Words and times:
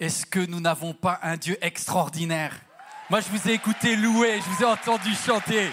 Est-ce 0.00 0.24
que 0.24 0.38
nous 0.38 0.60
n'avons 0.60 0.94
pas 0.94 1.18
un 1.22 1.36
Dieu 1.36 1.58
extraordinaire? 1.60 2.54
Moi, 3.10 3.20
je 3.20 3.28
vous 3.30 3.48
ai 3.48 3.54
écouté 3.54 3.96
louer, 3.96 4.40
je 4.40 4.48
vous 4.48 4.62
ai 4.62 4.66
entendu 4.66 5.12
chanter. 5.12 5.68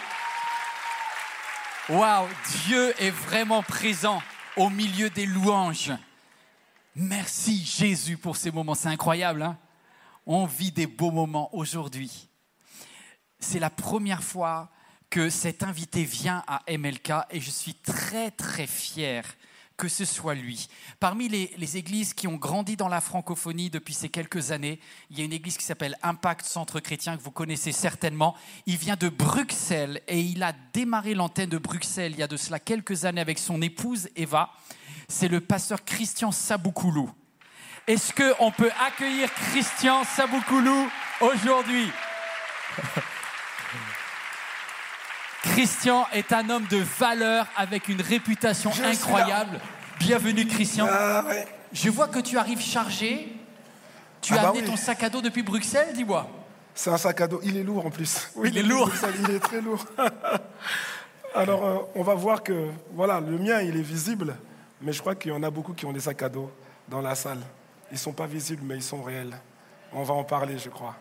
Waouh, 1.89 2.27
Dieu 2.63 2.93
est 2.99 3.11
vraiment 3.11 3.61
présent 3.61 4.23
au 4.57 4.71
milieu 4.71 5.11
des 5.11 5.27
louanges. 5.27 5.91
Merci 6.95 7.63
Jésus 7.63 8.17
pour 8.17 8.35
ces 8.35 8.49
moments, 8.49 8.73
c'est 8.73 8.87
incroyable. 8.87 9.43
Hein? 9.43 9.59
On 10.25 10.47
vit 10.47 10.71
des 10.71 10.87
beaux 10.87 11.11
moments 11.11 11.53
aujourd'hui. 11.53 12.27
C'est 13.37 13.59
la 13.59 13.69
première 13.69 14.23
fois 14.23 14.71
que 15.11 15.29
cet 15.29 15.61
invité 15.61 16.03
vient 16.03 16.43
à 16.47 16.63
MLK 16.67 17.11
et 17.29 17.39
je 17.39 17.51
suis 17.51 17.75
très 17.75 18.31
très 18.31 18.65
fier 18.65 19.23
que 19.77 19.87
ce 19.87 20.05
soit 20.05 20.35
lui. 20.35 20.67
Parmi 20.99 21.27
les, 21.27 21.77
églises 21.77 22.13
qui 22.13 22.27
ont 22.27 22.35
grandi 22.35 22.77
dans 22.77 22.87
la 22.87 23.01
francophonie 23.01 23.69
depuis 23.69 23.93
ces 23.93 24.09
quelques 24.09 24.51
années, 24.51 24.79
il 25.09 25.19
y 25.19 25.21
a 25.21 25.25
une 25.25 25.33
église 25.33 25.57
qui 25.57 25.65
s'appelle 25.65 25.97
Impact 26.03 26.45
Centre 26.45 26.79
Chrétien, 26.79 27.17
que 27.17 27.21
vous 27.21 27.31
connaissez 27.31 27.71
certainement. 27.71 28.35
Il 28.65 28.77
vient 28.77 28.95
de 28.95 29.09
Bruxelles 29.09 30.01
et 30.07 30.21
il 30.21 30.43
a 30.43 30.53
démarré 30.73 31.13
l'antenne 31.13 31.49
de 31.49 31.57
Bruxelles 31.57 32.13
il 32.13 32.19
y 32.19 32.23
a 32.23 32.27
de 32.27 32.37
cela 32.37 32.59
quelques 32.59 33.05
années 33.05 33.21
avec 33.21 33.39
son 33.39 33.61
épouse 33.61 34.09
Eva. 34.15 34.51
C'est 35.07 35.27
le 35.27 35.41
pasteur 35.41 35.83
Christian 35.83 36.31
Saboukoulou. 36.31 37.11
Est-ce 37.87 38.13
qu'on 38.13 38.51
peut 38.51 38.71
accueillir 38.87 39.31
Christian 39.33 40.03
Saboukoulou 40.03 40.89
aujourd'hui? 41.21 41.91
Christian 45.53 46.05
est 46.11 46.33
un 46.33 46.49
homme 46.49 46.65
de 46.69 46.77
valeur 46.77 47.47
avec 47.55 47.87
une 47.87 48.01
réputation 48.01 48.71
Je 48.71 48.83
incroyable. 48.83 49.59
Bienvenue 49.99 50.45
Christian. 50.47 50.87
Ah, 50.89 51.23
ouais. 51.27 51.47
Je 51.71 51.89
vois 51.89 52.07
que 52.07 52.19
tu 52.19 52.37
arrives 52.37 52.59
chargé. 52.61 53.33
Tu 54.21 54.33
Ah 54.33 54.37
as 54.39 54.41
bah 54.41 54.49
amené 54.49 54.63
oui. 54.63 54.69
ton 54.69 54.75
sac 54.75 55.03
à 55.03 55.09
dos 55.09 55.21
depuis 55.21 55.43
Bruxelles, 55.43 55.93
dis-moi. 55.93 56.27
C'est 56.73 56.89
un 56.89 56.97
sac 56.97 57.21
à 57.21 57.27
dos. 57.27 57.39
Il 57.43 57.55
est 57.57 57.63
lourd 57.63 57.85
en 57.85 57.89
plus. 57.89 58.29
Oui, 58.35 58.49
Il 58.51 58.57
est 58.57 58.63
lourd. 58.63 58.91
Il 59.23 59.31
est 59.35 59.39
très 59.39 59.61
lourd. 59.61 59.85
Alors, 61.35 61.65
euh, 61.65 61.77
on 61.95 62.03
va 62.03 62.15
voir 62.15 62.43
que, 62.43 62.67
voilà, 62.93 63.19
le 63.19 63.37
mien, 63.37 63.61
il 63.61 63.77
est 63.77 63.81
visible, 63.81 64.35
mais 64.81 64.93
je 64.93 64.99
crois 64.99 65.15
qu'il 65.15 65.31
y 65.31 65.35
en 65.35 65.43
a 65.43 65.49
beaucoup 65.49 65.73
qui 65.73 65.85
ont 65.85 65.93
des 65.93 65.99
sacs 65.99 66.23
à 66.23 66.29
dos 66.29 66.51
dans 66.89 67.01
la 67.01 67.13
salle. 67.15 67.39
Ils 67.91 67.95
ne 67.95 67.99
sont 67.99 68.13
pas 68.13 68.25
visibles, 68.25 68.63
mais 68.65 68.75
ils 68.75 68.83
sont 68.83 69.03
réels. 69.03 69.37
On 69.93 70.03
va 70.03 70.13
en 70.15 70.23
parler, 70.23 70.57
je 70.57 70.69
crois. 70.69 70.95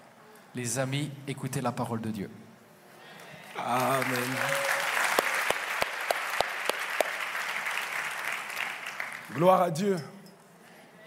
Les 0.54 0.78
amis, 0.78 1.10
écoutez 1.26 1.60
la 1.60 1.72
parole 1.72 2.00
de 2.00 2.10
Dieu. 2.10 2.30
Amen. 3.56 4.04
Gloire 9.32 9.62
à 9.62 9.70
Dieu. 9.70 9.96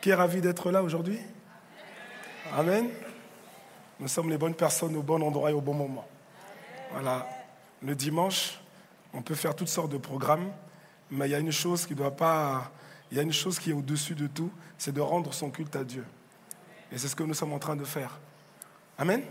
Qui 0.01 0.11
est 0.11 0.15
ravi 0.15 0.41
d'être 0.41 0.71
là 0.71 0.83
aujourd'hui 0.83 1.19
Amen. 2.53 2.89
Nous 3.99 4.07
sommes 4.07 4.29
les 4.29 4.37
bonnes 4.37 4.53
personnes 4.53 4.95
au 4.95 5.01
bon 5.01 5.21
endroit 5.21 5.49
et 5.49 5.53
au 5.53 5.61
bon 5.61 5.73
moment. 5.73 6.07
Voilà. 6.91 7.27
Le 7.81 7.95
dimanche, 7.95 8.59
on 9.13 9.21
peut 9.21 9.35
faire 9.35 9.55
toutes 9.55 9.67
sortes 9.67 9.91
de 9.91 9.97
programmes, 9.97 10.51
mais 11.11 11.27
il 11.27 11.31
y 11.31 11.35
a 11.35 11.39
une 11.39 11.51
chose 11.51 11.85
qui 11.85 11.95
doit 11.95 12.15
pas. 12.15 12.71
Il 13.11 13.17
y 13.17 13.19
a 13.19 13.23
une 13.23 13.33
chose 13.33 13.59
qui 13.59 13.71
est 13.71 13.73
au-dessus 13.73 14.15
de 14.15 14.27
tout, 14.27 14.51
c'est 14.77 14.93
de 14.93 15.01
rendre 15.01 15.33
son 15.33 15.49
culte 15.49 15.75
à 15.75 15.83
Dieu. 15.83 16.05
Et 16.91 16.97
c'est 16.97 17.07
ce 17.07 17.15
que 17.15 17.23
nous 17.23 17.33
sommes 17.33 17.53
en 17.53 17.59
train 17.59 17.75
de 17.75 17.85
faire. 17.85 18.19
Amen. 18.97 19.21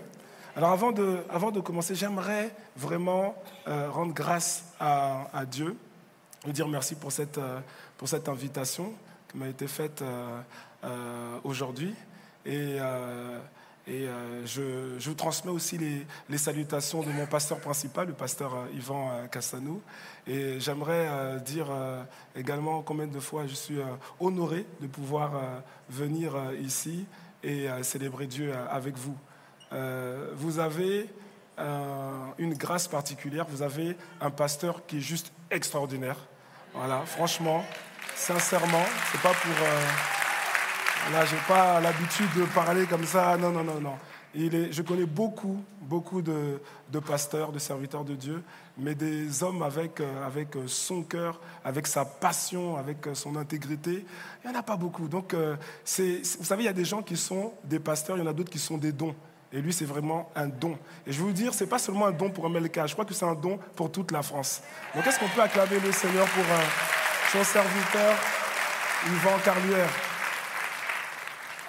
Alors 0.56 0.70
avant 0.70 0.90
de, 0.90 1.18
avant 1.28 1.50
de 1.50 1.60
commencer, 1.60 1.94
j'aimerais 1.94 2.50
vraiment 2.78 3.34
euh, 3.68 3.90
rendre 3.90 4.14
grâce 4.14 4.64
à, 4.80 5.44
Dieu, 5.44 5.76
lui 6.46 6.52
dire 6.54 6.66
merci 6.66 6.94
pour 6.94 7.12
cette, 7.12 7.36
euh, 7.36 7.60
pour 7.98 8.08
cette 8.08 8.26
invitation 8.26 8.94
qui 9.28 9.36
m'a 9.36 9.48
été 9.48 9.66
faite 9.66 10.02
euh, 10.02 11.38
aujourd'hui. 11.44 11.94
Et, 12.46 12.78
et 13.88 14.06
je, 14.44 14.94
je 14.98 15.08
vous 15.08 15.14
transmets 15.16 15.50
aussi 15.50 15.78
les, 15.78 16.06
les 16.28 16.38
salutations 16.38 17.02
de 17.02 17.10
mon 17.10 17.26
pasteur 17.26 17.58
principal, 17.58 18.06
le 18.06 18.14
pasteur 18.14 18.68
Yvan 18.72 19.26
Cassanou. 19.30 19.82
Et 20.28 20.60
j'aimerais 20.60 21.40
dire 21.40 21.66
également 22.36 22.82
combien 22.82 23.08
de 23.08 23.18
fois 23.18 23.48
je 23.48 23.54
suis 23.54 23.78
honoré 24.20 24.64
de 24.80 24.86
pouvoir 24.86 25.32
venir 25.90 26.36
ici 26.60 27.04
et 27.42 27.66
célébrer 27.82 28.28
Dieu 28.28 28.54
avec 28.70 28.96
vous. 28.96 29.16
Euh, 29.72 30.30
vous 30.34 30.58
avez 30.58 31.08
euh, 31.58 32.10
une 32.38 32.54
grâce 32.54 32.86
particulière, 32.86 33.46
vous 33.48 33.62
avez 33.62 33.96
un 34.20 34.30
pasteur 34.30 34.86
qui 34.86 34.98
est 34.98 35.00
juste 35.00 35.32
extraordinaire. 35.50 36.16
Voilà, 36.74 37.00
franchement, 37.06 37.64
sincèrement, 38.14 38.84
c'est 39.10 39.20
pas 39.22 39.32
pour. 39.32 39.52
Euh, 39.62 41.12
là, 41.12 41.24
j'ai 41.24 41.38
pas 41.48 41.80
l'habitude 41.80 42.28
de 42.36 42.44
parler 42.44 42.86
comme 42.86 43.04
ça. 43.04 43.36
Non, 43.38 43.50
non, 43.50 43.64
non, 43.64 43.80
non. 43.80 43.94
Il 44.34 44.54
est, 44.54 44.70
je 44.70 44.82
connais 44.82 45.06
beaucoup, 45.06 45.64
beaucoup 45.80 46.20
de, 46.20 46.60
de 46.92 46.98
pasteurs, 46.98 47.52
de 47.52 47.58
serviteurs 47.58 48.04
de 48.04 48.14
Dieu, 48.14 48.42
mais 48.76 48.94
des 48.94 49.42
hommes 49.42 49.62
avec, 49.62 50.00
euh, 50.00 50.26
avec 50.26 50.48
son 50.66 51.02
cœur, 51.02 51.40
avec 51.64 51.86
sa 51.86 52.04
passion, 52.04 52.76
avec 52.76 52.98
son 53.14 53.34
intégrité. 53.34 54.04
Il 54.44 54.50
n'y 54.50 54.54
en 54.54 54.58
a 54.58 54.62
pas 54.62 54.76
beaucoup. 54.76 55.08
Donc, 55.08 55.34
vous 55.34 56.44
savez, 56.44 56.64
il 56.64 56.66
y 56.66 56.68
a 56.68 56.74
des 56.74 56.84
gens 56.84 57.02
qui 57.02 57.16
sont 57.16 57.54
des 57.64 57.78
pasteurs, 57.78 58.18
il 58.18 58.20
y 58.20 58.22
en 58.22 58.30
a 58.30 58.34
d'autres 58.34 58.52
qui 58.52 58.58
sont 58.58 58.76
des 58.76 58.92
dons. 58.92 59.14
Et 59.56 59.62
lui, 59.62 59.72
c'est 59.72 59.86
vraiment 59.86 60.30
un 60.36 60.48
don. 60.48 60.78
Et 61.06 61.12
je 61.12 61.16
vais 61.18 61.24
vous 61.24 61.32
dire, 61.32 61.54
ce 61.54 61.64
n'est 61.64 61.70
pas 61.70 61.78
seulement 61.78 62.04
un 62.04 62.12
don 62.12 62.28
pour 62.28 62.46
MLK, 62.50 62.86
je 62.86 62.92
crois 62.92 63.06
que 63.06 63.14
c'est 63.14 63.24
un 63.24 63.34
don 63.34 63.58
pour 63.74 63.90
toute 63.90 64.12
la 64.12 64.22
France. 64.22 64.60
Donc, 64.94 65.06
est-ce 65.06 65.18
qu'on 65.18 65.30
peut 65.30 65.40
acclamer 65.40 65.80
le 65.80 65.92
Seigneur 65.92 66.28
pour 66.28 66.44
euh, 66.44 66.60
son 67.32 67.42
serviteur, 67.42 68.14
Yvan 69.06 69.38
Carluère? 69.42 69.88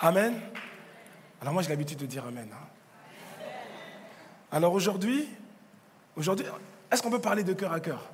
Amen. 0.01 0.33
Alors 1.39 1.53
moi 1.53 1.63
j'ai 1.63 1.69
l'habitude 1.69 1.97
de 1.99 2.05
dire 2.05 2.25
Amen. 2.27 2.49
hein. 2.51 3.47
Alors 4.51 4.73
aujourd'hui, 4.73 5.29
aujourd'hui, 6.17 6.45
est-ce 6.91 7.01
qu'on 7.01 7.09
peut 7.09 7.21
parler 7.21 7.45
de 7.45 7.53
cœur 7.53 7.71
à 7.71 7.79
cœur? 7.79 8.11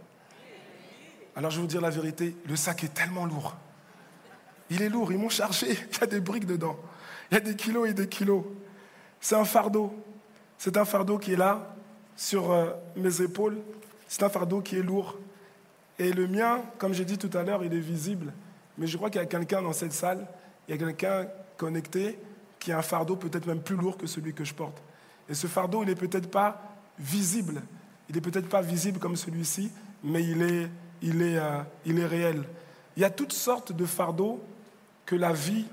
Alors 1.35 1.49
je 1.49 1.55
vais 1.55 1.61
vous 1.61 1.67
dire 1.67 1.81
la 1.81 1.89
vérité, 1.89 2.37
le 2.45 2.55
sac 2.55 2.83
est 2.83 2.93
tellement 2.93 3.25
lourd. 3.25 3.55
Il 4.69 4.83
est 4.83 4.89
lourd, 4.89 5.11
ils 5.11 5.17
m'ont 5.17 5.29
chargé, 5.29 5.71
il 5.91 5.99
y 5.99 6.03
a 6.03 6.05
des 6.05 6.19
briques 6.19 6.45
dedans. 6.45 6.77
Il 7.31 7.33
y 7.33 7.37
a 7.37 7.39
des 7.39 7.55
kilos 7.55 7.89
et 7.89 7.93
des 7.93 8.07
kilos. 8.07 8.43
C'est 9.23 9.35
un 9.35 9.45
fardeau. 9.45 9.89
C'est 10.57 10.75
un 10.75 10.83
fardeau 10.83 11.17
qui 11.17 11.31
est 11.31 11.37
là, 11.37 11.73
sur 12.13 12.51
euh, 12.51 12.71
mes 12.97 13.21
épaules. 13.21 13.57
C'est 14.05 14.21
un 14.21 14.27
fardeau 14.27 14.59
qui 14.59 14.75
est 14.77 14.83
lourd. 14.83 15.17
Et 15.97 16.11
le 16.11 16.27
mien, 16.27 16.61
comme 16.77 16.93
j'ai 16.93 17.05
dit 17.05 17.17
tout 17.17 17.29
à 17.37 17.41
l'heure, 17.41 17.63
il 17.63 17.73
est 17.73 17.79
visible. 17.79 18.33
Mais 18.77 18.85
je 18.85 18.97
crois 18.97 19.09
qu'il 19.09 19.21
y 19.21 19.23
a 19.23 19.25
quelqu'un 19.25 19.61
dans 19.61 19.71
cette 19.71 19.93
salle, 19.93 20.27
il 20.67 20.71
y 20.71 20.73
a 20.75 20.77
quelqu'un 20.77 21.27
connecté 21.55 22.19
qui 22.59 22.73
a 22.73 22.79
un 22.79 22.81
fardeau 22.81 23.15
peut-être 23.15 23.47
même 23.47 23.61
plus 23.61 23.77
lourd 23.77 23.97
que 23.97 24.07
celui 24.07 24.33
que 24.33 24.43
je 24.43 24.53
porte. 24.53 24.83
Et 25.29 25.33
ce 25.35 25.47
fardeau, 25.47 25.83
il 25.83 25.85
n'est 25.87 25.95
peut-être 25.95 26.29
pas 26.29 26.61
visible. 26.99 27.61
Il 28.09 28.15
n'est 28.15 28.21
peut-être 28.21 28.49
pas 28.49 28.61
visible 28.61 28.99
comme 28.99 29.15
celui-ci, 29.15 29.71
mais 30.03 30.21
il 30.21 30.41
est, 30.41 30.69
il, 31.01 31.21
est, 31.21 31.37
euh, 31.37 31.61
il 31.85 31.97
est 31.97 32.05
réel. 32.05 32.43
Il 32.97 33.01
y 33.01 33.05
a 33.05 33.09
toutes 33.09 33.31
sortes 33.31 33.71
de 33.71 33.85
fardeaux 33.85 34.43
que 35.05 35.15
la 35.15 35.31
vie 35.31 35.65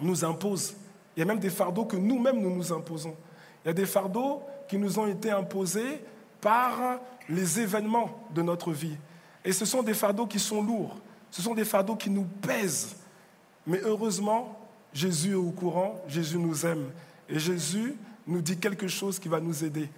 nous 0.00 0.24
impose. 0.24 0.74
Il 1.16 1.20
y 1.20 1.22
a 1.22 1.26
même 1.26 1.38
des 1.38 1.50
fardeaux 1.50 1.84
que 1.84 1.96
nous-mêmes 1.96 2.40
nous 2.40 2.54
nous 2.54 2.72
imposons. 2.72 3.14
Il 3.64 3.68
y 3.68 3.70
a 3.70 3.74
des 3.74 3.86
fardeaux 3.86 4.42
qui 4.68 4.78
nous 4.78 4.98
ont 4.98 5.06
été 5.06 5.30
imposés 5.30 6.00
par 6.40 6.98
les 7.28 7.60
événements 7.60 8.26
de 8.34 8.42
notre 8.42 8.72
vie. 8.72 8.96
Et 9.44 9.52
ce 9.52 9.64
sont 9.64 9.82
des 9.82 9.94
fardeaux 9.94 10.26
qui 10.26 10.38
sont 10.38 10.62
lourds. 10.62 10.96
Ce 11.30 11.42
sont 11.42 11.54
des 11.54 11.64
fardeaux 11.64 11.96
qui 11.96 12.10
nous 12.10 12.24
pèsent. 12.24 12.96
Mais 13.66 13.80
heureusement, 13.84 14.58
Jésus 14.92 15.32
est 15.32 15.34
au 15.34 15.50
courant, 15.50 16.00
Jésus 16.08 16.38
nous 16.38 16.66
aime. 16.66 16.90
Et 17.28 17.38
Jésus 17.38 17.96
nous 18.26 18.42
dit 18.42 18.58
quelque 18.58 18.88
chose 18.88 19.18
qui 19.18 19.28
va 19.28 19.40
nous 19.40 19.64
aider. 19.64 19.88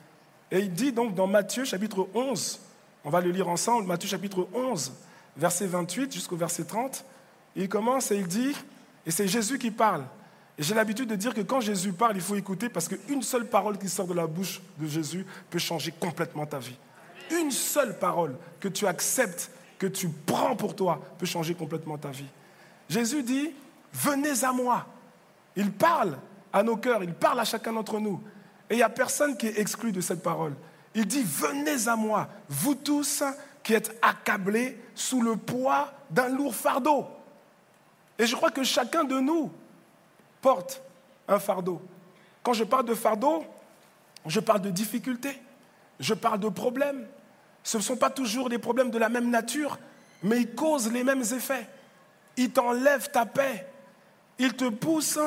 Et 0.51 0.61
il 0.61 0.73
dit 0.73 0.93
donc 0.93 1.15
dans 1.15 1.27
Matthieu 1.27 1.65
chapitre 1.65 2.09
11, 2.15 2.61
on 3.05 3.11
va 3.11 3.21
le 3.21 3.31
lire 3.31 3.49
ensemble, 3.49 3.87
Matthieu 3.87 4.09
chapitre 4.09 4.47
11, 4.55 4.93
verset 5.37 5.67
28 5.67 6.13
jusqu'au 6.13 6.37
verset 6.37 6.65
30, 6.65 7.05
il 7.57 7.69
commence 7.69 8.11
et 8.11 8.17
il 8.17 8.27
dit, 8.27 8.55
et 9.07 9.11
c'est 9.11 9.27
Jésus 9.27 9.59
qui 9.59 9.71
parle. 9.71 10.05
J'ai 10.59 10.75
l'habitude 10.75 11.09
de 11.09 11.17
dire 11.17 11.35
que 11.35 11.41
quand 11.41 11.61
Jésus 11.61 11.93
parle, 11.93 12.17
il 12.17 12.23
faut 12.23 12.37
écouter 12.37 12.69
parce 12.69 12.89
qu'une 12.89 13.23
seule 13.23 13.49
parole 13.49 13.77
qui 13.77 13.89
sort 13.89 14.07
de 14.07 14.15
la 14.15 14.27
bouche 14.27 14.61
de 14.79 14.87
Jésus 14.87 15.27
peut 15.51 15.59
changer 15.59 15.93
complètement 15.93 16.47
ta 16.47 16.59
vie. 16.59 16.77
Une 17.33 17.51
seule 17.51 17.99
parole 17.99 18.37
que 18.61 18.69
tu 18.69 18.87
acceptes, 18.87 19.51
que 19.79 19.87
tu 19.87 20.09
prends 20.09 20.55
pour 20.55 20.77
toi, 20.77 21.01
peut 21.19 21.27
changer 21.27 21.55
complètement 21.55 21.99
ta 21.99 22.11
vie. 22.11 22.29
Jésus 22.89 23.23
dit, 23.25 23.51
venez 23.93 24.45
à 24.45 24.53
moi. 24.53 24.87
Il 25.57 25.73
parle 25.73 26.19
à 26.53 26.63
nos 26.63 26.77
cœurs, 26.77 27.03
il 27.03 27.15
parle 27.15 27.41
à 27.41 27.45
chacun 27.45 27.73
d'entre 27.73 27.99
nous. 27.99 28.23
Et 28.71 28.75
il 28.75 28.77
n'y 28.77 28.83
a 28.83 28.89
personne 28.89 29.37
qui 29.37 29.49
est 29.49 29.59
exclu 29.59 29.91
de 29.91 30.01
cette 30.01 30.23
parole. 30.23 30.55
Il 30.95 31.07
dit, 31.07 31.25
venez 31.25 31.89
à 31.89 31.97
moi, 31.97 32.29
vous 32.49 32.77
tous 32.77 33.25
qui 33.65 33.75
êtes 33.75 33.99
accablés 34.03 34.79
sous 34.95 35.21
le 35.21 35.35
poids 35.35 35.93
d'un 36.11 36.29
lourd 36.29 36.55
fardeau. 36.55 37.07
Et 38.19 38.27
je 38.27 38.37
crois 38.37 38.51
que 38.51 38.63
chacun 38.63 39.03
de 39.03 39.19
nous 39.19 39.51
porte 40.45 40.83
un 41.27 41.39
fardeau. 41.39 41.81
Quand 42.43 42.53
je 42.53 42.65
parle 42.65 42.85
de 42.85 42.93
fardeau, 42.93 43.47
je 44.27 44.41
parle 44.41 44.61
de 44.61 44.69
difficultés, 44.69 45.41
je 45.99 46.13
parle 46.13 46.39
de 46.39 46.51
problèmes. 46.51 47.07
Ce 47.63 47.79
ne 47.79 47.83
sont 47.83 47.97
pas 47.97 48.11
toujours 48.11 48.51
des 48.51 48.59
problèmes 48.59 48.91
de 48.91 48.99
la 48.99 49.09
même 49.09 49.31
nature, 49.31 49.79
mais 50.23 50.43
ils 50.43 50.55
causent 50.55 50.93
les 50.93 51.03
mêmes 51.03 51.23
effets. 51.23 51.67
Ils 52.37 52.51
t'enlèvent 52.51 53.11
ta 53.11 53.25
paix, 53.25 53.67
ils 54.39 54.53
te 54.53 54.69
poussent 54.69 55.19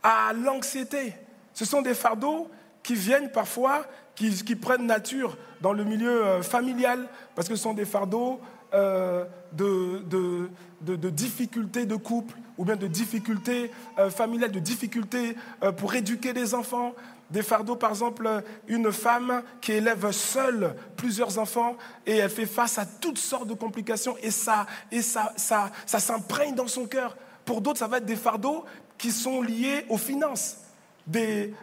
à 0.00 0.32
l'anxiété. 0.32 1.16
Ce 1.54 1.64
sont 1.64 1.82
des 1.82 1.94
fardeaux 1.94 2.48
qui 2.84 2.94
viennent 2.94 3.32
parfois, 3.32 3.84
qui, 4.14 4.54
prennent 4.54 4.86
nature 4.86 5.36
dans 5.60 5.72
le 5.72 5.82
milieu 5.82 6.24
euh, 6.24 6.42
familial, 6.42 7.08
parce 7.34 7.48
que 7.48 7.56
ce 7.56 7.64
sont 7.64 7.74
des 7.74 7.84
fardeaux 7.84 8.40
euh, 8.74 9.24
de, 9.52 11.10
difficultés 11.10 11.86
de 11.86 11.96
couple, 11.96 12.34
ou 12.58 12.64
bien 12.64 12.76
de 12.76 12.86
difficultés 12.86 13.70
euh, 13.98 14.10
familiales, 14.10 14.52
de 14.52 14.60
difficultés 14.60 15.36
pour 15.76 15.94
éduquer 15.94 16.32
les 16.32 16.54
enfants. 16.54 16.94
Des 17.30 17.42
fardeaux, 17.42 17.76
par 17.76 17.90
exemple, 17.90 18.28
une 18.68 18.92
femme 18.92 19.42
qui 19.62 19.72
élève 19.72 20.10
seule 20.10 20.74
plusieurs 20.96 21.38
enfants 21.38 21.76
et 22.04 22.18
elle 22.18 22.28
fait 22.28 22.44
face 22.44 22.78
à 22.78 22.84
toutes 22.84 23.16
sortes 23.16 23.48
de 23.48 23.54
complications 23.54 24.16
et 24.22 24.30
ça, 24.30 24.66
et 24.90 25.00
ça, 25.00 25.32
ça, 25.36 25.70
ça 25.86 25.98
s'imprègne 25.98 26.54
dans 26.54 26.66
son 26.68 26.86
cœur. 26.86 27.16
Pour 27.46 27.62
d'autres, 27.62 27.78
ça 27.78 27.88
va 27.88 27.98
être 27.98 28.04
des 28.04 28.16
fardeaux 28.16 28.66
qui 28.98 29.10
sont 29.10 29.40
liés 29.40 29.86
aux 29.88 29.96
finances 29.96 30.58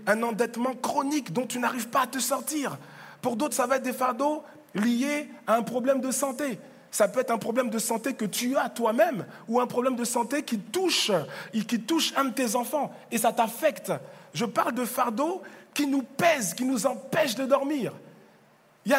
un 0.08 0.24
endettement 0.24 0.74
chronique 0.76 1.34
dont 1.34 1.46
tu 1.46 1.60
n'arrives 1.60 1.90
pas 1.90 2.02
à 2.02 2.08
te 2.08 2.20
sortir. 2.20 2.78
Pour 3.22 3.36
d'autres, 3.36 3.56
ça 3.56 3.68
va 3.68 3.78
être 3.78 3.84
des 3.84 3.94
fardeaux 3.94 4.44
liés 4.74 5.30
à 5.48 5.56
un 5.56 5.64
problème 5.64 6.02
de 6.02 6.12
santé. 6.12 6.60
Ça 6.92 7.08
peut 7.08 7.20
être 7.20 7.32
un 7.32 7.38
problème 7.38 7.70
de 7.70 7.80
santé 7.80 8.14
que 8.14 8.26
tu 8.26 8.58
as 8.58 8.70
toi-même 8.70 9.26
ou 9.48 9.60
un 9.60 9.68
problème 9.68 9.96
de 9.96 10.04
santé 10.04 10.44
qui 10.44 10.58
touche, 10.58 11.12
qui 11.68 11.80
touche 11.82 12.14
un 12.16 12.26
de 12.26 12.34
tes 12.34 12.56
enfants 12.56 12.92
et 13.12 13.18
ça 13.18 13.32
t'affecte. 13.32 13.92
Je 14.34 14.46
parle 14.46 14.74
de 14.74 14.86
fardeaux 14.86 15.42
qui 15.74 15.88
nous 15.88 16.02
pèsent, 16.02 16.54
qui 16.54 16.66
nous 16.66 16.86
empêchent 16.86 17.36
de 17.36 17.46
dormir. 17.46 17.94
Il 18.86 18.94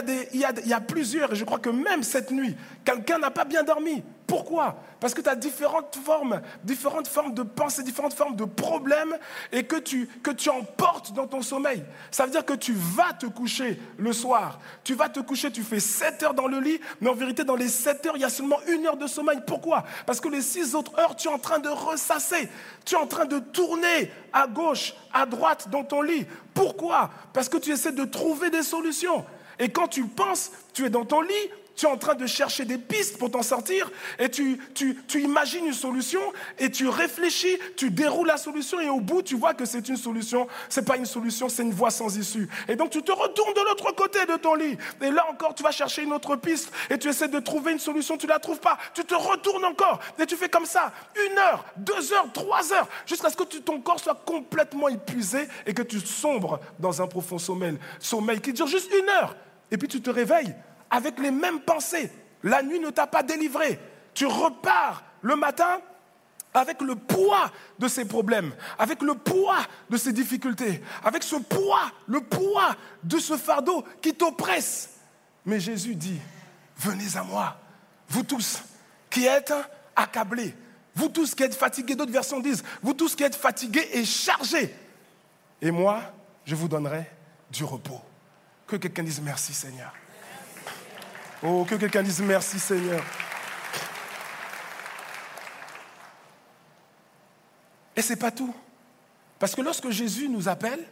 y, 0.64 0.72
a 0.74 0.80
plusieurs, 0.80 1.32
et 1.32 1.36
je 1.36 1.44
crois 1.44 1.58
que 1.58 1.70
même 1.70 2.02
cette 2.02 2.30
nuit, 2.30 2.54
quelqu'un 2.84 3.18
n'a 3.18 3.30
pas 3.30 3.44
bien 3.44 3.64
dormi. 3.64 4.04
Pourquoi? 4.30 4.76
Parce 5.00 5.12
que 5.12 5.20
tu 5.20 5.28
as 5.28 5.34
différentes 5.34 5.96
formes, 5.96 6.40
différentes 6.62 7.08
formes 7.08 7.34
de 7.34 7.42
pensée, 7.42 7.82
différentes 7.82 8.14
formes 8.14 8.36
de 8.36 8.44
problèmes, 8.44 9.18
et 9.50 9.64
que 9.64 9.74
tu, 9.74 10.06
que 10.06 10.30
tu 10.30 10.48
emportes 10.50 11.12
dans 11.12 11.26
ton 11.26 11.42
sommeil. 11.42 11.82
Ça 12.12 12.26
veut 12.26 12.30
dire 12.30 12.44
que 12.44 12.52
tu 12.52 12.72
vas 12.72 13.12
te 13.12 13.26
coucher 13.26 13.82
le 13.98 14.12
soir. 14.12 14.60
Tu 14.84 14.94
vas 14.94 15.08
te 15.08 15.18
coucher, 15.18 15.50
tu 15.50 15.64
fais 15.64 15.80
7 15.80 16.22
heures 16.22 16.34
dans 16.34 16.46
le 16.46 16.60
lit, 16.60 16.80
mais 17.00 17.10
en 17.10 17.14
vérité, 17.14 17.42
dans 17.42 17.56
les 17.56 17.66
7 17.66 18.06
heures, 18.06 18.16
il 18.16 18.22
y 18.22 18.24
a 18.24 18.30
seulement 18.30 18.60
une 18.68 18.86
heure 18.86 18.96
de 18.96 19.08
sommeil. 19.08 19.40
Pourquoi? 19.44 19.82
Parce 20.06 20.20
que 20.20 20.28
les 20.28 20.42
6 20.42 20.76
autres 20.76 20.96
heures, 20.96 21.16
tu 21.16 21.26
es 21.26 21.32
en 21.32 21.40
train 21.40 21.58
de 21.58 21.68
ressasser. 21.68 22.48
Tu 22.84 22.94
es 22.94 22.98
en 22.98 23.08
train 23.08 23.24
de 23.24 23.40
tourner 23.40 24.12
à 24.32 24.46
gauche, 24.46 24.94
à 25.12 25.26
droite 25.26 25.70
dans 25.70 25.82
ton 25.82 26.02
lit. 26.02 26.24
Pourquoi? 26.54 27.10
Parce 27.32 27.48
que 27.48 27.56
tu 27.56 27.72
essaies 27.72 27.90
de 27.90 28.04
trouver 28.04 28.50
des 28.50 28.62
solutions. 28.62 29.24
Et 29.58 29.70
quand 29.70 29.88
tu 29.88 30.04
penses, 30.04 30.52
tu 30.72 30.86
es 30.86 30.90
dans 30.90 31.04
ton 31.04 31.20
lit, 31.20 31.50
tu 31.80 31.86
es 31.86 31.88
en 31.88 31.96
train 31.96 32.14
de 32.14 32.26
chercher 32.26 32.66
des 32.66 32.76
pistes 32.76 33.16
pour 33.16 33.30
t'en 33.30 33.42
sortir 33.42 33.90
et 34.18 34.28
tu, 34.28 34.60
tu, 34.74 35.02
tu, 35.08 35.22
imagines 35.22 35.64
une 35.64 35.72
solution 35.72 36.20
et 36.58 36.70
tu 36.70 36.86
réfléchis, 36.88 37.56
tu 37.74 37.90
déroules 37.90 38.26
la 38.26 38.36
solution 38.36 38.78
et 38.80 38.90
au 38.90 39.00
bout 39.00 39.22
tu 39.22 39.34
vois 39.34 39.54
que 39.54 39.64
c'est 39.64 39.88
une 39.88 39.96
solution, 39.96 40.46
c'est 40.68 40.84
pas 40.84 40.98
une 40.98 41.06
solution, 41.06 41.48
c'est 41.48 41.62
une 41.62 41.72
voie 41.72 41.90
sans 41.90 42.18
issue. 42.18 42.50
Et 42.68 42.76
donc 42.76 42.90
tu 42.90 43.02
te 43.02 43.10
retournes 43.10 43.54
de 43.54 43.62
l'autre 43.62 43.92
côté 43.92 44.26
de 44.26 44.36
ton 44.36 44.56
lit. 44.56 44.76
Et 45.00 45.10
là 45.10 45.24
encore 45.30 45.54
tu 45.54 45.62
vas 45.62 45.70
chercher 45.70 46.02
une 46.02 46.12
autre 46.12 46.36
piste 46.36 46.70
et 46.90 46.98
tu 46.98 47.08
essaies 47.08 47.28
de 47.28 47.40
trouver 47.40 47.72
une 47.72 47.78
solution, 47.78 48.18
tu 48.18 48.26
la 48.26 48.38
trouves 48.38 48.60
pas, 48.60 48.76
tu 48.92 49.02
te 49.02 49.14
retournes 49.14 49.64
encore 49.64 50.00
et 50.18 50.26
tu 50.26 50.36
fais 50.36 50.50
comme 50.50 50.66
ça. 50.66 50.92
Une 51.30 51.38
heure, 51.38 51.64
deux 51.78 52.12
heures, 52.12 52.30
trois 52.34 52.74
heures 52.74 52.88
jusqu'à 53.06 53.30
ce 53.30 53.36
que 53.36 53.44
ton 53.44 53.80
corps 53.80 54.00
soit 54.00 54.22
complètement 54.26 54.88
épuisé 54.88 55.48
et 55.64 55.72
que 55.72 55.82
tu 55.82 55.98
sombres 56.00 56.60
dans 56.78 57.00
un 57.00 57.06
profond 57.06 57.38
sommeil, 57.38 57.78
sommeil 57.98 58.38
qui 58.42 58.52
dure 58.52 58.66
juste 58.66 58.92
une 58.92 59.08
heure. 59.08 59.34
Et 59.70 59.78
puis 59.78 59.88
tu 59.88 60.02
te 60.02 60.10
réveilles 60.10 60.54
avec 60.90 61.18
les 61.18 61.30
mêmes 61.30 61.60
pensées. 61.60 62.10
La 62.42 62.62
nuit 62.62 62.80
ne 62.80 62.90
t'a 62.90 63.06
pas 63.06 63.22
délivré. 63.22 63.78
Tu 64.14 64.26
repars 64.26 65.02
le 65.22 65.36
matin 65.36 65.80
avec 66.52 66.80
le 66.80 66.96
poids 66.96 67.50
de 67.78 67.86
ces 67.86 68.04
problèmes, 68.04 68.52
avec 68.78 69.02
le 69.02 69.14
poids 69.14 69.60
de 69.88 69.96
ces 69.96 70.12
difficultés, 70.12 70.82
avec 71.04 71.22
ce 71.22 71.36
poids, 71.36 71.90
le 72.06 72.20
poids 72.20 72.74
de 73.04 73.18
ce 73.18 73.36
fardeau 73.36 73.84
qui 74.02 74.14
t'oppresse. 74.14 74.90
Mais 75.46 75.60
Jésus 75.60 75.94
dit, 75.94 76.18
venez 76.76 77.16
à 77.16 77.22
moi, 77.22 77.56
vous 78.08 78.24
tous 78.24 78.62
qui 79.08 79.26
êtes 79.26 79.54
accablés, 79.94 80.54
vous 80.94 81.08
tous 81.08 81.34
qui 81.34 81.44
êtes 81.44 81.54
fatigués, 81.54 81.94
d'autres 81.94 82.12
versions 82.12 82.40
disent, 82.40 82.64
vous 82.82 82.94
tous 82.94 83.14
qui 83.14 83.22
êtes 83.22 83.36
fatigués 83.36 83.88
et 83.92 84.04
chargés, 84.04 84.74
et 85.62 85.70
moi, 85.70 86.02
je 86.44 86.54
vous 86.54 86.68
donnerai 86.68 87.06
du 87.50 87.64
repos. 87.64 88.00
Que 88.66 88.76
quelqu'un 88.76 89.02
dise 89.02 89.20
merci 89.20 89.52
Seigneur. 89.52 89.92
Oh, 91.42 91.64
que 91.68 91.74
quelqu'un 91.76 92.02
dise 92.02 92.20
merci 92.20 92.58
Seigneur. 92.58 93.02
Et 97.96 98.02
c'est 98.02 98.16
pas 98.16 98.30
tout. 98.30 98.54
Parce 99.38 99.54
que 99.54 99.62
lorsque 99.62 99.90
Jésus 99.90 100.28
nous 100.28 100.48
appelle, 100.48 100.84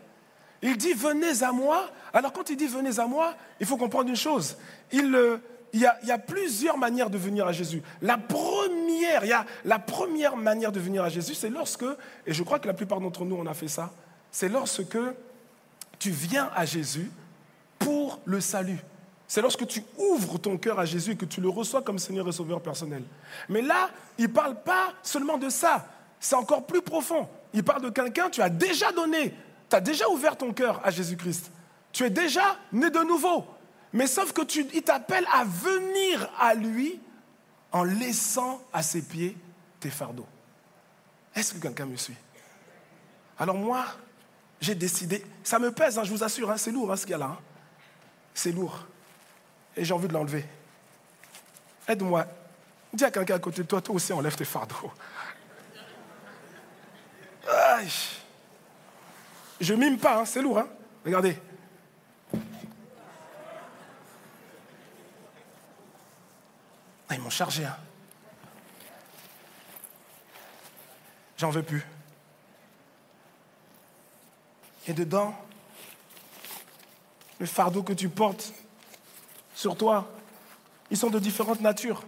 il 0.62 0.76
dit 0.76 0.94
venez 0.94 1.42
à 1.42 1.52
moi. 1.52 1.90
Alors 2.12 2.32
quand 2.32 2.49
il 2.50 2.56
dit 2.56 2.66
venez 2.66 2.99
à 2.99 3.06
moi, 3.06 3.34
il 3.61 3.66
faut 3.66 3.76
comprendre 3.76 4.08
une 4.08 4.16
chose. 4.16 4.56
Il, 4.90 5.14
euh, 5.14 5.37
y 5.75 5.84
a, 5.84 6.18
plusieurs 6.18 6.78
manières 6.78 7.11
de 7.11 7.18
venir 7.18 7.46
à 7.46 7.52
Jésus. 7.52 7.82
La 8.00 8.16
première, 8.16 9.22
la 9.64 9.78
première 9.78 10.37
manière 10.37 10.72
de 10.72 10.80
venir 10.80 11.04
à 11.04 11.11
Jésus, 11.11 11.34
c'est 11.34 11.50
lorsque, 11.50 11.84
et 12.26 12.32
je 12.32 12.42
crois 12.42 12.58
que 12.58 12.66
la 12.66 12.75
plupart 12.75 13.00
d'entre 13.00 13.25
nous 13.25 13.37
on 13.37 13.46
a 13.46 13.54
fait 13.54 13.68
ça, 13.68 13.92
c'est 14.30 14.49
lorsque 14.49 14.99
tu 15.99 16.11
viens 16.11 16.50
à 16.56 16.64
Jésus 16.64 17.11
pour 17.78 18.20
le 18.25 18.40
salut. 18.40 18.78
C'est 19.28 19.42
lorsque 19.42 19.66
tu 19.66 19.85
ouvres 19.99 20.38
ton 20.38 20.56
cœur 20.56 20.80
à 20.80 20.87
Jésus 20.87 21.14
que 21.14 21.26
tu 21.26 21.42
le 21.42 21.50
reçois 21.50 21.82
comme 21.82 21.99
Seigneur 21.99 22.26
et 22.26 22.32
Sauveur 22.32 22.62
personnel. 22.62 23.04
Mais 23.50 23.61
là, 23.61 23.90
il 24.16 24.23
ne 24.23 24.32
parle 24.32 24.62
pas 24.62 24.94
seulement 25.02 25.37
de 25.37 25.50
ça. 25.50 25.87
C'est 26.18 26.35
encore 26.35 26.66
plus 26.66 26.80
profond. 26.80 27.28
Il 27.52 27.62
parle 27.62 27.82
de 27.82 27.90
quelqu'un, 27.90 28.30
tu 28.30 28.40
as 28.40 28.49
déjà 28.49 28.90
donné, 28.90 29.35
tu 29.68 29.76
as 29.76 29.82
déjà 29.82 30.08
ouvert 30.08 30.37
ton 30.37 30.54
cœur 30.54 30.80
à 30.82 30.90
Jésus-Christ. 30.90 31.52
Tu 31.92 32.04
es 32.04 32.11
déjà 32.11 32.56
né 32.73 32.88
de 32.88 33.00
nouveau. 33.00 33.44
Mais 33.92 34.06
sauf 34.06 34.32
que 34.32 34.42
tu, 34.42 34.66
il 34.73 34.82
t'appelle 34.82 35.26
à 35.30 35.44
venir 35.44 36.30
à 36.38 36.54
lui 36.54 36.99
en 37.70 37.85
laissant 37.85 38.62
à 38.73 38.82
ses 38.82 39.02
pieds 39.02 39.37
tes 39.78 39.90
fardeaux. 39.90 40.26
Est-ce 41.35 41.52
que 41.52 41.58
quelqu'un 41.58 41.87
me 41.87 41.97
suit? 41.97 42.16
Alors 43.38 43.56
moi, 43.56 43.85
j'ai 44.58 44.75
décidé, 44.75 45.25
ça 45.44 45.58
me 45.58 45.70
pèse, 45.70 45.99
hein, 45.99 46.04
je 46.04 46.11
vous 46.11 46.25
assure, 46.25 46.50
hein, 46.50 46.56
c'est 46.56 46.73
lourd 46.73 46.90
hein, 46.90 46.97
ce 46.97 47.02
qu'il 47.02 47.12
y 47.12 47.14
a 47.14 47.18
là. 47.18 47.38
C'est 48.32 48.52
lourd 48.52 48.87
et 49.76 49.84
j'ai 49.84 49.94
envie 49.94 50.08
de 50.08 50.12
l'enlever. 50.12 50.44
Aide-moi. 51.87 52.26
Dis 52.92 53.04
à 53.04 53.10
quelqu'un 53.10 53.37
à 53.37 53.38
côté 53.38 53.62
de 53.62 53.68
toi, 53.68 53.80
toi 53.80 53.94
aussi 53.94 54.12
enlève 54.12 54.34
tes 54.34 54.44
fardeaux. 54.44 54.92
Je 59.60 59.75
mime 59.75 59.98
pas, 59.98 60.18
hein, 60.18 60.25
c'est 60.25 60.42
lourd. 60.42 60.58
Hein. 60.58 60.68
Regardez. 61.04 61.37
Ah, 67.08 67.14
ils 67.14 67.20
m'ont 67.20 67.30
chargé. 67.30 67.64
Hein. 67.64 67.76
J'en 71.37 71.50
veux 71.50 71.62
plus. 71.62 71.84
Et 74.87 74.92
dedans, 74.92 75.34
le 77.38 77.46
fardeau 77.46 77.82
que 77.82 77.92
tu 77.92 78.08
portes, 78.08 78.52
sur 79.58 79.76
toi. 79.76 80.08
Ils 80.88 80.96
sont 80.96 81.10
de 81.10 81.18
différentes 81.18 81.60
natures. 81.60 82.04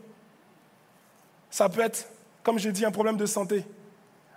Ça 1.50 1.68
peut 1.68 1.80
être, 1.80 2.08
comme 2.44 2.60
je 2.60 2.70
dis, 2.70 2.84
un 2.84 2.92
problème 2.92 3.16
de 3.16 3.26
santé, 3.26 3.64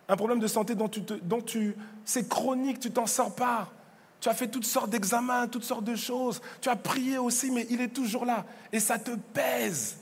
un 0.07 0.15
problème 0.17 0.39
de 0.39 0.47
santé 0.47 0.73
dont 0.73 0.89
tu, 0.89 1.01
dont 1.21 1.41
tu 1.41 1.75
c'est 2.03 2.27
chronique, 2.27 2.79
tu 2.79 2.89
t'en 2.89 3.05
sors 3.05 3.35
pas. 3.35 3.71
Tu 4.19 4.29
as 4.29 4.33
fait 4.33 4.47
toutes 4.47 4.65
sortes 4.65 4.89
d'examens, 4.89 5.47
toutes 5.47 5.63
sortes 5.63 5.83
de 5.83 5.95
choses. 5.95 6.41
Tu 6.59 6.69
as 6.69 6.75
prié 6.75 7.19
aussi, 7.19 7.51
mais 7.51 7.67
il 7.69 7.81
est 7.81 7.89
toujours 7.89 8.25
là. 8.25 8.45
Et 8.71 8.79
ça 8.79 8.97
te 8.97 9.11
pèse. 9.11 9.97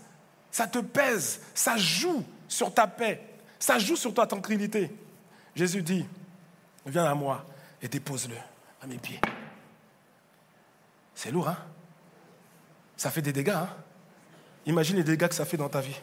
Ça 0.49 0.67
te 0.67 0.79
pèse. 0.79 1.41
Ça 1.53 1.75
joue 1.75 2.23
sur 2.47 2.73
ta 2.73 2.87
paix. 2.87 3.21
Ça 3.59 3.77
joue 3.77 3.97
sur 3.97 4.13
ta 4.13 4.25
tranquillité. 4.25 4.89
Jésus 5.53 5.81
dit, 5.81 6.05
viens 6.85 7.05
à 7.05 7.13
moi 7.13 7.43
et 7.81 7.89
dépose-le 7.89 8.37
à 8.81 8.87
mes 8.87 8.99
pieds. 8.99 9.19
C'est 11.13 11.31
lourd, 11.31 11.49
hein? 11.49 11.57
Ça 13.01 13.09
fait 13.09 13.23
des 13.23 13.33
dégâts, 13.33 13.49
hein 13.49 13.67
Imagine 14.67 14.97
les 14.97 15.03
dégâts 15.03 15.27
que 15.27 15.33
ça 15.33 15.43
fait 15.43 15.57
dans 15.57 15.69
ta 15.69 15.81
vie. 15.81 15.99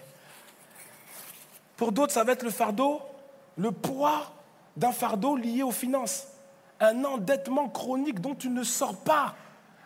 Pour 1.76 1.92
d'autres, 1.92 2.12
ça 2.12 2.24
va 2.24 2.32
être 2.32 2.42
le 2.42 2.50
fardeau, 2.50 3.00
le 3.56 3.70
poids 3.70 4.32
d'un 4.76 4.90
fardeau 4.90 5.36
lié 5.36 5.62
aux 5.62 5.70
finances. 5.70 6.26
Un 6.80 7.04
endettement 7.04 7.68
chronique 7.68 8.20
dont 8.20 8.34
tu 8.34 8.48
ne 8.48 8.64
sors 8.64 8.96
pas. 8.96 9.36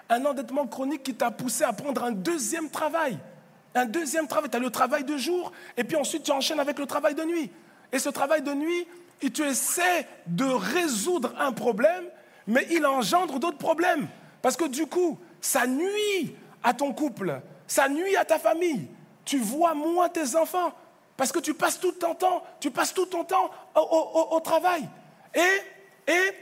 Un 0.08 0.24
endettement 0.24 0.66
chronique 0.66 1.02
qui 1.02 1.14
t'a 1.14 1.30
poussé 1.30 1.64
à 1.64 1.74
prendre 1.74 2.02
un 2.02 2.12
deuxième 2.12 2.70
travail. 2.70 3.18
Un 3.74 3.84
deuxième 3.84 4.26
travail. 4.26 4.48
Tu 4.48 4.56
as 4.56 4.60
le 4.60 4.70
travail 4.70 5.04
de 5.04 5.18
jour 5.18 5.52
et 5.76 5.84
puis 5.84 5.96
ensuite 5.96 6.22
tu 6.22 6.30
enchaînes 6.30 6.60
avec 6.60 6.78
le 6.78 6.86
travail 6.86 7.14
de 7.14 7.24
nuit. 7.24 7.50
Et 7.92 7.98
ce 7.98 8.08
travail 8.08 8.40
de 8.40 8.54
nuit, 8.54 8.86
et 9.20 9.28
tu 9.28 9.42
essaies 9.42 10.08
de 10.26 10.46
résoudre 10.46 11.34
un 11.38 11.52
problème, 11.52 12.04
mais 12.46 12.66
il 12.70 12.86
engendre 12.86 13.38
d'autres 13.38 13.58
problèmes. 13.58 14.08
Parce 14.40 14.56
que 14.56 14.66
du 14.66 14.86
coup, 14.86 15.18
ça 15.42 15.66
nuit 15.66 16.34
à 16.62 16.74
ton 16.74 16.92
couple, 16.92 17.40
ça 17.66 17.88
nuit 17.88 18.16
à 18.16 18.24
ta 18.24 18.38
famille. 18.38 18.88
Tu 19.24 19.38
vois 19.38 19.74
moins 19.74 20.08
tes 20.08 20.36
enfants 20.36 20.72
parce 21.16 21.30
que 21.30 21.38
tu 21.38 21.54
passes 21.54 21.78
tout 21.78 21.92
ton 21.92 22.14
temps, 22.14 22.42
tu 22.60 22.70
passes 22.70 22.94
tout 22.94 23.06
ton 23.06 23.24
temps 23.24 23.50
au, 23.74 24.40
travail. 24.40 24.88
Et, 25.34 26.10
et 26.10 26.32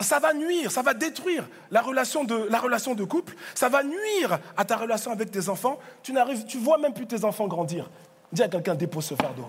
ça 0.00 0.18
va 0.18 0.32
nuire, 0.34 0.70
ça 0.70 0.82
va 0.82 0.94
détruire 0.94 1.48
la 1.70 1.80
relation, 1.80 2.24
de, 2.24 2.46
la 2.50 2.60
relation 2.60 2.94
de 2.94 3.04
couple, 3.04 3.34
ça 3.54 3.68
va 3.68 3.82
nuire 3.82 4.38
à 4.56 4.64
ta 4.64 4.76
relation 4.76 5.10
avec 5.10 5.30
tes 5.30 5.48
enfants. 5.48 5.78
Tu 6.02 6.12
n'arrives, 6.12 6.44
tu 6.44 6.58
vois 6.58 6.78
même 6.78 6.92
plus 6.92 7.06
tes 7.06 7.24
enfants 7.24 7.48
grandir. 7.48 7.90
Dis 8.32 8.42
à 8.42 8.48
quelqu'un 8.48 8.74
dépose 8.74 9.06
ce 9.06 9.14
fardeau. 9.14 9.48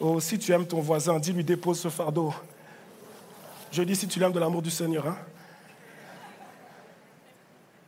Oh, 0.00 0.20
si 0.20 0.38
tu 0.38 0.52
aimes 0.52 0.66
ton 0.66 0.80
voisin, 0.80 1.18
dis-lui 1.18 1.44
dépose 1.44 1.80
ce 1.80 1.88
fardeau. 1.88 2.34
Je 3.72 3.82
dis 3.82 3.96
si 3.96 4.06
tu 4.06 4.18
l'aimes 4.18 4.32
de 4.32 4.38
l'amour 4.38 4.62
du 4.62 4.70
Seigneur. 4.70 5.06
Hein. 5.06 5.16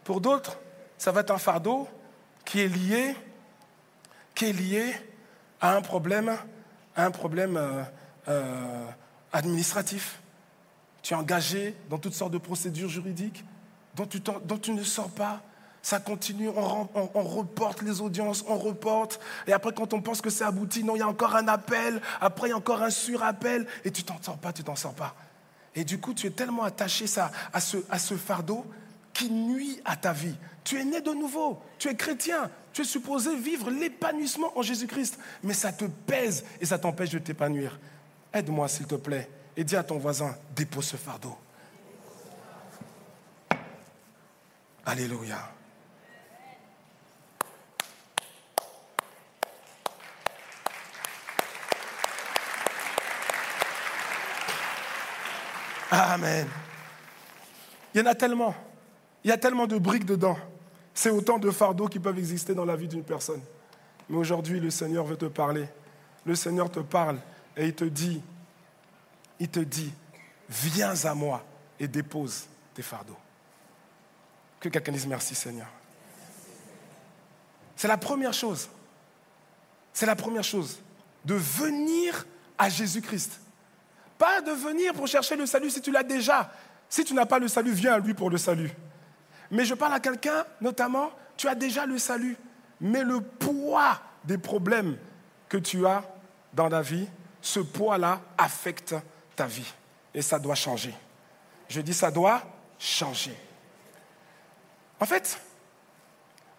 Pour 0.08 0.22
d'autres, 0.22 0.56
ça 0.96 1.12
va 1.12 1.20
être 1.20 1.32
un 1.32 1.36
fardeau 1.36 1.86
qui 2.46 2.62
est 2.62 2.66
lié, 2.66 3.14
qui 4.34 4.46
est 4.46 4.52
lié 4.54 4.94
à 5.60 5.76
un 5.76 5.82
problème, 5.82 6.34
à 6.96 7.04
un 7.04 7.10
problème 7.10 7.58
euh, 7.58 7.82
euh, 8.28 8.86
administratif. 9.34 10.22
Tu 11.02 11.12
es 11.12 11.16
engagé 11.18 11.76
dans 11.90 11.98
toutes 11.98 12.14
sortes 12.14 12.32
de 12.32 12.38
procédures 12.38 12.88
juridiques 12.88 13.44
dont 13.96 14.06
tu, 14.06 14.72
ne 14.72 14.82
sors 14.82 15.10
pas. 15.10 15.42
Ça 15.82 16.00
continue, 16.00 16.48
on, 16.48 17.22
reporte 17.22 17.82
les 17.82 18.00
audiences, 18.00 18.46
on 18.48 18.56
reporte. 18.56 19.20
Et 19.46 19.52
après, 19.52 19.74
quand 19.74 19.92
on 19.92 20.00
pense 20.00 20.22
que 20.22 20.30
c'est 20.30 20.44
abouti, 20.44 20.84
non, 20.84 20.96
il 20.96 21.00
y 21.00 21.02
a 21.02 21.08
encore 21.08 21.36
un 21.36 21.48
appel. 21.48 22.00
Après, 22.22 22.48
il 22.48 22.52
y 22.52 22.54
a 22.54 22.56
encore 22.56 22.82
un 22.82 22.88
surappel. 22.88 23.66
Et 23.84 23.90
tu 23.90 24.04
t'en 24.04 24.16
sors 24.22 24.38
pas, 24.38 24.54
tu 24.54 24.64
t'en 24.64 24.74
sors 24.74 24.94
pas. 24.94 25.14
Et 25.74 25.84
du 25.84 26.00
coup, 26.00 26.14
tu 26.14 26.26
es 26.26 26.30
tellement 26.30 26.62
attaché 26.62 27.04
à 27.52 27.60
ce 27.60 28.14
fardeau 28.14 28.64
qui 29.18 29.30
nuit 29.30 29.80
à 29.84 29.96
ta 29.96 30.12
vie. 30.12 30.36
Tu 30.62 30.78
es 30.78 30.84
né 30.84 31.00
de 31.00 31.10
nouveau, 31.10 31.60
tu 31.76 31.88
es 31.88 31.96
chrétien, 31.96 32.48
tu 32.72 32.82
es 32.82 32.84
supposé 32.84 33.34
vivre 33.34 33.68
l'épanouissement 33.68 34.56
en 34.56 34.62
Jésus-Christ. 34.62 35.18
Mais 35.42 35.54
ça 35.54 35.72
te 35.72 35.86
pèse 35.86 36.44
et 36.60 36.66
ça 36.66 36.78
t'empêche 36.78 37.10
de 37.10 37.18
t'épanouir. 37.18 37.80
Aide-moi, 38.32 38.68
s'il 38.68 38.86
te 38.86 38.94
plaît, 38.94 39.28
et 39.56 39.64
dis 39.64 39.74
à 39.74 39.82
ton 39.82 39.98
voisin, 39.98 40.36
dépose 40.54 40.84
ce 40.84 40.96
fardeau. 40.96 41.36
Alléluia. 44.86 45.50
Amen. 55.90 56.46
Il 57.92 58.00
y 58.00 58.04
en 58.04 58.06
a 58.06 58.14
tellement. 58.14 58.67
Il 59.28 59.30
y 59.30 59.34
a 59.34 59.36
tellement 59.36 59.66
de 59.66 59.76
briques 59.76 60.06
dedans. 60.06 60.38
C'est 60.94 61.10
autant 61.10 61.38
de 61.38 61.50
fardeaux 61.50 61.86
qui 61.86 61.98
peuvent 61.98 62.18
exister 62.18 62.54
dans 62.54 62.64
la 62.64 62.76
vie 62.76 62.88
d'une 62.88 63.04
personne. 63.04 63.42
Mais 64.08 64.16
aujourd'hui, 64.16 64.58
le 64.58 64.70
Seigneur 64.70 65.04
veut 65.04 65.18
te 65.18 65.26
parler. 65.26 65.68
Le 66.24 66.34
Seigneur 66.34 66.70
te 66.70 66.80
parle 66.80 67.18
et 67.54 67.66
il 67.66 67.74
te 67.74 67.84
dit, 67.84 68.22
il 69.38 69.50
te 69.50 69.60
dit, 69.60 69.92
viens 70.48 70.94
à 71.04 71.12
moi 71.12 71.44
et 71.78 71.86
dépose 71.86 72.46
tes 72.72 72.80
fardeaux. 72.80 73.18
Que 74.60 74.70
quelqu'un 74.70 74.92
dise 74.92 75.06
merci 75.06 75.34
Seigneur. 75.34 75.68
C'est 77.76 77.86
la 77.86 77.98
première 77.98 78.32
chose. 78.32 78.70
C'est 79.92 80.06
la 80.06 80.16
première 80.16 80.42
chose. 80.42 80.78
De 81.26 81.34
venir 81.34 82.24
à 82.56 82.70
Jésus-Christ. 82.70 83.38
Pas 84.16 84.40
de 84.40 84.52
venir 84.52 84.94
pour 84.94 85.06
chercher 85.06 85.36
le 85.36 85.44
salut 85.44 85.68
si 85.68 85.82
tu 85.82 85.90
l'as 85.90 86.02
déjà. 86.02 86.50
Si 86.88 87.04
tu 87.04 87.12
n'as 87.12 87.26
pas 87.26 87.38
le 87.38 87.48
salut, 87.48 87.72
viens 87.72 87.92
à 87.92 87.98
lui 87.98 88.14
pour 88.14 88.30
le 88.30 88.38
salut. 88.38 88.74
Mais 89.50 89.64
je 89.64 89.74
parle 89.74 89.94
à 89.94 90.00
quelqu'un, 90.00 90.44
notamment, 90.60 91.10
tu 91.36 91.48
as 91.48 91.54
déjà 91.54 91.86
le 91.86 91.98
salut. 91.98 92.36
Mais 92.80 93.02
le 93.02 93.20
poids 93.20 94.00
des 94.24 94.38
problèmes 94.38 94.96
que 95.48 95.56
tu 95.56 95.86
as 95.86 96.04
dans 96.52 96.68
la 96.68 96.82
vie, 96.82 97.08
ce 97.40 97.60
poids-là 97.60 98.20
affecte 98.36 98.94
ta 99.36 99.46
vie. 99.46 99.72
Et 100.14 100.22
ça 100.22 100.38
doit 100.38 100.54
changer. 100.54 100.94
Je 101.68 101.80
dis 101.80 101.94
ça 101.94 102.10
doit 102.10 102.42
changer. 102.78 103.36
En 105.00 105.06
fait, 105.06 105.40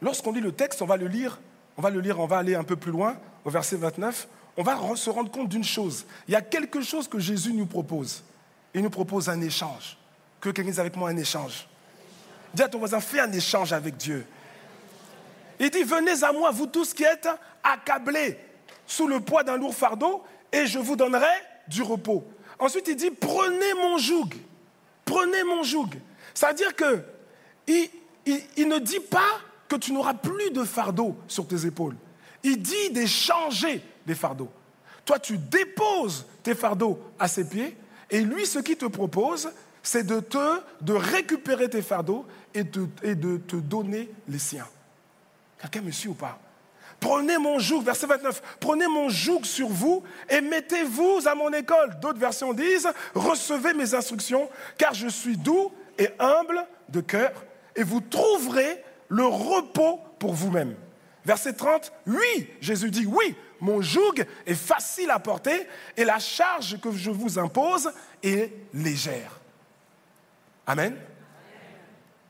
lorsqu'on 0.01 0.31
lit 0.31 0.41
le 0.41 0.51
texte, 0.51 0.81
on 0.81 0.85
va 0.85 0.97
le 0.97 1.07
lire, 1.07 1.39
on 1.77 1.81
va 1.81 1.89
le 1.89 1.99
lire, 1.99 2.19
on 2.19 2.25
va 2.25 2.37
aller 2.37 2.55
un 2.55 2.63
peu 2.63 2.75
plus 2.75 2.91
loin, 2.91 3.17
au 3.45 3.49
verset 3.49 3.75
29 3.75 4.27
on 4.59 4.63
va 4.63 4.77
se 4.97 5.09
rendre 5.09 5.31
compte 5.31 5.47
d'une 5.47 5.63
chose. 5.63 6.05
Il 6.27 6.33
y 6.33 6.35
a 6.35 6.41
quelque 6.41 6.81
chose 6.81 7.07
que 7.07 7.17
Jésus 7.17 7.53
nous 7.53 7.65
propose. 7.65 8.25
Il 8.73 8.81
nous 8.81 8.89
propose 8.89 9.29
un 9.29 9.39
échange. 9.39 9.97
Que 10.41 10.49
quelqu'un 10.49 10.71
dise 10.71 10.81
avec 10.81 10.97
moi 10.97 11.09
un 11.09 11.15
échange. 11.15 11.65
Dis 12.53 12.63
à 12.63 12.69
ton 12.69 12.79
voisin, 12.79 12.99
fais 12.99 13.19
un 13.19 13.31
échange 13.31 13.73
avec 13.73 13.97
Dieu. 13.97 14.25
Il 15.59 15.69
dit, 15.69 15.83
venez 15.83 16.23
à 16.23 16.31
moi, 16.31 16.51
vous 16.51 16.67
tous 16.67 16.93
qui 16.93 17.03
êtes 17.03 17.27
accablés 17.63 18.37
sous 18.87 19.07
le 19.07 19.19
poids 19.19 19.43
d'un 19.43 19.57
lourd 19.57 19.75
fardeau, 19.75 20.23
et 20.51 20.65
je 20.65 20.79
vous 20.79 20.95
donnerai 20.95 21.27
du 21.67 21.83
repos. 21.83 22.25
Ensuite, 22.57 22.87
il 22.87 22.95
dit, 22.95 23.11
prenez 23.11 23.73
mon 23.75 23.97
joug. 23.97 24.29
Prenez 25.05 25.43
mon 25.43 25.63
joug. 25.63 25.89
C'est-à-dire 26.33 26.75
que 26.75 27.03
il 27.67 28.67
ne 28.67 28.79
dit 28.79 28.99
pas 28.99 29.39
que 29.67 29.75
tu 29.75 29.91
n'auras 29.91 30.15
plus 30.15 30.51
de 30.51 30.63
fardeau 30.63 31.15
sur 31.27 31.47
tes 31.47 31.65
épaules. 31.65 31.95
Il 32.43 32.61
dit 32.61 32.89
d'échanger 32.91 33.83
des 34.05 34.15
fardeaux. 34.15 34.49
Toi, 35.05 35.19
tu 35.19 35.37
déposes 35.37 36.25
tes 36.41 36.55
fardeaux 36.55 36.99
à 37.19 37.27
ses 37.27 37.47
pieds, 37.47 37.75
et 38.09 38.21
lui, 38.21 38.45
ce 38.45 38.59
qu'il 38.59 38.77
te 38.77 38.85
propose, 38.85 39.51
c'est 39.89 40.03
de 40.03 40.19
te, 40.19 40.61
de 40.81 40.93
récupérer 40.93 41.67
tes 41.67 41.81
fardeaux 41.81 42.23
et 42.53 42.63
de, 42.63 42.87
et 43.01 43.15
de 43.15 43.37
te 43.37 43.55
donner 43.55 44.11
les 44.27 44.37
siens. 44.37 44.67
Quelqu'un 45.59 45.81
me 45.81 45.89
suit 45.89 46.09
ou 46.09 46.13
pas? 46.13 46.39
Prenez 46.99 47.39
mon 47.39 47.57
joug, 47.57 47.81
verset 47.81 48.05
29, 48.05 48.57
prenez 48.59 48.87
mon 48.87 49.09
joug 49.09 49.43
sur 49.45 49.67
vous 49.67 50.03
et 50.29 50.41
mettez-vous 50.41 51.21
à 51.25 51.33
mon 51.33 51.51
école. 51.53 51.99
D'autres 52.01 52.19
versions 52.19 52.53
disent, 52.53 52.87
recevez 53.15 53.73
mes 53.73 53.95
instructions, 53.95 54.47
car 54.77 54.93
je 54.93 55.07
suis 55.07 55.37
doux 55.37 55.71
et 55.97 56.09
humble 56.19 56.67
de 56.89 57.01
cœur, 57.01 57.43
et 57.75 57.81
vous 57.81 58.01
trouverez 58.01 58.83
le 59.07 59.25
repos 59.25 60.01
pour 60.19 60.33
vous-même. 60.33 60.75
Verset 61.25 61.53
30, 61.53 61.91
oui, 62.05 62.47
Jésus 62.61 62.91
dit, 62.91 63.07
oui, 63.07 63.35
mon 63.59 63.81
joug 63.81 64.23
est 64.45 64.53
facile 64.53 65.09
à 65.09 65.17
porter 65.17 65.67
et 65.97 66.05
la 66.05 66.19
charge 66.19 66.79
que 66.79 66.91
je 66.91 67.09
vous 67.09 67.39
impose 67.39 67.91
est 68.21 68.51
légère. 68.73 69.38
Amen. 70.69 70.95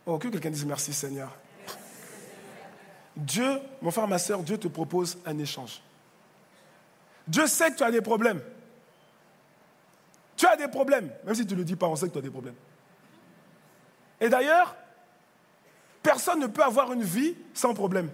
Oh, 0.05 0.17
que 0.17 0.29
quelqu'un 0.29 0.49
dise 0.49 0.65
merci 0.65 0.93
Seigneur. 0.93 1.35
Dieu, 3.13 3.59
mon 3.81 3.91
frère, 3.91 4.07
ma 4.07 4.17
soeur, 4.17 4.41
Dieu 4.43 4.57
te 4.57 4.69
propose 4.69 5.17
un 5.25 5.37
échange. 5.39 5.81
Dieu 7.27 7.47
sait 7.47 7.69
que 7.71 7.75
tu 7.75 7.83
as 7.83 7.91
des 7.91 7.99
problèmes. 7.99 8.41
Tu 10.37 10.47
as 10.47 10.55
des 10.55 10.69
problèmes. 10.69 11.11
Même 11.25 11.35
si 11.35 11.45
tu 11.45 11.53
ne 11.53 11.59
le 11.59 11.65
dis 11.65 11.75
pas, 11.75 11.87
on 11.87 11.97
sait 11.97 12.07
que 12.07 12.13
tu 12.13 12.17
as 12.17 12.21
des 12.21 12.29
problèmes. 12.29 12.55
Et 14.21 14.29
d'ailleurs, 14.29 14.73
personne 16.01 16.39
ne 16.39 16.47
peut 16.47 16.63
avoir 16.63 16.93
une 16.93 17.03
vie 17.03 17.35
sans 17.53 17.73
problème. 17.73 18.09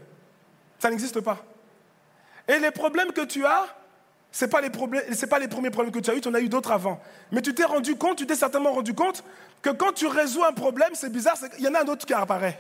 Ça 0.79 0.89
n'existe 0.89 1.21
pas. 1.21 1.37
Et 2.47 2.57
les 2.57 2.71
problèmes 2.71 3.11
que 3.11 3.25
tu 3.25 3.45
as, 3.45 3.67
ce 4.35 4.43
n'est 4.43 4.49
pas, 4.49 4.59
pas, 5.29 5.39
les 5.39 5.47
premiers 5.47 5.69
problèmes 5.69 5.93
que 5.93 5.99
tu 5.99 6.11
as 6.11 6.13
eus, 6.13 6.19
tu 6.19 6.27
en 6.27 6.33
as 6.33 6.41
eu 6.41 6.49
d'autres 6.49 6.73
avant. 6.73 6.99
Mais 7.31 7.41
tu 7.41 7.55
t'es 7.55 7.63
rendu 7.63 7.95
compte, 7.95 8.17
tu 8.17 8.27
t'es 8.27 8.35
certainement 8.35 8.73
rendu 8.73 8.93
compte 8.93 9.23
que 9.61 9.69
quand 9.69 9.93
tu 9.93 10.07
résous 10.07 10.43
un 10.43 10.51
problème, 10.51 10.89
c'est 10.91 11.09
bizarre, 11.09 11.37
il 11.57 11.63
y 11.63 11.69
en 11.69 11.73
a 11.73 11.83
un 11.83 11.87
autre 11.87 12.05
qui 12.05 12.13
apparaît. 12.13 12.59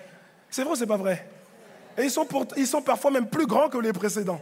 C'est 0.49 0.63
vrai 0.63 0.71
ou 0.71 0.75
c'est 0.77 0.87
pas 0.87 0.95
vrai? 0.95 1.27
Et 1.97 2.03
ils 2.03 2.09
sont, 2.09 2.25
ils 2.55 2.65
sont 2.65 2.81
parfois 2.81 3.11
même 3.11 3.27
plus 3.27 3.45
grands 3.45 3.67
que 3.67 3.77
les 3.77 3.91
précédents. 3.91 4.39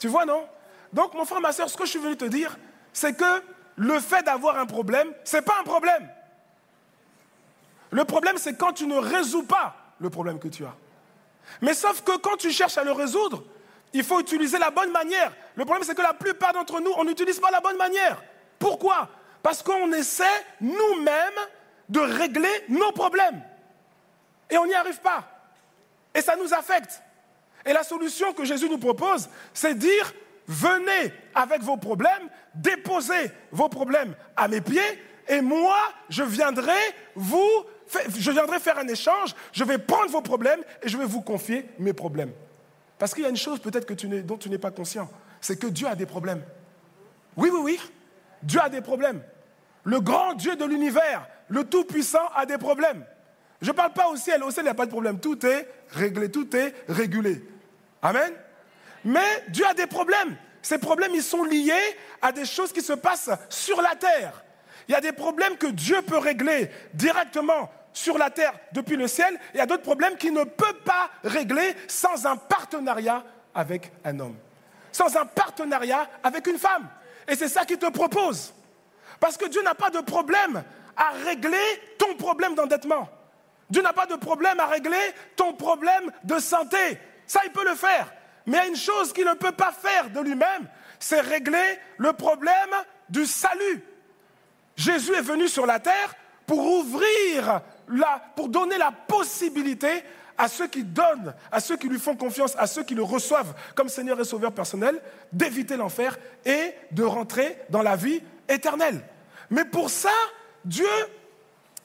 Tu 0.00 0.08
vois, 0.08 0.24
non? 0.24 0.42
Donc, 0.90 1.12
mon 1.12 1.26
frère, 1.26 1.42
ma 1.42 1.52
soeur, 1.52 1.68
ce 1.68 1.76
que 1.76 1.84
je 1.84 1.90
suis 1.90 1.98
venu 1.98 2.16
te 2.16 2.24
dire, 2.24 2.58
c'est 2.94 3.14
que 3.14 3.42
le 3.76 4.00
fait 4.00 4.22
d'avoir 4.22 4.58
un 4.58 4.64
problème, 4.64 5.08
ce 5.24 5.36
n'est 5.36 5.42
pas 5.42 5.56
un 5.60 5.64
problème. 5.64 6.08
Le 7.90 8.06
problème, 8.06 8.38
c'est 8.38 8.56
quand 8.56 8.72
tu 8.72 8.86
ne 8.86 8.96
résous 8.96 9.42
pas 9.42 9.76
le 10.00 10.08
problème 10.08 10.38
que 10.38 10.48
tu 10.48 10.64
as. 10.64 10.74
Mais 11.60 11.74
sauf 11.74 12.02
que 12.02 12.16
quand 12.16 12.38
tu 12.38 12.50
cherches 12.52 12.78
à 12.78 12.84
le 12.84 12.92
résoudre, 12.92 13.44
il 13.92 14.04
faut 14.04 14.20
utiliser 14.20 14.58
la 14.58 14.70
bonne 14.70 14.92
manière. 14.92 15.32
Le 15.54 15.64
problème, 15.64 15.84
c'est 15.84 15.94
que 15.94 16.02
la 16.02 16.14
plupart 16.14 16.52
d'entre 16.52 16.80
nous, 16.80 16.92
on 16.96 17.04
n'utilise 17.04 17.40
pas 17.40 17.50
la 17.50 17.60
bonne 17.60 17.76
manière. 17.76 18.22
Pourquoi? 18.58 19.08
Parce 19.42 19.62
qu'on 19.62 19.92
essaie 19.92 20.24
nous-mêmes 20.60 21.40
de 21.88 22.00
régler 22.00 22.64
nos 22.68 22.92
problèmes. 22.92 23.42
Et 24.50 24.58
on 24.58 24.66
n'y 24.66 24.74
arrive 24.74 25.00
pas. 25.00 25.24
Et 26.14 26.20
ça 26.20 26.36
nous 26.36 26.52
affecte. 26.52 27.02
Et 27.64 27.72
la 27.72 27.82
solution 27.82 28.32
que 28.32 28.44
Jésus 28.44 28.68
nous 28.68 28.78
propose, 28.78 29.28
c'est 29.52 29.74
dire, 29.74 30.12
venez 30.46 31.12
avec 31.34 31.62
vos 31.62 31.76
problèmes, 31.76 32.28
déposez 32.54 33.30
vos 33.50 33.68
problèmes 33.68 34.14
à 34.36 34.48
mes 34.48 34.60
pieds, 34.60 35.02
et 35.28 35.42
moi, 35.42 35.76
je 36.08 36.22
viendrai 36.22 36.78
vous, 37.14 37.64
je 38.18 38.30
viendrai 38.30 38.58
faire 38.58 38.78
un 38.78 38.88
échange, 38.88 39.34
je 39.52 39.64
vais 39.64 39.78
prendre 39.78 40.10
vos 40.10 40.22
problèmes 40.22 40.62
et 40.82 40.88
je 40.88 40.96
vais 40.96 41.04
vous 41.04 41.20
confier 41.20 41.66
mes 41.78 41.92
problèmes. 41.92 42.32
Parce 42.98 43.14
qu'il 43.14 43.22
y 43.22 43.26
a 43.26 43.30
une 43.30 43.36
chose 43.36 43.60
peut-être 43.60 43.92
dont 44.24 44.36
tu 44.36 44.50
n'es 44.50 44.58
pas 44.58 44.70
conscient, 44.70 45.08
c'est 45.40 45.58
que 45.58 45.66
Dieu 45.66 45.86
a 45.86 45.94
des 45.94 46.06
problèmes. 46.06 46.42
Oui, 47.36 47.50
oui, 47.52 47.60
oui, 47.62 47.80
Dieu 48.42 48.60
a 48.60 48.68
des 48.68 48.80
problèmes. 48.80 49.22
Le 49.84 50.00
grand 50.00 50.34
Dieu 50.34 50.56
de 50.56 50.64
l'univers, 50.64 51.26
le 51.48 51.64
Tout-Puissant, 51.64 52.28
a 52.34 52.44
des 52.44 52.58
problèmes. 52.58 53.04
Je 53.60 53.68
ne 53.70 53.76
parle 53.76 53.92
pas 53.92 54.08
au 54.08 54.16
ciel, 54.16 54.42
au 54.42 54.50
ciel, 54.50 54.64
il 54.64 54.66
n'y 54.66 54.70
a 54.70 54.74
pas 54.74 54.86
de 54.86 54.90
problème. 54.90 55.18
Tout 55.18 55.44
est 55.46 55.68
réglé, 55.90 56.30
tout 56.30 56.54
est 56.56 56.74
régulé. 56.88 57.42
Amen. 58.02 58.32
Mais 59.04 59.44
Dieu 59.48 59.64
a 59.66 59.74
des 59.74 59.86
problèmes. 59.86 60.36
Ces 60.62 60.78
problèmes, 60.78 61.14
ils 61.14 61.22
sont 61.22 61.44
liés 61.44 61.72
à 62.20 62.32
des 62.32 62.44
choses 62.44 62.72
qui 62.72 62.82
se 62.82 62.92
passent 62.92 63.30
sur 63.48 63.80
la 63.80 63.94
terre. 63.94 64.44
Il 64.88 64.92
y 64.92 64.94
a 64.94 65.00
des 65.00 65.12
problèmes 65.12 65.56
que 65.56 65.66
Dieu 65.66 66.02
peut 66.02 66.18
régler 66.18 66.70
directement 66.94 67.70
sur 67.92 68.18
la 68.18 68.30
terre 68.30 68.54
depuis 68.72 68.96
le 68.96 69.08
ciel. 69.08 69.38
Il 69.54 69.58
y 69.58 69.60
a 69.60 69.66
d'autres 69.66 69.82
problèmes 69.82 70.16
qu'il 70.16 70.32
ne 70.32 70.44
peut 70.44 70.76
pas 70.84 71.10
régler 71.24 71.74
sans 71.86 72.26
un 72.26 72.36
partenariat 72.36 73.24
avec 73.54 73.92
un 74.04 74.18
homme. 74.20 74.36
Sans 74.92 75.16
un 75.16 75.26
partenariat 75.26 76.08
avec 76.22 76.46
une 76.46 76.58
femme. 76.58 76.88
Et 77.26 77.34
c'est 77.34 77.48
ça 77.48 77.64
qu'il 77.64 77.78
te 77.78 77.90
propose. 77.90 78.54
Parce 79.20 79.36
que 79.36 79.48
Dieu 79.48 79.62
n'a 79.62 79.74
pas 79.74 79.90
de 79.90 80.00
problème 80.00 80.62
à 80.96 81.10
régler 81.24 81.58
ton 81.98 82.14
problème 82.16 82.54
d'endettement. 82.54 83.08
Dieu 83.70 83.82
n'a 83.82 83.92
pas 83.92 84.06
de 84.06 84.16
problème 84.16 84.58
à 84.60 84.66
régler 84.66 85.14
ton 85.36 85.52
problème 85.52 86.10
de 86.24 86.38
santé. 86.38 86.98
Ça, 87.26 87.40
il 87.44 87.52
peut 87.52 87.64
le 87.64 87.74
faire. 87.74 88.12
Mais 88.46 88.56
il 88.56 88.60
y 88.60 88.64
a 88.64 88.66
une 88.66 88.76
chose 88.76 89.12
qu'il 89.12 89.26
ne 89.26 89.34
peut 89.34 89.52
pas 89.52 89.72
faire 89.72 90.08
de 90.08 90.20
lui-même, 90.20 90.66
c'est 90.98 91.20
régler 91.20 91.78
le 91.98 92.14
problème 92.14 92.70
du 93.10 93.26
salut. 93.26 93.84
Jésus 94.74 95.12
est 95.12 95.22
venu 95.22 95.48
sur 95.48 95.66
la 95.66 95.80
terre 95.80 96.14
pour 96.46 96.64
ouvrir, 96.64 97.60
pour 98.36 98.48
donner 98.48 98.78
la 98.78 98.92
possibilité 98.92 100.02
à 100.36 100.46
ceux 100.46 100.68
qui 100.68 100.84
donnent, 100.84 101.34
à 101.50 101.60
ceux 101.60 101.76
qui 101.76 101.88
lui 101.88 101.98
font 101.98 102.14
confiance, 102.14 102.54
à 102.56 102.66
ceux 102.66 102.84
qui 102.84 102.94
le 102.94 103.02
reçoivent 103.02 103.54
comme 103.74 103.88
Seigneur 103.88 104.20
et 104.20 104.24
Sauveur 104.24 104.52
personnel, 104.52 105.00
d'éviter 105.32 105.76
l'enfer 105.76 106.16
et 106.44 106.74
de 106.92 107.02
rentrer 107.02 107.58
dans 107.70 107.82
la 107.82 107.96
vie 107.96 108.22
éternelle. 108.48 109.02
Mais 109.50 109.64
pour 109.64 109.90
ça, 109.90 110.12
Dieu 110.64 110.86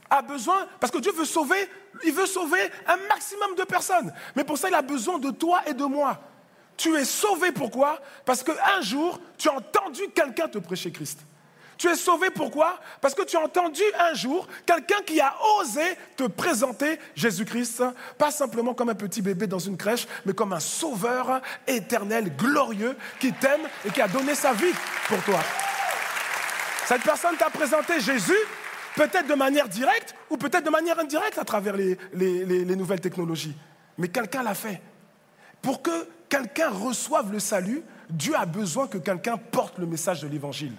a 0.10 0.22
besoin, 0.22 0.68
parce 0.80 0.92
que 0.92 1.00
Dieu 1.00 1.12
veut 1.12 1.26
sauver, 1.26 1.68
il 2.04 2.14
veut 2.14 2.28
sauver 2.28 2.62
un 2.86 2.98
maximum 3.08 3.56
de 3.56 3.64
personnes. 3.64 4.14
Mais 4.36 4.44
pour 4.44 4.58
ça, 4.58 4.70
il 4.70 4.76
a 4.76 4.84
besoin 4.84 5.18
de 5.18 5.32
toi 5.32 5.62
et 5.66 5.74
de 5.74 5.86
moi. 5.86 6.20
Tu 6.78 6.96
es 6.96 7.06
sauvé 7.06 7.52
pourquoi? 7.52 8.00
Parce 8.26 8.44
qu'un 8.44 8.82
jour, 8.82 9.20
tu 9.38 9.50
as 9.50 9.54
entendu 9.54 10.02
quelqu'un 10.14 10.48
te 10.48 10.60
prêcher 10.60 10.92
Christ. 10.92 11.20
Tu 11.84 11.90
es 11.90 11.96
sauvé 11.98 12.30
pourquoi? 12.30 12.80
Parce 13.02 13.14
que 13.14 13.24
tu 13.24 13.36
as 13.36 13.42
entendu 13.42 13.82
un 14.00 14.14
jour 14.14 14.48
quelqu'un 14.66 15.02
qui 15.06 15.20
a 15.20 15.36
osé 15.60 15.82
te 16.16 16.24
présenter 16.24 16.98
Jésus-Christ, 17.14 17.84
pas 18.18 18.32
simplement 18.32 18.74
comme 18.74 18.88
un 18.88 18.96
petit 18.96 19.22
bébé 19.22 19.48
dans 19.48 19.60
une 19.60 19.76
crèche, 19.76 20.08
mais 20.26 20.32
comme 20.32 20.54
un 20.54 20.62
sauveur 20.62 21.42
éternel, 21.68 22.38
glorieux, 22.38 22.96
qui 23.20 23.34
t'aime 23.34 23.68
et 23.86 23.90
qui 23.90 24.00
a 24.00 24.08
donné 24.08 24.34
sa 24.34 24.54
vie 24.54 24.72
pour 25.10 25.22
toi. 25.24 25.42
Cette 26.86 27.02
personne 27.02 27.36
t'a 27.36 27.50
présenté 27.50 28.00
Jésus, 28.00 28.32
peut-être 28.96 29.28
de 29.28 29.36
manière 29.36 29.68
directe 29.68 30.16
ou 30.30 30.38
peut-être 30.38 30.64
de 30.64 30.70
manière 30.70 30.98
indirecte 30.98 31.38
à 31.38 31.44
travers 31.44 31.76
les, 31.76 31.98
les 32.14 32.76
nouvelles 32.78 33.02
technologies. 33.02 33.58
Mais 33.98 34.08
quelqu'un 34.08 34.44
l'a 34.44 34.56
fait. 34.56 34.82
Pour 35.62 35.82
que 35.82 36.08
quelqu'un 36.30 36.70
reçoive 36.70 37.30
le 37.34 37.42
salut, 37.42 37.84
Dieu 38.10 38.36
a 38.38 38.46
besoin 38.46 38.88
que 38.88 39.00
quelqu'un 39.00 39.36
porte 39.36 39.80
le 39.80 39.86
message 39.86 40.22
de 40.22 40.30
l'évangile. 40.30 40.78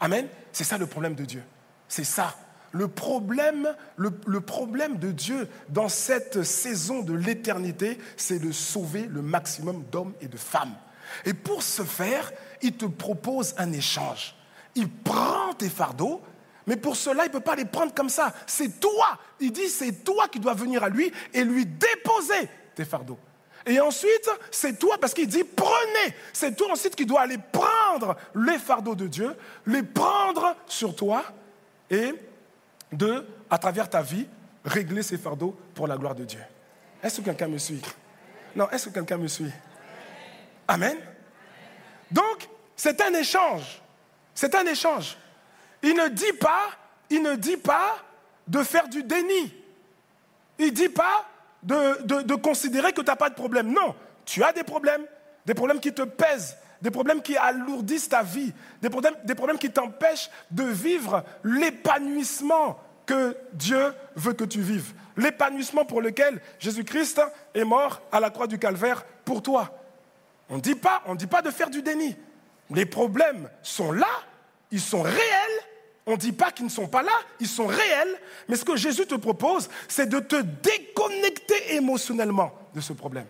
Amen. 0.00 0.28
C'est 0.52 0.64
ça 0.64 0.78
le 0.78 0.86
problème 0.86 1.14
de 1.14 1.24
Dieu. 1.24 1.42
C'est 1.88 2.04
ça. 2.04 2.34
Le 2.72 2.86
problème, 2.88 3.74
le, 3.96 4.40
problème 4.40 4.98
de 4.98 5.10
Dieu 5.10 5.48
dans 5.70 5.88
cette 5.88 6.42
saison 6.42 7.02
de 7.02 7.14
l'éternité, 7.14 7.98
c'est 8.16 8.38
de 8.38 8.52
sauver 8.52 9.06
le 9.06 9.22
maximum 9.22 9.84
d'hommes 9.90 10.12
et 10.20 10.28
de 10.28 10.36
femmes. 10.36 10.74
Et 11.24 11.32
pour 11.32 11.62
ce 11.62 11.82
faire, 11.82 12.30
il 12.60 12.74
te 12.74 12.84
propose 12.84 13.54
un 13.56 13.72
échange. 13.72 14.34
Il 14.74 14.90
prend 14.90 15.54
tes 15.54 15.70
fardeaux, 15.70 16.20
mais 16.66 16.76
pour 16.76 16.96
cela, 16.96 17.24
il 17.24 17.28
ne 17.28 17.32
peut 17.32 17.40
pas 17.40 17.56
les 17.56 17.64
prendre 17.64 17.94
comme 17.94 18.10
ça. 18.10 18.34
C'est 18.46 18.78
toi. 18.78 19.18
Il 19.40 19.52
dit, 19.52 19.68
c'est 19.68 20.04
toi 20.04 20.28
qui 20.28 20.38
dois 20.38 20.52
venir 20.52 20.84
à 20.84 20.90
lui 20.90 21.10
et 21.32 21.44
lui 21.44 21.64
déposer 21.64 22.48
tes 22.74 22.84
fardeaux. 22.84 23.18
Et 23.68 23.80
ensuite, 23.80 24.30
c'est 24.50 24.78
toi, 24.78 24.96
parce 24.98 25.12
qu'il 25.12 25.28
dit 25.28 25.44
prenez. 25.44 26.14
C'est 26.32 26.56
toi 26.56 26.72
ensuite 26.72 26.96
qui 26.96 27.04
dois 27.04 27.20
aller 27.20 27.36
prendre 27.36 28.16
les 28.34 28.58
fardeaux 28.58 28.94
de 28.94 29.06
Dieu, 29.06 29.36
les 29.66 29.82
prendre 29.82 30.56
sur 30.66 30.96
toi 30.96 31.22
et 31.90 32.14
de, 32.90 33.26
à 33.50 33.58
travers 33.58 33.90
ta 33.90 34.00
vie, 34.00 34.26
régler 34.64 35.02
ces 35.02 35.18
fardeaux 35.18 35.54
pour 35.74 35.86
la 35.86 35.98
gloire 35.98 36.14
de 36.14 36.24
Dieu. 36.24 36.40
Est-ce 37.02 37.20
que 37.20 37.26
quelqu'un 37.26 37.48
me 37.48 37.58
suit? 37.58 37.82
Non, 38.56 38.70
est-ce 38.70 38.88
que 38.88 38.94
quelqu'un 38.94 39.18
me 39.18 39.28
suit? 39.28 39.52
Amen. 40.66 40.96
Donc, 42.10 42.48
c'est 42.74 42.98
un 43.02 43.12
échange. 43.12 43.82
C'est 44.34 44.54
un 44.54 44.64
échange. 44.64 45.18
Il 45.82 45.94
ne 45.94 46.08
dit 46.08 46.32
pas, 46.40 46.70
il 47.10 47.22
ne 47.22 47.34
dit 47.34 47.58
pas 47.58 47.98
de 48.46 48.62
faire 48.62 48.88
du 48.88 49.02
déni. 49.02 49.54
Il 50.58 50.72
dit 50.72 50.88
pas 50.88 51.26
de, 51.62 52.34
considérer 52.34 52.92
que 52.92 53.00
tu 53.00 53.06
n'as 53.06 53.16
pas 53.16 53.30
de 53.30 53.34
problème. 53.34 53.72
Non, 53.72 53.94
tu 54.24 54.42
as 54.42 54.52
des 54.52 54.64
problèmes, 54.64 55.04
des 55.46 55.54
problèmes 55.54 55.80
qui 55.80 55.92
te 55.92 56.02
pèsent, 56.02 56.56
des 56.80 56.90
problèmes 56.90 57.22
qui 57.22 57.36
alourdissent 57.36 58.08
ta 58.08 58.22
vie, 58.22 58.52
des 58.80 58.90
problèmes, 58.90 59.58
qui 59.58 59.70
t'empêchent 59.70 60.30
de 60.50 60.64
vivre 60.64 61.24
l'épanouissement 61.42 62.78
que 63.06 63.36
Dieu 63.54 63.92
veut 64.16 64.34
que 64.34 64.44
tu 64.44 64.60
vives, 64.60 64.92
l'épanouissement 65.16 65.84
pour 65.84 66.02
lequel 66.02 66.40
Jésus-Christ 66.58 67.20
est 67.54 67.64
mort 67.64 68.02
à 68.12 68.20
la 68.20 68.30
croix 68.30 68.46
du 68.46 68.58
calvaire 68.58 69.04
pour 69.24 69.42
toi. 69.42 69.70
On 70.50 70.56
ne 70.56 70.60
dit 70.60 70.74
pas, 70.74 71.02
dit 71.16 71.26
pas 71.26 71.42
de 71.42 71.50
faire 71.50 71.70
du 71.70 71.82
déni. 71.82 72.16
Les 72.70 72.86
problèmes 72.86 73.48
sont 73.62 73.92
là, 73.92 74.06
ils 74.70 74.80
sont 74.80 75.02
réels, 75.02 75.16
on 76.08 76.12
ne 76.12 76.16
dit 76.16 76.32
pas 76.32 76.50
qu'ils 76.50 76.64
ne 76.64 76.70
sont 76.70 76.88
pas 76.88 77.02
là, 77.02 77.12
ils 77.38 77.46
sont 77.46 77.66
réels, 77.66 78.18
mais 78.48 78.56
ce 78.56 78.64
que 78.64 78.76
Jésus 78.76 79.06
te 79.06 79.14
propose, 79.14 79.68
c'est 79.88 80.08
de 80.08 80.18
te 80.20 80.36
déconnecter 80.36 81.74
émotionnellement 81.74 82.50
de 82.74 82.80
ce 82.80 82.94
problème. 82.94 83.26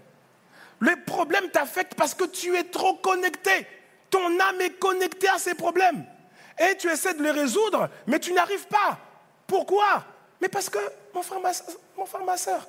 Les 0.80 0.94
problèmes 0.94 1.50
t'affectent 1.50 1.96
parce 1.96 2.14
que 2.14 2.24
tu 2.24 2.56
es 2.56 2.62
trop 2.62 2.94
connecté. 2.94 3.66
Ton 4.10 4.38
âme 4.38 4.60
est 4.60 4.78
connectée 4.78 5.28
à 5.28 5.38
ces 5.38 5.54
problèmes. 5.54 6.06
Et 6.56 6.76
tu 6.76 6.88
essaies 6.88 7.14
de 7.14 7.22
les 7.22 7.32
résoudre, 7.32 7.90
mais 8.06 8.20
tu 8.20 8.32
n'arrives 8.32 8.68
pas. 8.68 8.96
Pourquoi? 9.48 10.04
Mais 10.40 10.48
parce 10.48 10.70
que, 10.70 10.78
mon 11.12 11.22
frère, 11.22 11.40
ma, 11.40 11.50
mon 11.96 12.36
soeur, 12.36 12.64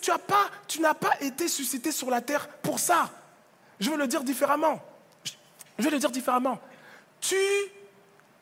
tu 0.00 0.10
n'as 0.10 0.18
pas, 0.18 0.94
pas 0.94 1.16
été 1.20 1.46
suscité 1.46 1.92
sur 1.92 2.10
la 2.10 2.20
terre 2.20 2.48
pour 2.48 2.80
ça. 2.80 3.08
Je 3.78 3.88
veux 3.88 3.96
le 3.96 4.08
dire 4.08 4.24
différemment. 4.24 4.82
Je 5.78 5.84
vais 5.84 5.90
le 5.90 5.98
dire 6.00 6.10
différemment. 6.10 6.58
Tu 7.20 7.36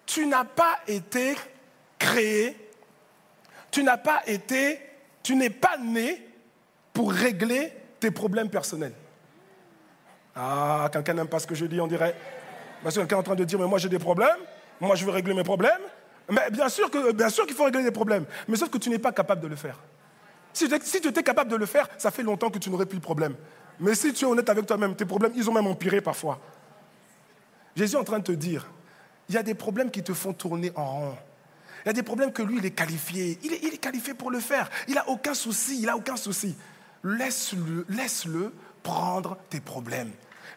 tu 0.07 0.27
n'as 0.27 0.45
pas 0.45 0.81
été 0.87 1.35
créé, 1.99 2.57
tu 3.71 3.83
n'as 3.83 3.97
pas 3.97 4.23
été, 4.27 4.81
tu 5.23 5.37
n'es 5.37 5.51
pas 5.51 5.77
né 5.79 6.27
pour 6.93 7.13
régler 7.13 7.73
tes 8.01 8.11
problèmes 8.11 8.51
personnels. 8.51 8.95
Ah, 10.37 10.89
quelqu'un 10.93 11.15
n'aime 11.15 11.29
pas 11.29 11.39
ce 11.39 11.47
que 11.47 11.55
je 11.55 11.67
dis, 11.67 11.81
on 11.81 11.87
dirait. 11.87 12.15
Parce 12.83 12.95
que 12.95 13.01
quelqu'un 13.01 13.17
est 13.17 13.21
en 13.21 13.23
train 13.23 13.35
de 13.35 13.45
dire, 13.45 13.59
mais 13.59 13.67
moi 13.67 13.79
j'ai 13.79 13.89
des 13.89 13.99
problèmes, 13.99 14.39
moi 14.81 14.95
je 14.97 15.05
veux 15.05 15.11
régler 15.11 15.35
mes 15.35 15.45
problèmes. 15.45 15.81
Mais 16.29 16.51
bien 16.51 16.69
sûr, 16.69 16.91
qu'il 16.91 17.55
faut 17.55 17.65
régler 17.65 17.83
les 17.83 17.91
problèmes, 17.91 18.25
mais 18.49 18.57
sauf 18.57 18.71
que 18.71 18.79
tu 18.79 18.89
n'es 18.91 18.99
pas 18.99 19.13
capable 19.13 19.43
de 19.43 19.47
le 19.49 19.57
faire. 19.57 19.79
Si, 20.53 20.69
si 20.83 21.01
tu 21.01 21.09
étais 21.09 21.23
capable 21.23 21.51
de 21.51 21.57
le 21.57 21.67
faire, 21.67 21.89
ça 21.99 22.11
fait 22.11 22.23
longtemps 22.23 22.49
que 22.51 22.59
tu 22.59 22.71
n'aurais 22.71 22.87
plus 22.87 22.99
de 22.99 23.03
problème. 23.03 23.35
Mais 23.81 23.95
si 23.95 24.13
tu 24.13 24.25
es 24.25 24.29
honnête 24.29 24.49
avec 24.49 24.67
toi-même, 24.67 24.95
tes 24.95 25.05
problèmes, 25.05 25.33
ils 25.35 25.51
ont 25.51 25.53
même 25.53 25.67
empiré 25.67 26.01
parfois. 26.01 26.39
Jésus 27.75 27.97
est 27.97 27.99
en 27.99 28.05
train 28.05 28.21
de 28.21 28.25
te 28.25 28.33
dire, 28.33 28.69
il 29.29 29.35
y 29.35 29.39
a 29.39 29.43
des 29.43 29.55
problèmes 29.55 29.91
qui 29.91 30.03
te 30.03 30.13
font 30.13 30.33
tourner 30.33 30.73
en 30.75 30.85
rond. 30.85 31.17
Il 31.85 31.89
y 31.89 31.91
a 31.91 31.93
des 31.93 32.03
problèmes 32.03 32.33
que 32.33 32.43
lui, 32.43 32.59
il 32.59 32.65
est 32.65 32.71
qualifié. 32.71 33.39
Il 33.43 33.53
est, 33.53 33.77
qualifié 33.79 34.15
pour 34.15 34.31
le 34.31 34.41
faire. 34.41 34.71
Il 34.89 34.95
n'a 34.95 35.09
aucun 35.09 35.35
souci. 35.35 35.79
Il 35.79 35.87
n'a 35.87 35.97
aucun 35.97 36.17
souci. 36.17 36.57
Laisse-le 37.03 37.85
laisse 37.91 38.27
prendre 38.83 39.37
tes 39.51 39.61
problèmes. 39.61 40.11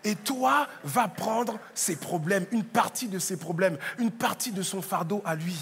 Et 0.04 0.16
toi, 0.16 0.68
va 0.84 1.08
prendre 1.08 1.60
ses 1.74 1.98
problèmes, 1.98 2.46
une 2.52 2.64
partie 2.64 3.08
de 3.08 3.20
ses 3.20 3.36
problèmes, 3.36 3.78
une 3.98 4.12
partie 4.12 4.52
de 4.52 4.62
son 4.62 4.82
fardeau 4.82 5.22
à 5.26 5.36
lui. 5.36 5.58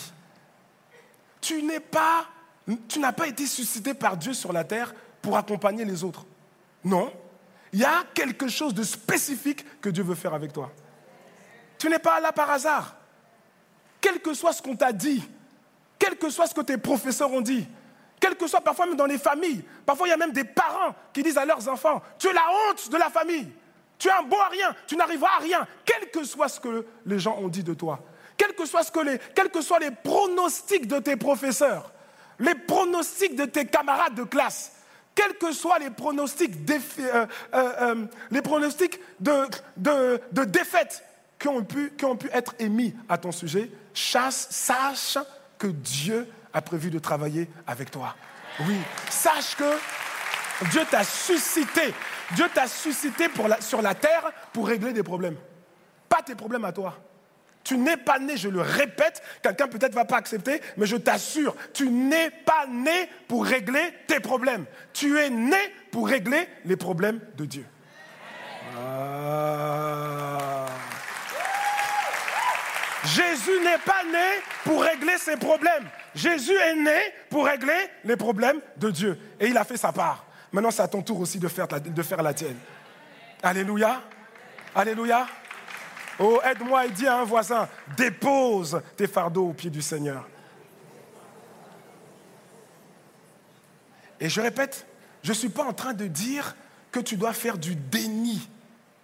Tu 1.41 1.63
n'es 1.63 1.79
pas, 1.79 2.25
tu 2.87 2.99
n'as 2.99 3.13
pas 3.13 3.27
été 3.27 3.47
suscité 3.47 3.93
par 3.93 4.17
Dieu 4.17 4.33
sur 4.33 4.53
la 4.53 4.63
terre 4.63 4.93
pour 5.21 5.37
accompagner 5.37 5.85
les 5.85 6.03
autres. 6.03 6.25
Non. 6.83 7.11
Il 7.73 7.79
y 7.79 7.85
a 7.85 8.03
quelque 8.13 8.47
chose 8.47 8.73
de 8.73 8.83
spécifique 8.83 9.65
que 9.81 9.89
Dieu 9.89 10.03
veut 10.03 10.15
faire 10.15 10.33
avec 10.33 10.53
toi. 10.53 10.71
Tu 11.77 11.89
n'es 11.89 11.99
pas 11.99 12.19
là 12.19 12.31
par 12.31 12.49
hasard. 12.51 12.95
Quel 14.01 14.19
que 14.19 14.33
soit 14.33 14.53
ce 14.53 14.61
qu'on 14.61 14.75
t'a 14.75 14.91
dit, 14.91 15.23
quel 15.97 16.17
que 16.17 16.29
soit 16.29 16.47
ce 16.47 16.53
que 16.53 16.61
tes 16.61 16.77
professeurs 16.77 17.31
ont 17.31 17.41
dit, 17.41 17.67
quel 18.19 18.35
que 18.35 18.47
soit 18.47 18.61
parfois 18.61 18.85
même 18.85 18.95
dans 18.95 19.05
les 19.05 19.17
familles, 19.17 19.63
parfois 19.85 20.07
il 20.07 20.11
y 20.11 20.13
a 20.13 20.17
même 20.17 20.31
des 20.31 20.43
parents 20.43 20.95
qui 21.13 21.23
disent 21.23 21.37
à 21.37 21.45
leurs 21.45 21.67
enfants, 21.67 22.01
tu 22.19 22.27
es 22.27 22.33
la 22.33 22.45
honte 22.69 22.89
de 22.89 22.97
la 22.97 23.09
famille, 23.09 23.51
tu 23.97 24.07
es 24.07 24.11
un 24.11 24.23
bon 24.23 24.39
à 24.39 24.49
rien, 24.49 24.75
tu 24.87 24.95
n'arriveras 24.95 25.37
à 25.37 25.39
rien, 25.39 25.67
quel 25.83 26.11
que 26.11 26.23
soit 26.23 26.49
ce 26.49 26.59
que 26.59 26.85
les 27.05 27.19
gens 27.19 27.37
ont 27.37 27.47
dit 27.47 27.63
de 27.63 27.73
toi, 27.73 27.99
quel 28.37 28.53
que 28.53 28.65
soit 28.65 28.83
les, 29.03 29.19
quels 29.33 29.49
que 29.49 29.61
soient 29.61 29.79
les 29.79 29.91
pronostics 29.91 30.87
de 30.87 30.99
tes 30.99 31.15
professeurs, 31.15 31.91
les 32.39 32.55
pronostics 32.55 33.35
de 33.35 33.45
tes 33.45 33.65
camarades 33.65 34.15
de 34.15 34.23
classe, 34.23 34.73
quels 35.15 35.37
que 35.37 35.53
soient 35.53 35.79
les 35.79 35.89
pronostics, 35.89 36.53
euh, 36.69 36.79
euh, 37.09 37.25
euh, 37.53 38.05
les 38.29 38.41
pronostics 38.41 38.99
de, 39.19 40.45
défaite 40.45 41.03
qui 41.39 41.47
ont, 41.47 41.63
pu, 41.63 41.91
pu 41.91 42.29
être 42.31 42.55
émis 42.59 42.95
à 43.09 43.17
ton 43.17 43.31
sujet, 43.31 43.69
chasse, 43.93 44.47
sache 44.49 45.17
que 45.57 45.67
Dieu 45.67 46.27
a 46.53 46.61
prévu 46.61 46.89
de 46.89 46.99
travailler 46.99 47.49
avec 47.67 47.91
toi. 47.91 48.15
Oui, 48.61 48.77
sache 49.09 49.55
que 49.55 49.77
Dieu 50.71 50.81
t'a 50.89 51.03
suscité. 51.03 51.93
Dieu 52.35 52.45
t'a 52.53 52.67
suscité 52.67 53.25
sur 53.59 53.81
la 53.81 53.93
terre 53.93 54.31
pour 54.53 54.67
régler 54.67 54.93
des 54.93 55.03
problèmes. 55.03 55.35
Pas 56.07 56.21
tes 56.21 56.35
problèmes 56.35 56.65
à 56.65 56.71
toi. 56.71 56.97
Tu 57.63 57.77
n'es 57.77 57.97
pas 57.97 58.19
né, 58.19 58.37
je 58.37 58.47
le 58.47 58.61
répète, 58.61 59.23
quelqu'un 59.41 59.67
peut-être 59.67 59.95
va 59.95 60.05
pas 60.05 60.17
accepter, 60.17 60.61
mais 60.77 60.85
je 60.85 60.97
t'assure, 60.97 61.55
tu 61.73 61.89
n'es 61.89 62.29
pas 62.29 62.67
né 62.67 63.09
pour 63.27 63.43
régler 63.43 63.91
tes 64.05 64.19
problèmes. 64.19 64.65
Tu 64.93 65.17
es 65.17 65.31
né 65.31 65.57
pour 65.91 66.07
régler 66.07 66.47
les 66.63 66.75
problèmes 66.75 67.19
de 67.35 67.45
Dieu. 67.45 67.65
Ah. 68.77 69.64
Jésus 73.05 73.59
n'est 73.63 73.77
pas 73.79 74.03
né 74.03 74.41
pour 74.63 74.81
régler 74.81 75.17
ses 75.17 75.37
problèmes. 75.37 75.85
Jésus 76.13 76.55
est 76.55 76.75
né 76.75 76.99
pour 77.29 77.45
régler 77.45 77.89
les 78.03 78.15
problèmes 78.15 78.59
de 78.77 78.89
Dieu. 78.89 79.19
Et 79.39 79.47
il 79.47 79.57
a 79.57 79.63
fait 79.63 79.77
sa 79.77 79.91
part. 79.91 80.25
Maintenant, 80.51 80.71
c'est 80.71 80.81
à 80.81 80.87
ton 80.87 81.01
tour 81.01 81.19
aussi 81.19 81.37
de 81.37 81.47
faire, 81.47 81.67
la 82.23 82.33
tienne. 82.33 82.57
Alléluia. 83.43 84.01
Alléluia. 84.73 85.27
Oh, 86.17 86.39
aide-moi 86.43 86.85
et 86.85 86.91
dis 86.91 87.07
à 87.07 87.19
un 87.19 87.25
voisin, 87.25 87.67
dépose 87.97 88.81
tes 88.95 89.07
fardeaux 89.07 89.49
aux 89.49 89.53
pieds 89.53 89.69
du 89.69 89.81
Seigneur. 89.81 90.27
Et 94.19 94.29
je 94.29 94.39
répète, 94.39 94.87
je 95.23 95.29
ne 95.29 95.35
suis 95.35 95.49
pas 95.49 95.63
en 95.63 95.73
train 95.73 95.93
de 95.93 96.07
dire 96.07 96.55
que 96.91 97.01
tu 97.01 97.17
dois 97.17 97.33
faire 97.33 97.57
du 97.57 97.75
déni. 97.75 98.49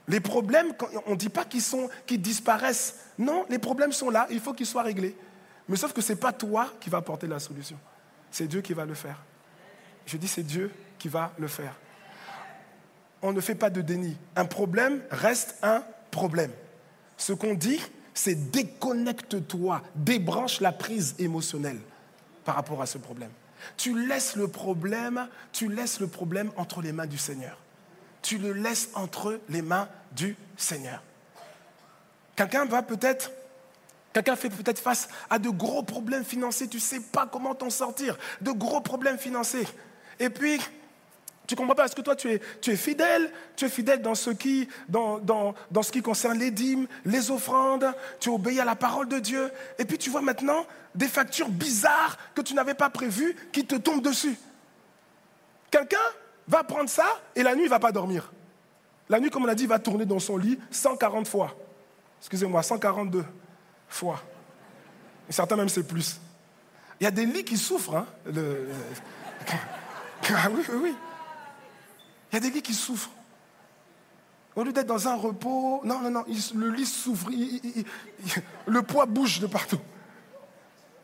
Les 0.08 0.20
problèmes, 0.20 0.74
on 1.06 1.12
ne 1.12 1.16
dit 1.16 1.30
pas 1.30 1.46
qu'ils, 1.46 2.22
disparaissent. 2.22 2.98
Non, 3.18 3.46
les 3.50 3.60
problèmes 3.60 3.92
sont 3.92 4.10
là, 4.10 4.28
il 4.30 4.40
faut 4.40 4.54
qu'ils 4.54 4.66
soient 4.66 4.84
réglés. 4.84 5.16
Mais 5.70 5.78
sauf 5.78 5.94
que 5.94 6.02
ce 6.02 6.14
n'est 6.14 6.20
pas 6.20 6.34
toi 6.34 6.68
qui 6.80 6.90
va 6.90 6.98
apporter 6.98 7.28
la 7.28 7.40
solution. 7.40 7.78
C'est 8.30 8.48
Dieu 8.48 8.62
qui 8.62 8.74
va 8.74 8.86
le 8.86 8.94
faire. 8.94 9.22
Je 10.06 10.18
dis 10.18 10.28
c'est 10.28 10.44
Dieu 10.44 10.72
qui 10.98 11.08
va 11.08 11.32
le 11.38 11.48
faire. 11.48 11.76
On 13.22 13.32
ne 13.32 13.40
fait 13.40 13.56
pas 13.56 13.70
de 13.70 13.82
déni. 13.82 14.18
Un 14.36 14.46
problème 14.46 15.02
reste 15.12 15.58
un 15.62 15.84
problème. 16.10 16.52
Ce 17.18 17.34
qu'on 17.34 17.54
dit, 17.54 17.80
c'est 18.14 18.52
déconnecte-toi, 18.52 19.84
débranche 19.96 20.60
la 20.60 20.72
prise 20.72 21.16
émotionnelle 21.20 21.80
par 22.44 22.56
rapport 22.56 22.82
à 22.82 22.88
ce 22.88 22.98
problème. 22.98 23.30
Tu 23.78 24.08
laisses 24.08 24.36
le 24.36 24.48
problème, 24.48 25.28
tu 25.52 25.70
laisses 25.70 26.00
le 26.00 26.08
problème 26.08 26.52
entre 26.58 26.82
les 26.82 26.92
mains 26.92 27.06
du 27.06 27.20
Seigneur. 27.20 27.61
Tu 28.22 28.38
le 28.38 28.54
laisses 28.54 28.90
entre 28.94 29.40
les 29.50 29.62
mains 29.62 29.90
du 30.12 30.36
Seigneur. 30.58 31.02
Quelqu'un 32.36 32.66
va 32.66 32.82
peut-être 32.84 33.32
Quelqu'un 34.14 34.36
fait 34.36 34.50
peut-être 34.50 34.80
face 34.80 35.08
à 35.30 35.40
de 35.40 35.50
gros 35.50 35.84
problèmes 35.84 36.26
financiers, 36.26 36.68
tu 36.68 36.78
ne 36.78 36.82
sais 36.82 37.00
pas 37.00 37.28
comment 37.32 37.56
t'en 37.56 37.70
sortir, 37.70 38.18
de 38.42 38.52
gros 38.52 38.82
problèmes 38.82 39.18
financiers. 39.18 39.66
Et 40.20 40.30
puis, 40.30 40.60
tu 41.48 41.54
ne 41.54 41.58
comprends 41.58 41.76
pas, 41.76 41.84
parce 41.84 41.96
que 41.96 42.02
toi, 42.02 42.16
tu 42.18 42.30
es, 42.30 42.76
fidèle, 42.76 43.32
tu 43.56 43.64
es 43.64 43.70
fidèle 43.70 44.02
dans 44.02 44.14
ce 44.16 44.32
qui 44.32 44.68
concerne 46.04 46.38
les 46.40 46.52
dîmes, 46.52 46.88
les 47.06 47.32
offrandes, 47.32 47.94
tu 48.20 48.28
obéis 48.28 48.60
à 48.60 48.66
la 48.66 48.76
parole 48.76 49.08
de 49.08 49.20
Dieu. 49.20 49.50
Et 49.80 49.86
puis, 49.86 49.98
tu 49.98 50.10
vois 50.10 50.22
maintenant 50.22 50.66
des 50.94 51.08
factures 51.08 51.48
bizarres 51.48 52.18
que 52.36 52.42
tu 52.42 52.54
n'avais 52.54 52.74
pas 52.74 52.90
prévues 52.90 53.34
qui 53.54 53.66
te 53.66 53.76
tombent 53.76 54.04
dessus. 54.04 54.36
Quelqu'un 55.72 55.98
va 56.52 56.64
prendre 56.64 56.90
ça 56.90 57.06
et 57.36 57.44
la 57.44 57.56
nuit, 57.56 57.64
il 57.64 57.66
ne 57.66 57.72
va 57.72 57.80
pas 57.80 57.92
dormir. 57.92 58.32
La 59.10 59.20
nuit, 59.20 59.30
comme 59.30 59.46
on 59.46 59.48
a 59.48 59.56
dit, 59.56 59.64
il 59.64 59.70
va 59.70 59.80
tourner 59.80 60.06
dans 60.06 60.20
son 60.20 60.38
lit 60.38 60.60
140 60.70 61.28
fois. 61.28 61.56
Excusez-moi, 62.20 62.62
142 62.62 63.26
fois. 63.88 64.22
Certains 65.30 65.56
même 65.56 65.70
c'est 65.70 65.84
plus. 65.84 66.20
Il 67.00 67.06
y 67.06 67.08
a 67.08 67.12
des 67.12 67.26
lits 67.26 67.46
qui 67.46 67.58
souffrent. 67.58 67.96
Hein, 67.96 68.06
oui, 68.28 68.36
oui, 70.30 70.76
oui. 70.84 70.96
Il 72.32 72.36
y 72.36 72.38
a 72.38 72.40
des 72.40 72.50
lits 72.50 72.62
qui 72.62 72.74
souffrent. 72.74 73.10
Au 74.56 74.64
lieu 74.64 74.74
d'être 74.74 74.88
dans 74.88 75.08
un 75.08 75.16
repos, 75.16 75.82
non, 75.86 76.02
non, 76.02 76.12
non, 76.12 76.26
le 76.56 76.70
lit 76.72 76.86
souffre, 76.86 77.30
le 78.68 78.82
poids 78.82 79.06
bouge 79.06 79.40
de 79.40 79.48
partout. 79.48 79.80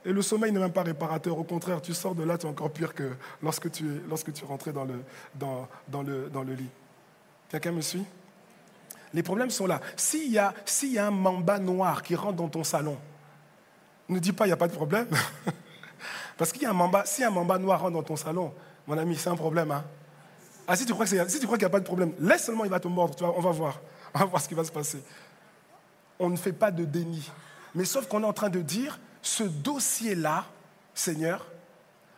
Et 0.08 0.14
le 0.14 0.22
sommeil 0.22 0.54
n'est 0.54 0.60
même 0.60 0.72
pas 0.72 0.84
réparateur. 0.84 1.38
Au 1.38 1.44
contraire, 1.44 1.82
tu 1.82 1.94
sors 1.94 2.16
de 2.16 2.24
là, 2.24 2.38
tu 2.38 2.46
es 2.46 2.50
encore 2.50 2.72
pire 2.72 2.94
que 2.94 3.12
lorsque 3.44 3.70
tu, 3.70 4.02
lorsque 4.08 4.32
tu 4.32 4.46
rentrais 4.46 4.72
dans 4.72 4.86
le, 4.86 5.04
dans, 5.36 5.68
dans 5.90 6.02
le, 6.02 6.30
dans 6.30 6.44
le 6.44 6.54
lit. 6.54 6.70
Quelqu'un 7.50 7.74
me 7.74 7.82
suit? 7.82 8.06
Les 9.14 9.22
problèmes 9.22 9.50
sont 9.50 9.68
là. 9.68 9.82
S'il 9.98 10.32
y, 10.32 10.40
a, 10.40 10.54
y 10.84 10.98
a 10.98 11.08
un 11.08 11.12
mamba 11.12 11.60
noir 11.60 12.04
qui 12.04 12.16
rentre 12.16 12.38
dans 12.38 12.48
ton 12.48 12.64
salon, 12.64 12.98
ne 14.08 14.18
dis 14.20 14.32
pas 14.32 14.46
il 14.46 14.48
n'y 14.48 14.54
a 14.54 14.58
pas 14.58 14.70
de 14.70 14.74
problème. 14.74 15.10
Parce 16.38 16.54
qu'il 16.54 16.62
y 16.62 16.66
a 16.66 16.70
un 16.70 16.74
mamba, 16.74 17.04
si 17.06 17.26
un 17.26 17.30
mamba 17.30 17.58
noir 17.58 17.82
rentre 17.82 17.94
dans 17.94 18.04
ton 18.04 18.16
salon, 18.16 18.54
mon 18.88 18.98
ami, 18.98 19.18
c'est 19.18 19.30
un 19.30 19.36
problème. 19.36 19.72
Hein. 19.72 19.84
Ah, 20.70 20.78
si 20.78 20.86
tu 20.86 20.94
crois 20.94 21.06
qu'il 21.06 21.18
n'y 21.18 21.66
a 21.66 21.70
pas 21.70 21.82
de 21.82 21.86
problème, 21.86 22.14
laisse 22.22 22.46
seulement, 22.46 22.64
il 22.64 22.72
va 22.72 22.80
te 22.80 22.88
mordre. 22.88 23.36
on 23.36 23.42
va 23.42 23.52
voir. 23.52 23.82
On 24.14 24.20
va 24.20 24.26
voir 24.26 24.42
ce 24.42 24.48
qui 24.48 24.56
va 24.56 24.64
se 24.64 24.72
passer. 24.72 25.04
On 26.18 26.30
ne 26.30 26.38
fait 26.38 26.54
pas 26.54 26.72
de 26.72 26.86
déni. 26.86 27.30
Mais 27.76 27.84
sauf 27.84 28.08
qu'on 28.08 28.24
est 28.24 28.26
en 28.26 28.32
train 28.32 28.50
de 28.50 28.62
dire, 28.62 28.98
ce 29.22 29.44
dossier-là, 29.44 30.46
Seigneur, 30.94 31.46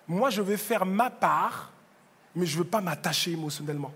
moi 0.07 0.29
je 0.29 0.41
vais 0.41 0.57
faire 0.57 0.85
ma 0.85 1.09
part, 1.09 1.71
mais 2.35 2.45
je 2.45 2.57
ne 2.57 2.63
veux 2.63 2.69
pas 2.69 2.81
m'attacher 2.81 3.31
émotionnellement 3.31 3.91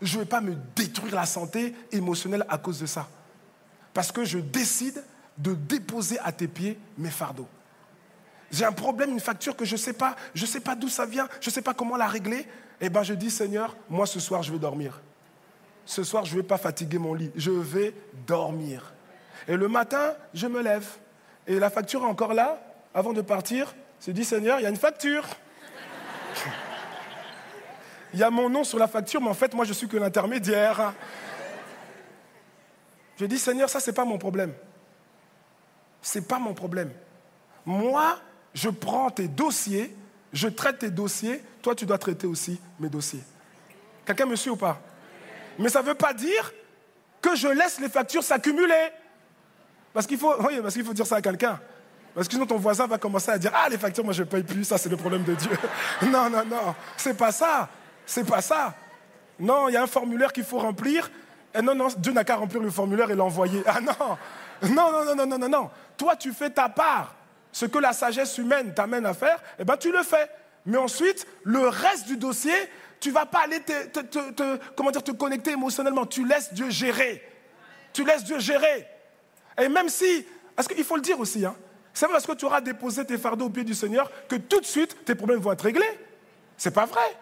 je 0.00 0.16
ne 0.16 0.22
vais 0.22 0.28
pas 0.28 0.40
me 0.40 0.54
détruire 0.74 1.14
la 1.14 1.26
santé 1.26 1.74
émotionnelle 1.92 2.44
à 2.48 2.58
cause 2.58 2.80
de 2.80 2.86
ça. 2.86 3.08
Parce 3.92 4.12
que 4.12 4.24
je 4.24 4.38
décide 4.38 5.02
de 5.36 5.54
déposer 5.54 6.18
à 6.20 6.32
tes 6.32 6.48
pieds 6.48 6.78
mes 6.96 7.10
fardeaux. 7.10 7.48
J'ai 8.50 8.64
un 8.64 8.72
problème, 8.72 9.10
une 9.10 9.20
facture 9.20 9.56
que 9.56 9.64
je 9.64 9.72
ne 9.72 9.78
sais 9.78 9.92
pas, 9.92 10.16
je 10.34 10.42
ne 10.42 10.46
sais 10.46 10.60
pas 10.60 10.74
d'où 10.74 10.88
ça 10.88 11.06
vient, 11.06 11.28
je 11.40 11.50
ne 11.50 11.52
sais 11.52 11.62
pas 11.62 11.74
comment 11.74 11.96
la 11.96 12.08
régler. 12.08 12.46
Eh 12.80 12.88
bien, 12.88 13.02
je 13.02 13.14
dis, 13.14 13.30
Seigneur, 13.30 13.76
moi 13.88 14.06
ce 14.06 14.18
soir, 14.18 14.42
je 14.42 14.52
vais 14.52 14.58
dormir. 14.58 15.00
Ce 15.84 16.02
soir, 16.02 16.24
je 16.24 16.34
ne 16.34 16.40
vais 16.40 16.46
pas 16.46 16.58
fatiguer 16.58 16.98
mon 16.98 17.14
lit, 17.14 17.30
je 17.36 17.50
vais 17.50 17.94
dormir. 18.26 18.92
Et 19.46 19.56
le 19.56 19.68
matin, 19.68 20.14
je 20.34 20.46
me 20.46 20.62
lève. 20.62 20.86
Et 21.50 21.58
la 21.58 21.68
facture 21.68 22.02
est 22.02 22.06
encore 22.06 22.32
là. 22.32 22.62
Avant 22.94 23.12
de 23.12 23.22
partir, 23.22 23.74
je 24.06 24.12
dis, 24.12 24.24
Seigneur, 24.24 24.60
il 24.60 24.62
y 24.62 24.66
a 24.66 24.68
une 24.68 24.76
facture 24.76 25.26
il 28.14 28.20
y 28.20 28.22
a 28.22 28.30
mon 28.30 28.48
nom 28.48 28.62
sur 28.62 28.78
la 28.78 28.86
facture, 28.86 29.20
mais 29.20 29.30
en 29.30 29.34
fait, 29.34 29.52
moi, 29.52 29.64
je 29.64 29.72
suis 29.72 29.88
que 29.88 29.96
l'intermédiaire. 29.96 30.94
Je 33.18 33.24
dis, 33.24 33.36
Seigneur, 33.36 33.68
ça, 33.68 33.80
ce 33.80 33.90
n'est 33.90 33.94
pas 33.94 34.04
mon 34.04 34.16
problème. 34.16 34.54
Ce 36.02 36.20
n'est 36.20 36.24
pas 36.24 36.38
mon 36.38 36.54
problème. 36.54 36.92
Moi, 37.66 38.16
je 38.54 38.70
prends 38.70 39.10
tes 39.10 39.26
dossiers, 39.26 39.92
je 40.32 40.46
traite 40.46 40.78
tes 40.78 40.90
dossiers, 40.90 41.42
toi, 41.62 41.74
tu 41.74 41.84
dois 41.84 41.98
traiter 41.98 42.28
aussi 42.28 42.60
mes 42.78 42.88
dossiers. 42.88 43.24
Quelqu'un 44.06 44.26
me 44.26 44.36
suit 44.36 44.50
ou 44.50 44.56
pas? 44.56 44.80
Mais 45.58 45.68
ça 45.68 45.82
ne 45.82 45.88
veut 45.88 45.94
pas 45.94 46.14
dire 46.14 46.52
que 47.20 47.34
je 47.34 47.48
laisse 47.48 47.80
les 47.80 47.88
factures 47.88 48.22
s'accumuler. 48.22 48.92
Parce 49.92 50.06
qu'il 50.06 50.18
faut, 50.18 50.34
oui, 50.46 50.60
parce 50.62 50.76
faut 50.82 50.92
dire 50.92 51.06
ça 51.06 51.16
à 51.16 51.22
quelqu'un. 51.22 51.58
Parce 52.14 52.26
que 52.26 52.34
sinon, 52.34 52.46
ton 52.46 52.56
voisin 52.56 52.86
va 52.86 52.98
commencer 52.98 53.30
à 53.30 53.38
dire 53.38 53.52
Ah, 53.54 53.68
les 53.68 53.78
factures, 53.78 54.04
moi, 54.04 54.12
je 54.12 54.22
ne 54.22 54.28
paye 54.28 54.42
plus, 54.42 54.64
ça, 54.64 54.78
c'est 54.78 54.88
le 54.88 54.96
problème 54.96 55.22
de 55.24 55.34
Dieu. 55.34 55.50
non, 56.02 56.28
non, 56.30 56.44
non, 56.44 56.74
c'est 56.96 57.16
pas 57.16 57.32
ça. 57.32 57.68
C'est 58.06 58.24
pas 58.26 58.40
ça. 58.42 58.74
Non, 59.38 59.68
il 59.68 59.74
y 59.74 59.76
a 59.76 59.82
un 59.82 59.86
formulaire 59.86 60.32
qu'il 60.32 60.44
faut 60.44 60.58
remplir. 60.58 61.10
Et 61.54 61.62
non, 61.62 61.74
non, 61.74 61.88
Dieu 61.96 62.12
n'a 62.12 62.24
qu'à 62.24 62.36
remplir 62.36 62.60
le 62.62 62.70
formulaire 62.70 63.10
et 63.10 63.14
l'envoyer. 63.14 63.62
Ah 63.66 63.80
non. 63.80 64.18
Non, 64.68 64.92
non, 64.92 65.14
non, 65.14 65.26
non, 65.26 65.38
non, 65.38 65.48
non. 65.48 65.70
Toi, 65.96 66.16
tu 66.16 66.32
fais 66.32 66.50
ta 66.50 66.68
part. 66.68 67.14
Ce 67.52 67.66
que 67.66 67.78
la 67.78 67.92
sagesse 67.92 68.38
humaine 68.38 68.74
t'amène 68.74 69.06
à 69.06 69.14
faire, 69.14 69.42
eh 69.58 69.64
ben, 69.64 69.76
tu 69.76 69.90
le 69.90 70.02
fais. 70.02 70.30
Mais 70.66 70.76
ensuite, 70.78 71.26
le 71.42 71.66
reste 71.68 72.06
du 72.06 72.16
dossier, 72.16 72.54
tu 73.00 73.10
vas 73.10 73.26
pas 73.26 73.40
aller 73.44 73.60
te- 73.60 74.58
comment 74.76 74.90
dire, 74.90 75.02
te 75.02 75.10
connecter 75.10 75.52
émotionnellement. 75.52 76.06
Tu 76.06 76.26
laisses 76.26 76.52
Dieu 76.52 76.70
gérer. 76.70 77.26
Tu 77.92 78.04
laisses 78.04 78.24
Dieu 78.24 78.38
gérer. 78.38 78.86
Et 79.58 79.68
même 79.68 79.88
si, 79.88 80.26
parce 80.54 80.68
qu'il 80.68 80.84
faut 80.84 80.96
le 80.96 81.02
dire 81.02 81.18
aussi, 81.18 81.44
hein, 81.44 81.54
c'est 81.92 82.06
pas 82.06 82.12
parce 82.12 82.26
que 82.26 82.32
tu 82.32 82.44
auras 82.44 82.60
déposé 82.60 83.04
tes 83.04 83.18
fardeaux 83.18 83.46
au 83.46 83.50
pied 83.50 83.64
du 83.64 83.74
Seigneur 83.74 84.10
que 84.28 84.36
tout 84.36 84.60
de 84.60 84.66
suite 84.66 85.04
tes 85.04 85.14
problèmes 85.14 85.40
vont 85.40 85.52
être 85.52 85.62
réglés. 85.62 85.98
C'est 86.56 86.70
pas 86.70 86.86
vrai. 86.86 87.16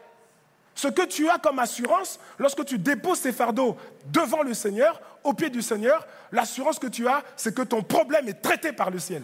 Ce 0.75 0.89
que 0.89 1.03
tu 1.03 1.29
as 1.29 1.39
comme 1.39 1.59
assurance, 1.59 2.21
lorsque 2.39 2.65
tu 2.65 2.79
déposes 2.79 3.23
tes 3.23 3.33
fardeaux 3.33 3.77
devant 4.07 4.43
le 4.43 4.55
Seigneur, 4.55 5.01
au 5.25 5.33
pied 5.33 5.51
du 5.51 5.63
Seigneur, 5.63 6.07
l'assurance 6.31 6.79
que 6.79 6.87
tu 6.87 7.09
as, 7.09 7.25
c'est 7.37 7.55
que 7.55 7.63
ton 7.63 7.83
problème 7.83 8.29
est 8.29 8.41
traité 8.41 8.73
par 8.73 8.91
le 8.91 8.99
ciel. 8.99 9.23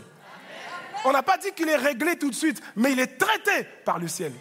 On 1.04 1.12
n'a 1.12 1.22
pas 1.22 1.36
dit 1.36 1.52
qu'il 1.52 1.68
est 1.68 1.76
réglé 1.76 2.16
tout 2.16 2.30
de 2.30 2.34
suite, 2.34 2.60
mais 2.74 2.92
il 2.92 2.98
est 2.98 3.18
traité 3.18 3.68
par 3.84 3.98
le 3.98 4.08
ciel. 4.08 4.32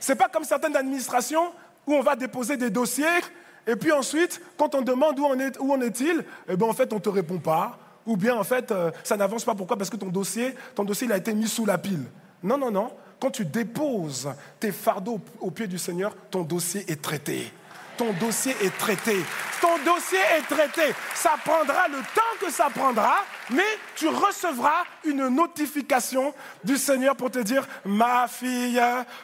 C'est 0.00 0.16
pas 0.16 0.28
comme 0.28 0.44
certaines 0.44 0.76
administrations 0.76 1.52
où 1.86 1.94
on 1.94 2.02
va 2.02 2.16
déposer 2.16 2.56
des 2.56 2.70
dossiers 2.70 3.20
et 3.66 3.76
puis 3.76 3.92
ensuite, 3.92 4.40
quand 4.56 4.74
on 4.74 4.82
demande 4.82 5.18
où 5.18 5.26
en 5.26 5.38
est, 5.38 5.58
où 5.60 5.72
en 5.72 5.80
est-il, 5.80 6.24
eh 6.48 6.56
ben 6.56 6.66
en 6.66 6.72
fait 6.72 6.92
on 6.92 7.00
te 7.00 7.08
répond 7.08 7.38
pas, 7.38 7.78
ou 8.10 8.16
bien 8.16 8.36
en 8.36 8.42
fait 8.44 8.72
euh, 8.72 8.90
ça 9.04 9.16
n'avance 9.16 9.44
pas. 9.44 9.54
Pourquoi? 9.54 9.76
Parce 9.76 9.88
que 9.88 9.96
ton 9.96 10.08
dossier, 10.08 10.54
ton 10.74 10.84
dossier 10.84 11.06
il 11.06 11.12
a 11.12 11.16
été 11.16 11.32
mis 11.32 11.46
sous 11.46 11.64
la 11.64 11.78
pile. 11.78 12.04
Non, 12.42 12.58
non, 12.58 12.70
non. 12.70 12.92
Quand 13.20 13.30
tu 13.30 13.44
déposes 13.44 14.28
tes 14.58 14.72
fardeaux 14.72 15.20
au 15.40 15.46
au 15.46 15.50
pied 15.50 15.68
du 15.68 15.78
Seigneur, 15.78 16.14
ton 16.30 16.42
dossier 16.42 16.84
est 16.90 17.00
traité. 17.00 17.52
Ton 17.96 18.12
dossier 18.14 18.56
est 18.62 18.76
traité. 18.78 19.16
Ton 19.60 19.76
dossier 19.84 20.18
est 20.36 20.54
traité. 20.54 20.94
Ça 21.14 21.32
prendra 21.44 21.86
le 21.88 21.98
temps 21.98 22.34
que 22.40 22.50
ça 22.50 22.68
prendra, 22.74 23.16
mais 23.50 23.78
tu 23.94 24.08
recevras 24.08 24.84
une 25.04 25.28
notification 25.28 26.34
du 26.64 26.78
Seigneur 26.78 27.14
pour 27.14 27.30
te 27.30 27.40
dire, 27.40 27.68
ma 27.84 28.26
fille, 28.26 28.80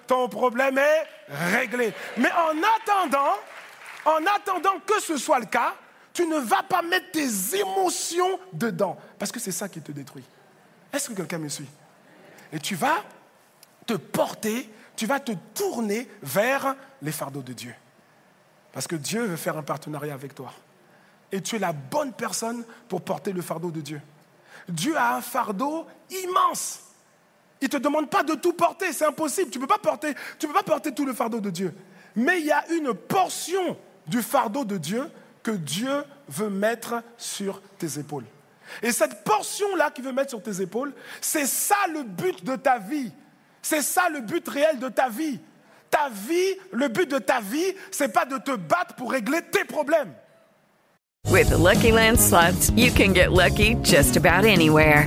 ton 0.06 0.28
problème 0.28 0.78
est 0.78 1.06
réglé. 1.56 1.92
Mais 2.18 2.30
en 2.32 2.54
attendant, 2.76 3.34
en 4.04 4.20
attendant 4.36 4.78
que 4.86 5.00
ce 5.00 5.16
soit 5.16 5.40
le 5.40 5.46
cas, 5.46 5.72
tu 6.16 6.26
ne 6.26 6.38
vas 6.38 6.62
pas 6.62 6.80
mettre 6.80 7.10
tes 7.12 7.58
émotions 7.58 8.40
dedans, 8.50 8.96
parce 9.18 9.30
que 9.30 9.38
c'est 9.38 9.52
ça 9.52 9.68
qui 9.68 9.82
te 9.82 9.92
détruit. 9.92 10.24
Est-ce 10.90 11.10
que 11.10 11.14
quelqu'un 11.14 11.36
me 11.36 11.50
suit? 11.50 11.68
Et 12.52 12.58
tu 12.58 12.74
vas 12.74 13.04
te 13.84 13.92
porter, 13.92 14.70
tu 14.96 15.04
vas 15.04 15.20
te 15.20 15.32
tourner 15.52 16.08
vers 16.22 16.74
les 17.02 17.12
fardeaux 17.12 17.42
de 17.42 17.52
Dieu. 17.52 17.74
Parce 18.72 18.86
que 18.86 18.96
Dieu 18.96 19.26
veut 19.26 19.36
faire 19.36 19.58
un 19.58 19.62
partenariat 19.62 20.14
avec 20.14 20.34
toi. 20.34 20.54
Et 21.30 21.42
tu 21.42 21.56
es 21.56 21.58
la 21.58 21.74
bonne 21.74 22.14
personne 22.14 22.64
pour 22.88 23.02
porter 23.02 23.34
le 23.34 23.42
fardeau 23.42 23.70
de 23.70 23.82
Dieu. 23.82 24.00
Dieu 24.70 24.96
a 24.96 25.16
un 25.16 25.20
fardeau 25.20 25.86
immense. 26.08 26.80
Il 27.60 27.66
ne 27.66 27.72
te 27.72 27.76
demande 27.76 28.08
pas 28.08 28.22
de 28.22 28.36
tout 28.36 28.54
porter, 28.54 28.90
c'est 28.94 29.04
impossible. 29.04 29.50
Tu 29.50 29.58
ne 29.58 29.64
peux, 29.64 29.68
pas 29.68 29.78
porter, 29.78 30.14
peux 30.40 30.48
pas 30.50 30.62
porter 30.62 30.94
tout 30.94 31.04
le 31.04 31.12
fardeau 31.12 31.40
de 31.40 31.50
Dieu. 31.50 31.74
Mais 32.14 32.40
il 32.40 32.46
y 32.46 32.52
a 32.52 32.66
une 32.72 32.94
portion 32.94 33.76
du 34.06 34.22
fardeau 34.22 34.64
de 34.64 34.78
Dieu 34.78 35.10
que 35.46 35.52
Dieu 35.52 36.02
veut 36.28 36.50
mettre 36.50 37.04
sur 37.16 37.62
tes 37.78 38.00
épaules. 38.00 38.24
Et 38.82 38.90
cette 38.90 39.22
portion-là 39.22 39.92
qu'il 39.92 40.02
veut 40.02 40.12
mettre 40.12 40.30
sur 40.30 40.42
tes 40.42 40.60
épaules, 40.60 40.92
c'est 41.20 41.46
ça 41.46 41.76
le 41.92 42.02
but 42.02 42.44
de 42.44 42.56
ta 42.56 42.80
vie. 42.80 43.12
C'est 43.62 43.82
ça 43.82 44.08
le 44.12 44.22
but 44.22 44.46
réel 44.48 44.80
de 44.80 44.88
ta 44.88 45.08
vie. 45.08 45.38
Ta 45.88 46.08
vie, 46.08 46.56
le 46.72 46.88
but 46.88 47.08
de 47.08 47.18
ta 47.18 47.40
vie, 47.40 47.76
c'est 47.92 48.12
pas 48.12 48.24
de 48.24 48.38
te 48.38 48.56
battre 48.56 48.96
pour 48.96 49.12
régler 49.12 49.40
tes 49.52 49.64
problèmes. 49.64 50.12
With 51.30 51.48
the 51.48 51.58
Lucky 51.58 51.92
Land 51.92 52.18
slots, 52.18 52.70
you 52.76 52.90
can 52.90 53.12
get 53.14 53.30
lucky 53.30 53.76
just 53.84 54.16
about 54.16 54.44
anywhere. 54.44 55.06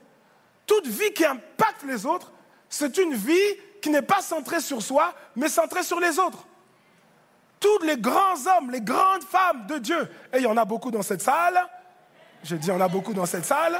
toute 0.65 0.87
vie 0.87 1.11
qui 1.13 1.25
impacte 1.25 1.83
les 1.83 2.05
autres, 2.05 2.31
c'est 2.69 2.97
une 2.97 3.13
vie 3.13 3.55
qui 3.81 3.89
n'est 3.89 4.01
pas 4.01 4.21
centrée 4.21 4.61
sur 4.61 4.81
soi, 4.81 5.13
mais 5.35 5.49
centrée 5.49 5.83
sur 5.83 5.99
les 5.99 6.19
autres. 6.19 6.45
Tous 7.59 7.79
les 7.83 7.97
grands 7.97 8.35
hommes, 8.57 8.71
les 8.71 8.81
grandes 8.81 9.23
femmes 9.23 9.67
de 9.67 9.77
Dieu, 9.77 10.09
et 10.33 10.37
il 10.37 10.43
y 10.43 10.47
en 10.47 10.57
a 10.57 10.65
beaucoup 10.65 10.91
dans 10.91 11.01
cette 11.01 11.21
salle, 11.21 11.59
j'ai 12.43 12.57
dit 12.57 12.67
il 12.67 12.73
y 12.73 12.75
en 12.75 12.81
a 12.81 12.87
beaucoup 12.87 13.13
dans 13.13 13.25
cette 13.25 13.45
salle, 13.45 13.79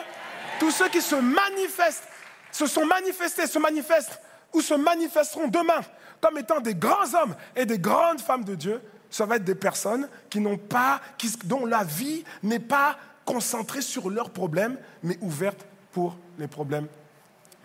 tous 0.59 0.71
ceux 0.71 0.89
qui 0.89 1.01
se 1.01 1.15
manifestent, 1.15 2.07
se 2.51 2.67
sont 2.67 2.85
manifestés, 2.85 3.47
se 3.47 3.57
manifestent 3.57 4.19
ou 4.53 4.61
se 4.61 4.73
manifesteront 4.73 5.47
demain 5.47 5.81
comme 6.21 6.37
étant 6.37 6.61
des 6.61 6.75
grands 6.75 7.13
hommes 7.15 7.35
et 7.55 7.65
des 7.65 7.79
grandes 7.79 8.21
femmes 8.21 8.43
de 8.43 8.55
Dieu, 8.55 8.81
ça 9.09 9.25
va 9.25 9.37
être 9.37 9.43
des 9.43 9.55
personnes 9.55 10.07
qui 10.29 10.41
pas, 10.69 11.01
dont 11.45 11.65
la 11.65 11.83
vie 11.83 12.23
n'est 12.43 12.59
pas 12.59 12.97
concentrée 13.25 13.81
sur 13.81 14.09
leurs 14.09 14.29
problèmes, 14.29 14.77
mais 15.03 15.17
ouverte 15.21 15.65
pour 15.91 16.15
les 16.37 16.47
problèmes 16.47 16.87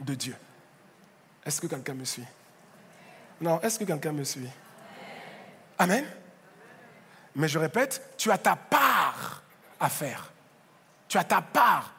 de 0.01 0.15
Dieu. 0.15 0.37
Est-ce 1.45 1.61
que 1.61 1.67
quelqu'un 1.67 1.95
me 1.95 2.05
suit? 2.05 2.25
Non, 3.41 3.61
est-ce 3.61 3.79
que 3.79 3.85
quelqu'un 3.85 4.13
me 4.13 4.25
suit? 4.25 4.49
Amen. 5.79 6.05
Mais 7.35 7.49
je 7.49 7.59
répète, 7.59 8.15
tu 8.17 8.31
as 8.31 8.39
ta 8.39 8.57
part 8.57 9.43
à 9.79 9.89
faire. 9.89 10.33
Tu 11.09 11.19
as 11.19 11.25
ta 11.25 11.43
part. 11.43 11.95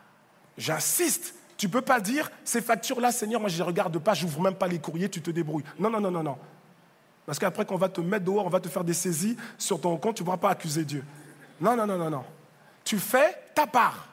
J'insiste. 0.58 1.36
Tu 1.58 1.68
ne 1.68 1.72
peux 1.72 1.82
pas 1.82 2.00
dire, 2.00 2.30
ces 2.44 2.62
factures-là, 2.62 3.12
Seigneur, 3.12 3.40
moi 3.40 3.50
je 3.50 3.56
ne 3.56 3.60
les 3.60 3.64
regarde 3.64 3.98
pas, 3.98 4.14
je 4.14 4.26
n'ouvre 4.26 4.42
même 4.42 4.56
pas 4.56 4.68
les 4.68 4.80
courriers, 4.80 5.10
tu 5.10 5.22
te 5.22 5.32
débrouilles. 5.32 5.64
Non, 5.80 5.90
non, 5.90 6.00
non, 6.00 6.12
non, 6.12 6.22
non. 6.22 6.38
Parce 7.26 7.40
qu'après 7.40 7.66
qu'on 7.66 7.78
va 7.78 7.90
te 7.90 8.00
mettre 8.00 8.26
dehors, 8.26 8.46
on 8.46 8.50
va 8.50 8.60
te 8.60 8.70
faire 8.70 8.84
des 8.84 8.94
saisies 8.94 9.36
sur 9.58 9.82
ton 9.82 9.98
compte, 9.98 10.16
tu 10.16 10.22
ne 10.24 10.26
pourras 10.26 10.38
pas 10.38 10.52
accuser 10.52 10.86
Dieu. 10.86 11.04
Non, 11.60 11.76
non, 11.76 11.88
non, 11.88 11.98
non, 11.98 12.10
non. 12.10 12.26
Tu 12.84 13.00
fais 13.00 13.36
ta 13.56 13.66
part. 13.66 14.08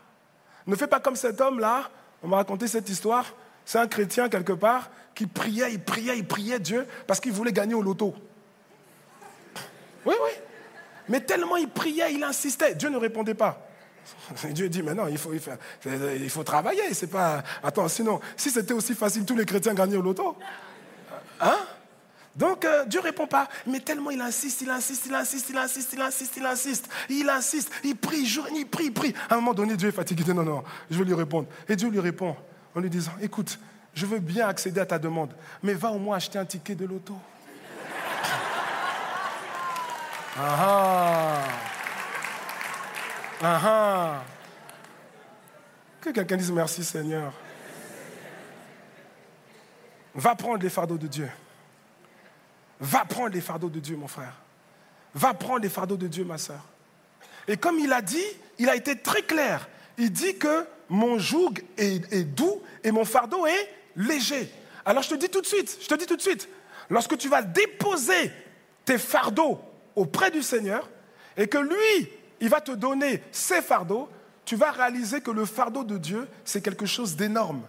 Ne 0.67 0.75
fais 0.75 0.87
pas 0.87 1.01
comme 1.01 1.17
cet 1.17 1.41
homme-là, 1.41 1.91
on 2.25 2.29
m'a 2.29 2.37
raconté 2.37 2.67
cette 2.67 2.89
histoire, 2.89 3.35
c'est 3.65 3.79
un 3.79 3.87
chrétien 3.87 4.29
quelque 4.29 4.55
part 4.55 4.91
qui 5.15 5.27
priait, 5.27 5.73
il 5.73 5.81
priait, 5.81 6.19
il 6.19 6.27
priait 6.27 6.59
Dieu 6.59 6.87
parce 7.07 7.21
qu'il 7.21 7.33
voulait 7.33 7.53
gagner 7.53 7.75
au 7.75 7.83
loto. 7.83 8.15
Oui, 10.07 10.15
oui. 10.23 10.31
Mais 11.09 11.21
tellement 11.21 11.57
il 11.57 11.69
priait, 11.69 12.15
il 12.15 12.25
insistait, 12.25 12.75
Dieu 12.75 12.89
ne 12.89 12.97
répondait 12.97 13.35
pas. 13.35 13.61
Dieu 14.51 14.69
dit, 14.69 14.83
mais 14.83 14.95
non, 14.95 15.07
il 15.09 15.19
faut, 15.19 15.33
il 15.33 15.41
faut, 15.41 15.51
il 15.85 16.31
faut 16.31 16.45
travailler, 16.45 16.93
c'est 16.95 17.07
pas... 17.07 17.43
Attends, 17.63 17.89
sinon, 17.89 18.21
si 18.37 18.51
c'était 18.51 18.75
aussi 18.75 18.95
facile, 18.95 19.25
tous 19.25 19.37
les 19.37 19.47
chrétiens 19.47 19.75
gagnaient 19.75 19.97
au 19.97 20.03
loto. 20.03 20.37
Hein? 21.41 21.59
Donc 22.37 22.65
euh, 22.65 22.85
Dieu 22.87 23.01
répond 23.01 23.27
pas, 23.27 23.49
mais 23.67 23.81
tellement 23.81 24.11
il 24.11 24.21
insiste, 24.21 24.61
il 24.63 24.71
insiste, 24.71 25.07
il 25.07 25.15
insiste, 25.15 25.51
il 25.51 25.57
insiste, 25.57 25.93
il 25.93 26.01
insiste, 26.01 26.37
il 26.37 26.45
insiste, 26.45 26.89
il 27.09 27.29
insiste, 27.29 27.71
il 27.85 27.97
prie, 27.97 28.21
il 28.21 28.27
joue, 28.27 28.43
il 28.55 28.67
prie, 28.67 28.87
il 28.87 28.93
prie. 28.93 29.15
À 29.31 29.35
un 29.35 29.37
moment 29.37 29.55
donné, 29.55 29.77
Dieu 29.77 29.89
est 29.89 29.93
fatigué, 29.93 30.33
non, 30.33 30.43
non, 30.43 30.65
je 30.91 30.99
vais 30.99 31.05
lui 31.05 31.15
répondre. 31.15 31.47
Et 31.69 31.77
Dieu 31.77 31.89
lui 31.89 32.01
répond 32.01 32.37
en 32.75 32.81
lui 32.81 32.91
disant, 32.91 33.13
écoute, 33.23 33.59
je 33.95 34.07
veux 34.07 34.19
bien 34.19 34.49
accéder 34.49 34.81
à 34.81 34.87
ta 34.87 34.99
demande, 34.99 35.33
mais 35.63 35.75
va 35.75 35.91
au 35.91 35.99
moins 35.99 36.17
acheter 36.17 36.39
un 36.39 36.45
ticket 36.45 36.75
de 36.75 36.87
loto. 36.87 37.17
Ah 40.37 40.57
ah. 40.59 41.43
Ah 43.41 43.61
ah. 43.65 44.25
Que 46.01 46.11
quelqu'un 46.11 46.37
dise 46.37 46.51
merci 46.51 46.83
Seigneur. 46.83 47.33
Va 50.13 50.35
prendre 50.35 50.61
les 50.61 50.71
fardeaux 50.71 50.99
de 50.99 51.07
Dieu. 51.07 51.31
Va 52.81 53.05
prendre 53.05 53.35
les 53.35 53.41
fardeaux 53.41 53.69
de 53.69 53.81
Dieu, 53.81 53.97
mon 53.97 54.09
frère. 54.09 54.35
Va 55.15 55.35
prendre 55.35 55.61
les 55.61 55.69
fardeaux 55.69 55.97
de 55.97 56.07
Dieu, 56.07 56.25
ma 56.25 56.39
soeur. 56.39 56.65
Et 57.47 57.57
comme 57.57 57.79
il 57.79 57.93
a 57.93 58.03
dit, 58.03 58.25
il 58.59 58.69
a 58.69 58.77
été 58.77 58.99
très 58.99 59.23
clair. 59.23 59.69
Il 59.99 60.11
dit 60.11 60.37
que 60.37 60.67
mon 60.89 61.19
joug 61.19 61.55
est, 61.77 62.13
est 62.13 62.25
doux 62.25 62.63
et 62.83 62.91
mon 62.91 63.05
fardeau 63.05 63.47
est 63.47 63.71
léger. 63.97 64.51
Alors 64.85 65.03
je 65.03 65.11
te 65.11 65.15
dis 65.15 65.29
tout 65.29 65.41
de 65.41 65.47
suite, 65.47 65.79
je 65.81 65.87
te 65.87 65.95
dis 65.95 66.07
tout 66.07 66.17
de 66.17 66.23
suite, 66.23 66.49
lorsque 66.91 67.17
tu 67.17 67.29
vas 67.29 67.43
déposer 67.43 68.31
tes 68.85 68.99
fardeaux 68.99 69.61
auprès 69.97 70.31
du 70.31 70.43
Seigneur 70.43 70.89
et 71.37 71.47
que 71.47 71.59
lui, 71.59 72.09
il 72.41 72.49
va 72.49 72.61
te 72.61 72.73
donner 72.73 73.23
ses 73.33 73.63
fardeaux, 73.63 74.09
tu 74.45 74.57
vas 74.57 74.73
réaliser 74.73 75.21
que 75.21 75.31
le 75.31 75.47
fardeau 75.47 75.85
de 75.85 75.97
Dieu, 75.97 76.29
c'est 76.45 76.61
quelque 76.61 76.87
chose 76.87 77.17
d'énorme. 77.17 77.63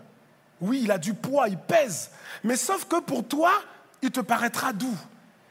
Oui, 0.60 0.82
il 0.84 0.91
a 0.91 0.98
du 0.98 1.13
poids, 1.13 1.48
il 1.48 1.58
pèse. 1.58 2.12
Mais 2.44 2.56
sauf 2.56 2.86
que 2.86 3.00
pour 3.00 3.26
toi, 3.28 3.52
il 4.01 4.12
te 4.12 4.21
paraîtra 4.21 4.73
doux. 4.73 4.97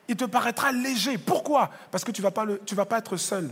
Il 0.09 0.16
te 0.16 0.24
paraîtra 0.24 0.72
léger. 0.72 1.18
Pourquoi? 1.18 1.70
Parce 1.90 2.04
que 2.04 2.11
tu 2.11 2.20
ne 2.20 2.24
vas, 2.24 2.30
pas 2.30 2.46
tu 2.66 2.74
vas 2.74 2.85
pas 2.85 2.98
être 2.98 3.16
seul 3.16 3.50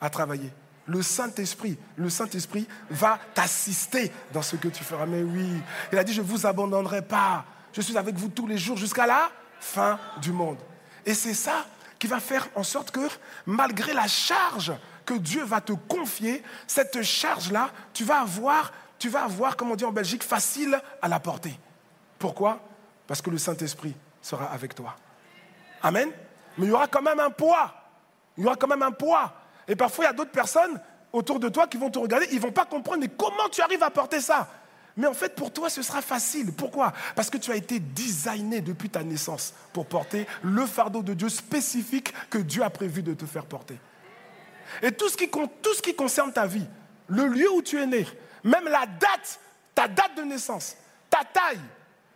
à 0.00 0.10
travailler. 0.10 0.52
Le 0.86 1.00
Saint-Esprit, 1.00 1.78
le 1.96 2.10
Saint-Esprit 2.10 2.66
va 2.90 3.18
t'assister 3.34 4.10
dans 4.32 4.42
ce 4.42 4.56
que 4.56 4.68
tu 4.68 4.82
feras. 4.82 5.06
Mais 5.06 5.22
oui, 5.22 5.48
il 5.92 5.98
a 5.98 6.02
dit, 6.02 6.12
je 6.12 6.22
ne 6.22 6.26
vous 6.26 6.44
abandonnerai 6.44 7.02
pas. 7.02 7.44
Je 7.72 7.80
suis 7.80 7.96
avec 7.96 8.16
vous 8.16 8.28
tous 8.28 8.46
les 8.46 8.58
jours 8.58 8.76
jusqu'à 8.76 9.06
la 9.06 9.30
fin 9.60 9.98
du 10.20 10.32
monde. 10.32 10.58
Et 11.06 11.14
c'est 11.14 11.34
ça 11.34 11.66
qui 11.98 12.08
va 12.08 12.18
faire 12.18 12.48
en 12.56 12.64
sorte 12.64 12.90
que 12.90 13.08
malgré 13.46 13.94
la 13.94 14.08
charge 14.08 14.72
que 15.06 15.14
Dieu 15.14 15.44
va 15.44 15.60
te 15.60 15.72
confier, 15.72 16.42
cette 16.66 17.02
charge-là, 17.02 17.70
tu 17.92 18.04
vas 18.04 18.20
avoir, 18.20 18.72
tu 18.98 19.08
vas 19.08 19.22
avoir, 19.24 19.56
comme 19.56 19.70
on 19.70 19.76
dit 19.76 19.84
en 19.84 19.92
Belgique, 19.92 20.24
facile 20.24 20.80
à 21.00 21.06
la 21.06 21.20
porter. 21.20 21.56
Pourquoi? 22.18 22.60
Parce 23.06 23.22
que 23.22 23.30
le 23.30 23.38
Saint-Esprit 23.38 23.94
sera 24.22 24.46
avec 24.46 24.74
toi. 24.74 24.96
Amen. 25.82 26.10
Mais 26.56 26.66
il 26.66 26.70
y 26.70 26.72
aura 26.72 26.86
quand 26.86 27.02
même 27.02 27.20
un 27.20 27.30
poids. 27.30 27.74
Il 28.38 28.44
y 28.44 28.46
aura 28.46 28.56
quand 28.56 28.68
même 28.68 28.82
un 28.82 28.92
poids. 28.92 29.34
Et 29.68 29.76
parfois, 29.76 30.04
il 30.04 30.08
y 30.08 30.10
a 30.10 30.14
d'autres 30.14 30.30
personnes 30.30 30.80
autour 31.12 31.38
de 31.38 31.48
toi 31.48 31.66
qui 31.66 31.76
vont 31.76 31.90
te 31.90 31.98
regarder, 31.98 32.26
ils 32.30 32.36
ne 32.36 32.40
vont 32.40 32.52
pas 32.52 32.64
comprendre, 32.64 33.04
comment 33.18 33.48
tu 33.50 33.60
arrives 33.60 33.82
à 33.82 33.90
porter 33.90 34.20
ça? 34.20 34.48
Mais 34.96 35.06
en 35.06 35.14
fait, 35.14 35.34
pour 35.34 35.52
toi, 35.52 35.70
ce 35.70 35.82
sera 35.82 36.02
facile. 36.02 36.52
Pourquoi? 36.52 36.92
Parce 37.14 37.30
que 37.30 37.38
tu 37.38 37.50
as 37.50 37.56
été 37.56 37.80
designé 37.80 38.60
depuis 38.60 38.90
ta 38.90 39.02
naissance 39.02 39.54
pour 39.72 39.86
porter 39.86 40.26
le 40.42 40.66
fardeau 40.66 41.02
de 41.02 41.14
Dieu 41.14 41.28
spécifique 41.28 42.12
que 42.28 42.38
Dieu 42.38 42.62
a 42.62 42.70
prévu 42.70 43.02
de 43.02 43.14
te 43.14 43.24
faire 43.24 43.46
porter. 43.46 43.78
Et 44.82 44.92
tout 44.92 45.08
ce 45.08 45.82
qui 45.82 45.94
concerne 45.94 46.32
ta 46.32 46.46
vie, 46.46 46.66
le 47.08 47.26
lieu 47.26 47.50
où 47.52 47.62
tu 47.62 47.80
es 47.80 47.86
né, 47.86 48.06
même 48.44 48.64
la 48.64 48.86
date, 48.86 49.40
ta 49.74 49.88
date 49.88 50.16
de 50.16 50.22
naissance, 50.22 50.76
ta 51.08 51.20
taille, 51.24 51.60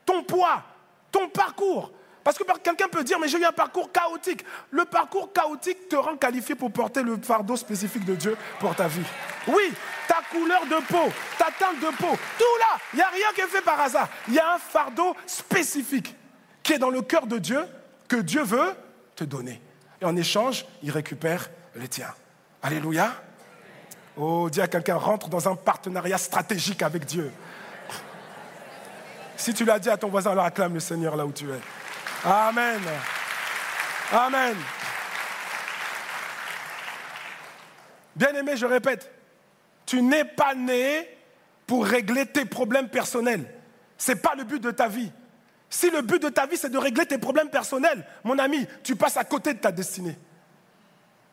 ton 0.05 0.23
poids, 0.23 0.63
ton 1.11 1.29
parcours, 1.29 1.93
parce 2.27 2.39
que 2.39 2.43
quelqu'un 2.61 2.89
peut 2.89 3.05
dire, 3.05 3.21
mais 3.21 3.29
j'ai 3.29 3.39
eu 3.39 3.45
un 3.45 3.53
parcours 3.53 3.93
chaotique. 3.93 4.45
Le 4.73 4.85
parcours 4.85 5.33
chaotique 5.33 5.89
te 5.89 5.95
rend 5.95 6.17
qualifié 6.17 6.57
pour 6.57 6.73
porter 6.73 7.05
le 7.05 7.17
fardeau 7.23 7.55
spécifique 7.55 8.05
de 8.05 8.17
Dieu 8.17 8.37
pour 8.59 8.75
ta 8.75 8.89
vie. 8.89 9.07
Oui, 9.47 9.73
ta 10.09 10.17
couleur 10.29 10.63
de 10.63 10.85
peau, 10.89 11.09
ta 11.39 11.53
teinte 11.57 11.79
de 11.79 11.97
peau, 11.97 12.19
tout 12.37 12.59
là, 12.59 12.79
il 12.93 12.97
n'y 12.97 13.03
a 13.03 13.09
rien 13.11 13.27
qui 13.33 13.43
est 13.43 13.47
fait 13.47 13.63
par 13.63 13.81
hasard. 13.81 14.09
Il 14.27 14.35
y 14.35 14.41
a 14.41 14.55
un 14.55 14.59
fardeau 14.59 15.15
spécifique 15.25 16.17
qui 16.65 16.73
est 16.73 16.79
dans 16.79 16.91
le 16.91 17.01
cœur 17.01 17.29
de 17.29 17.39
Dieu, 17.39 17.65
que 18.09 18.17
Dieu 18.17 18.43
veut 18.43 18.75
te 19.15 19.23
donner. 19.23 19.63
Et 20.03 20.05
en 20.05 20.17
échange, 20.17 20.67
il 20.83 20.91
récupère 20.91 21.49
les 21.77 21.87
tiens. 21.87 22.13
Alléluia. 22.61 23.13
Oh, 24.17 24.51
dis 24.51 24.61
à 24.61 24.67
quelqu'un, 24.67 24.97
rentre 24.97 25.29
dans 25.29 25.49
un 25.49 25.55
partenariat 25.55 26.19
stratégique 26.19 26.83
avec 26.83 27.05
Dieu. 27.05 27.31
Si 29.37 29.55
tu 29.55 29.65
l'as 29.65 29.79
dit 29.79 29.91
à 29.91 29.97
ton 29.97 30.09
voisin, 30.09 30.33
alors 30.33 30.45
acclame 30.45 30.75
le 30.75 30.81
Seigneur 30.81 31.15
là 31.15 31.25
où 31.25 31.31
tu 31.31 31.49
es. 31.53 31.61
Amen. 32.27 32.81
Amen. 34.13 34.57
Bien-aimé, 38.17 38.57
je 38.57 38.67
répète, 38.67 39.13
tu 39.85 40.03
n'es 40.03 40.25
pas 40.25 40.55
né 40.57 41.09
pour 41.69 41.87
régler 41.87 42.27
tes 42.27 42.45
problèmes 42.45 42.89
personnels. 42.89 43.47
Ce 43.97 44.11
n'est 44.11 44.19
pas 44.19 44.35
le 44.35 44.43
but 44.43 44.61
de 44.61 44.73
ta 44.73 44.89
vie. 44.89 45.13
Si 45.71 45.89
le 45.91 46.03
but 46.03 46.21
de 46.21 46.29
ta 46.29 46.47
vie, 46.47 46.57
c'est 46.57 46.71
de 46.71 46.79
régler 46.79 47.07
tes 47.07 47.19
problèmes 47.19 47.51
personnels, 47.51 48.05
mon 48.25 48.39
ami, 48.39 48.67
tu 48.83 48.97
passes 48.97 49.17
à 49.17 49.25
côté 49.25 49.55
de 49.55 49.59
ta 49.59 49.71
destinée. 49.71 50.17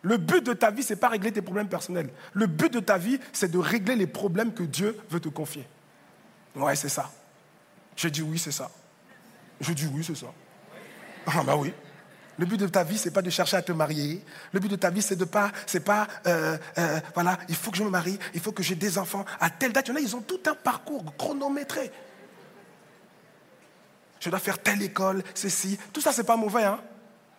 Le 0.03 0.17
but 0.17 0.45
de 0.45 0.53
ta 0.53 0.69
vie, 0.69 0.83
ce 0.83 0.93
n'est 0.93 0.99
pas 0.99 1.09
régler 1.09 1.31
tes 1.31 1.41
problèmes 1.41 1.69
personnels. 1.69 2.09
Le 2.33 2.45
but 2.45 2.71
de 2.71 2.79
ta 2.79 2.97
vie, 2.97 3.19
c'est 3.31 3.49
de 3.49 3.57
régler 3.57 3.95
les 3.95 4.07
problèmes 4.07 4.53
que 4.53 4.63
Dieu 4.63 4.99
veut 5.09 5.19
te 5.19 5.29
confier. 5.29 5.65
Ouais, 6.55 6.75
c'est 6.75 6.89
ça. 6.89 7.09
Je 7.95 8.09
dis 8.09 8.21
oui, 8.21 8.37
c'est 8.37 8.51
ça. 8.51 8.69
Je 9.59 9.71
dis 9.73 9.87
oui, 9.87 10.03
c'est 10.03 10.15
ça. 10.15 10.27
Ah 11.27 11.43
bah 11.43 11.55
oui. 11.55 11.73
Le 12.37 12.45
but 12.45 12.57
de 12.57 12.67
ta 12.67 12.83
vie, 12.83 12.97
c'est 12.97 13.11
pas 13.11 13.21
de 13.21 13.29
chercher 13.29 13.57
à 13.57 13.61
te 13.61 13.71
marier. 13.71 14.23
Le 14.51 14.59
but 14.59 14.69
de 14.69 14.75
ta 14.75 14.89
vie, 14.89 15.01
c'est 15.01 15.15
de 15.15 15.25
pas, 15.25 15.51
c'est 15.67 15.81
pas, 15.81 16.07
euh, 16.25 16.57
euh, 16.77 16.99
voilà, 17.13 17.37
il 17.47 17.55
faut 17.55 17.69
que 17.69 17.77
je 17.77 17.83
me 17.83 17.89
marie, 17.89 18.17
il 18.33 18.39
faut 18.39 18.51
que 18.51 18.63
j'ai 18.63 18.75
des 18.75 18.97
enfants 18.97 19.23
à 19.39 19.49
telle 19.49 19.71
date. 19.71 19.87
Il 19.87 19.91
y 19.91 19.93
en 19.93 19.97
a, 19.97 19.99
ils 19.99 20.15
ont 20.15 20.21
tout 20.21 20.39
un 20.47 20.55
parcours 20.55 21.15
chronométré. 21.15 21.91
Je 24.19 24.29
dois 24.29 24.39
faire 24.39 24.57
telle 24.57 24.81
école, 24.81 25.23
ceci. 25.35 25.77
Tout 25.91 26.01
ça, 26.01 26.11
c'est 26.11 26.23
pas 26.23 26.37
mauvais, 26.37 26.63
hein. 26.63 26.79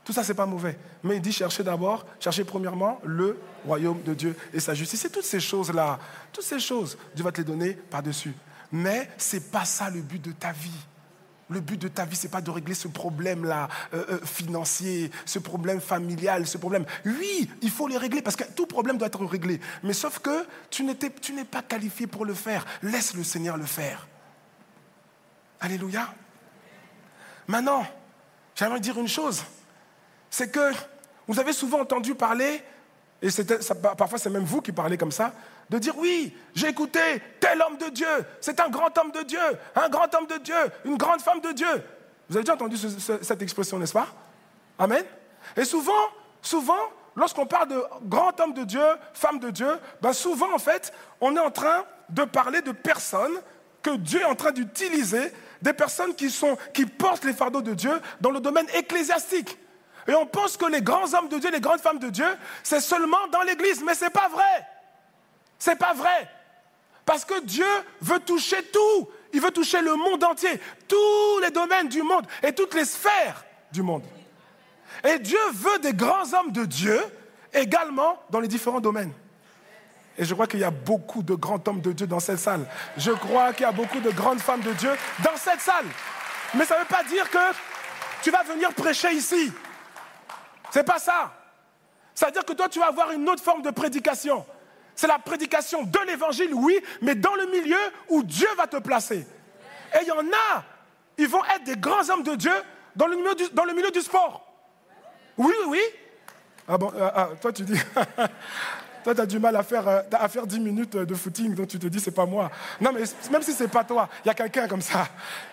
Tout 0.04 0.12
ça, 0.12 0.22
c'est 0.22 0.34
pas 0.34 0.46
mauvais. 0.46 0.78
Mais 1.02 1.16
il 1.16 1.22
dit 1.22 1.32
chercher 1.32 1.64
d'abord, 1.64 2.04
chercher 2.20 2.44
premièrement 2.44 3.00
le 3.04 3.38
royaume 3.64 4.02
de 4.02 4.12
Dieu 4.12 4.36
et 4.52 4.60
sa 4.60 4.74
justice. 4.74 5.00
C'est 5.00 5.10
toutes 5.10 5.24
ces 5.24 5.40
choses-là, 5.40 5.98
toutes 6.30 6.44
ces 6.44 6.60
choses, 6.60 6.98
Dieu 7.14 7.24
va 7.24 7.32
te 7.32 7.38
les 7.38 7.44
donner 7.44 7.72
par-dessus. 7.72 8.34
Mais 8.70 9.08
c'est 9.16 9.50
pas 9.50 9.64
ça 9.64 9.88
le 9.88 10.02
but 10.02 10.20
de 10.20 10.32
ta 10.32 10.52
vie. 10.52 10.70
Le 11.50 11.60
but 11.60 11.80
de 11.80 11.88
ta 11.88 12.04
vie, 12.04 12.16
ce 12.16 12.26
n'est 12.26 12.30
pas 12.30 12.40
de 12.40 12.50
régler 12.50 12.74
ce 12.74 12.88
problème-là 12.88 13.68
euh, 13.92 14.04
euh, 14.08 14.18
financier, 14.24 15.10
ce 15.26 15.38
problème 15.38 15.80
familial, 15.80 16.46
ce 16.46 16.56
problème. 16.56 16.86
Oui, 17.04 17.50
il 17.60 17.70
faut 17.70 17.86
les 17.86 17.98
régler 17.98 18.22
parce 18.22 18.36
que 18.36 18.44
tout 18.44 18.66
problème 18.66 18.96
doit 18.96 19.08
être 19.08 19.24
réglé. 19.24 19.60
Mais 19.82 19.92
sauf 19.92 20.20
que 20.20 20.46
tu 20.70 20.84
n'es 20.84 21.44
pas 21.44 21.62
qualifié 21.62 22.06
pour 22.06 22.24
le 22.24 22.34
faire. 22.34 22.64
Laisse 22.82 23.14
le 23.14 23.24
Seigneur 23.24 23.56
le 23.56 23.66
faire. 23.66 24.06
Alléluia. 25.60 26.12
Maintenant, 27.46 27.86
j'aimerais 28.54 28.80
dire 28.80 28.98
une 28.98 29.08
chose. 29.08 29.42
C'est 30.30 30.50
que 30.50 30.72
vous 31.26 31.38
avez 31.38 31.52
souvent 31.52 31.80
entendu 31.80 32.14
parler, 32.14 32.62
et 33.22 33.28
parfois 33.96 34.18
c'est 34.18 34.30
même 34.30 34.44
vous 34.44 34.60
qui 34.60 34.72
parlez 34.72 34.96
comme 34.96 35.12
ça, 35.12 35.32
de 35.70 35.78
dire 35.78 35.96
oui, 35.96 36.36
j'ai 36.54 36.68
écouté 36.68 37.00
tel 37.40 37.62
homme 37.62 37.76
de 37.76 37.88
Dieu, 37.88 38.06
c'est 38.40 38.60
un 38.60 38.68
grand 38.68 38.96
homme 38.98 39.10
de 39.12 39.22
Dieu, 39.22 39.40
un 39.74 39.88
grand 39.88 40.12
homme 40.14 40.26
de 40.26 40.38
Dieu, 40.38 40.56
une 40.84 40.96
grande 40.96 41.20
femme 41.20 41.40
de 41.40 41.52
Dieu. 41.52 41.82
Vous 42.28 42.36
avez 42.36 42.44
déjà 42.44 42.54
entendu 42.54 42.76
cette 42.76 43.42
expression, 43.42 43.78
n'est-ce 43.78 43.92
pas? 43.92 44.08
Amen. 44.78 45.04
Et 45.56 45.64
souvent, 45.64 45.92
souvent, 46.40 46.78
lorsqu'on 47.16 47.46
parle 47.46 47.68
de 47.68 47.82
grand 48.04 48.38
homme 48.40 48.54
de 48.54 48.64
Dieu, 48.64 48.84
femme 49.12 49.38
de 49.38 49.50
Dieu, 49.50 49.78
ben 50.00 50.12
souvent 50.12 50.52
en 50.54 50.58
fait, 50.58 50.92
on 51.20 51.36
est 51.36 51.40
en 51.40 51.50
train 51.50 51.84
de 52.08 52.24
parler 52.24 52.62
de 52.62 52.72
personnes 52.72 53.40
que 53.82 53.96
Dieu 53.96 54.20
est 54.20 54.24
en 54.24 54.34
train 54.34 54.52
d'utiliser, 54.52 55.32
des 55.60 55.72
personnes 55.72 56.14
qui, 56.14 56.30
sont, 56.30 56.56
qui 56.72 56.86
portent 56.86 57.24
les 57.24 57.32
fardeaux 57.32 57.62
de 57.62 57.74
Dieu 57.74 58.00
dans 58.20 58.30
le 58.30 58.40
domaine 58.40 58.66
ecclésiastique. 58.74 59.58
Et 60.06 60.14
on 60.14 60.26
pense 60.26 60.56
que 60.56 60.66
les 60.66 60.82
grands 60.82 61.12
hommes 61.14 61.28
de 61.28 61.38
Dieu, 61.38 61.50
les 61.50 61.60
grandes 61.60 61.80
femmes 61.80 61.98
de 61.98 62.10
Dieu, 62.10 62.26
c'est 62.62 62.80
seulement 62.80 63.28
dans 63.32 63.42
l'Église, 63.42 63.82
mais 63.82 63.94
ce 63.94 64.04
n'est 64.04 64.10
pas 64.10 64.28
vrai. 64.28 64.66
C'est 65.64 65.76
pas 65.76 65.94
vrai. 65.94 66.28
Parce 67.06 67.24
que 67.24 67.40
Dieu 67.40 67.64
veut 68.02 68.20
toucher 68.20 68.62
tout. 68.64 69.08
Il 69.32 69.40
veut 69.40 69.50
toucher 69.50 69.80
le 69.80 69.94
monde 69.94 70.22
entier, 70.22 70.60
tous 70.86 71.38
les 71.40 71.50
domaines 71.50 71.88
du 71.88 72.02
monde 72.02 72.26
et 72.42 72.52
toutes 72.52 72.74
les 72.74 72.84
sphères 72.84 73.42
du 73.72 73.80
monde. 73.82 74.02
Et 75.02 75.18
Dieu 75.18 75.38
veut 75.54 75.78
des 75.78 75.94
grands 75.94 76.30
hommes 76.34 76.52
de 76.52 76.66
Dieu 76.66 77.00
également 77.50 78.22
dans 78.28 78.40
les 78.40 78.46
différents 78.46 78.80
domaines. 78.80 79.12
Et 80.18 80.26
je 80.26 80.34
crois 80.34 80.46
qu'il 80.46 80.60
y 80.60 80.64
a 80.64 80.70
beaucoup 80.70 81.22
de 81.22 81.34
grands 81.34 81.62
hommes 81.66 81.80
de 81.80 81.92
Dieu 81.92 82.06
dans 82.06 82.20
cette 82.20 82.40
salle. 82.40 82.66
Je 82.98 83.12
crois 83.12 83.54
qu'il 83.54 83.62
y 83.62 83.68
a 83.68 83.72
beaucoup 83.72 84.00
de 84.00 84.10
grandes 84.10 84.40
femmes 84.40 84.60
de 84.60 84.72
Dieu 84.74 84.90
dans 85.24 85.36
cette 85.38 85.62
salle. 85.62 85.86
Mais 86.52 86.66
ça 86.66 86.74
ne 86.74 86.80
veut 86.80 86.88
pas 86.88 87.04
dire 87.04 87.30
que 87.30 87.54
tu 88.22 88.30
vas 88.30 88.42
venir 88.42 88.74
prêcher 88.74 89.12
ici. 89.12 89.50
C'est 90.70 90.84
pas 90.84 90.98
ça. 90.98 91.32
Ça 92.14 92.26
veut 92.26 92.32
dire 92.32 92.44
que 92.44 92.52
toi, 92.52 92.68
tu 92.68 92.80
vas 92.80 92.88
avoir 92.88 93.12
une 93.12 93.26
autre 93.30 93.42
forme 93.42 93.62
de 93.62 93.70
prédication. 93.70 94.44
C'est 94.96 95.06
la 95.06 95.18
prédication 95.18 95.82
de 95.82 95.98
l'évangile, 96.06 96.54
oui, 96.54 96.78
mais 97.02 97.14
dans 97.14 97.34
le 97.34 97.46
milieu 97.46 97.78
où 98.08 98.22
Dieu 98.22 98.48
va 98.56 98.66
te 98.66 98.76
placer. 98.76 99.26
Et 99.94 99.98
il 100.02 100.08
y 100.08 100.12
en 100.12 100.18
a, 100.18 100.64
ils 101.18 101.28
vont 101.28 101.44
être 101.44 101.64
des 101.64 101.76
grands 101.76 102.08
hommes 102.10 102.22
de 102.22 102.34
Dieu 102.34 102.52
dans 102.94 103.06
le 103.06 103.16
milieu 103.74 103.90
du, 103.90 104.00
sport. 104.00 104.46
Oui, 105.36 105.54
oui. 105.68 105.80
Ah 106.68 106.78
bon, 106.78 106.92
ah, 106.98 107.12
ah, 107.14 107.28
toi 107.40 107.52
tu 107.52 107.62
dis, 107.62 107.78
toi 109.04 109.14
tu 109.14 109.20
as 109.20 109.26
du 109.26 109.38
mal 109.38 109.54
à 109.56 109.62
faire, 109.62 109.86
euh, 109.86 110.00
à 110.12 110.28
faire 110.28 110.46
10 110.46 110.60
minutes 110.60 110.96
de 110.96 111.14
footing, 111.14 111.54
donc 111.54 111.68
tu 111.68 111.78
te 111.78 111.86
dis 111.88 112.00
c'est 112.00 112.12
pas 112.12 112.24
moi. 112.24 112.50
Non, 112.80 112.92
mais 112.92 113.02
même 113.30 113.42
si 113.42 113.52
c'est 113.52 113.68
pas 113.68 113.84
toi, 113.84 114.08
il 114.24 114.28
y 114.28 114.30
a 114.30 114.34
quelqu'un 114.34 114.66
comme 114.68 114.80
ça. 114.80 115.08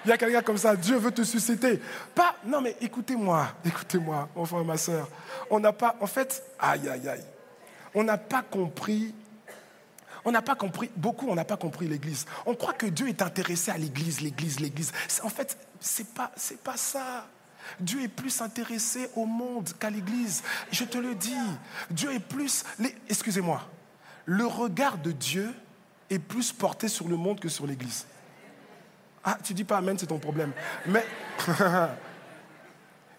Il 0.06 0.10
y 0.10 0.12
a 0.12 0.17
quelqu'un 0.17 0.41
comme 0.41 0.58
ça, 0.58 0.75
Dieu 0.75 0.97
veut 0.97 1.12
te 1.12 1.23
susciter. 1.23 1.82
Pas, 2.15 2.36
non 2.45 2.62
mais 2.62 2.77
écoutez-moi, 2.80 3.47
écoutez-moi, 3.65 4.30
mon 4.36 4.45
frère, 4.45 4.63
ma 4.63 4.77
soeur. 4.77 5.08
On 5.49 5.60
n'a 5.60 5.73
pas, 5.73 5.95
en 5.99 6.08
fait, 6.08 6.43
aïe, 6.60 6.88
aïe, 6.88 7.10
aïe. 7.10 7.25
On 7.93 8.04
n'a 8.04 8.17
pas 8.17 8.43
compris 8.43 9.13
on 10.25 10.31
n'a 10.31 10.41
pas 10.41 10.55
compris, 10.55 10.89
beaucoup 10.95 11.27
on 11.29 11.36
n'a 11.36 11.45
pas 11.45 11.57
compris 11.57 11.88
l'Église. 11.88 12.25
On 12.45 12.55
croit 12.55 12.73
que 12.73 12.86
Dieu 12.86 13.07
est 13.07 13.21
intéressé 13.21 13.71
à 13.71 13.77
l'Église, 13.77 14.21
l'Église, 14.21 14.60
l'Église. 14.60 14.91
En 15.23 15.29
fait, 15.29 15.57
ce 15.79 16.01
n'est 16.01 16.07
pas, 16.10 16.31
pas 16.63 16.77
ça. 16.77 17.27
Dieu 17.79 18.01
est 18.01 18.07
plus 18.07 18.41
intéressé 18.41 19.10
au 19.15 19.25
monde 19.25 19.69
qu'à 19.79 19.89
l'Église. 19.89 20.43
Je 20.71 20.84
te 20.84 20.97
le 20.97 21.15
dis. 21.15 21.34
Dieu 21.89 22.13
est 22.13 22.19
plus... 22.19 22.63
Excusez-moi. 23.10 23.67
Le 24.26 24.45
regard 24.45 24.97
de 24.97 25.11
Dieu 25.11 25.53
est 26.09 26.19
plus 26.19 26.51
porté 26.51 26.88
sur 26.88 27.07
le 27.07 27.15
monde 27.15 27.39
que 27.39 27.49
sur 27.49 27.65
l'Église. 27.65 28.05
Ah, 29.24 29.38
tu 29.43 29.53
dis 29.53 29.63
pas 29.63 29.78
Amen, 29.78 29.97
c'est 29.97 30.07
ton 30.07 30.19
problème. 30.19 30.51
Mais... 30.86 31.05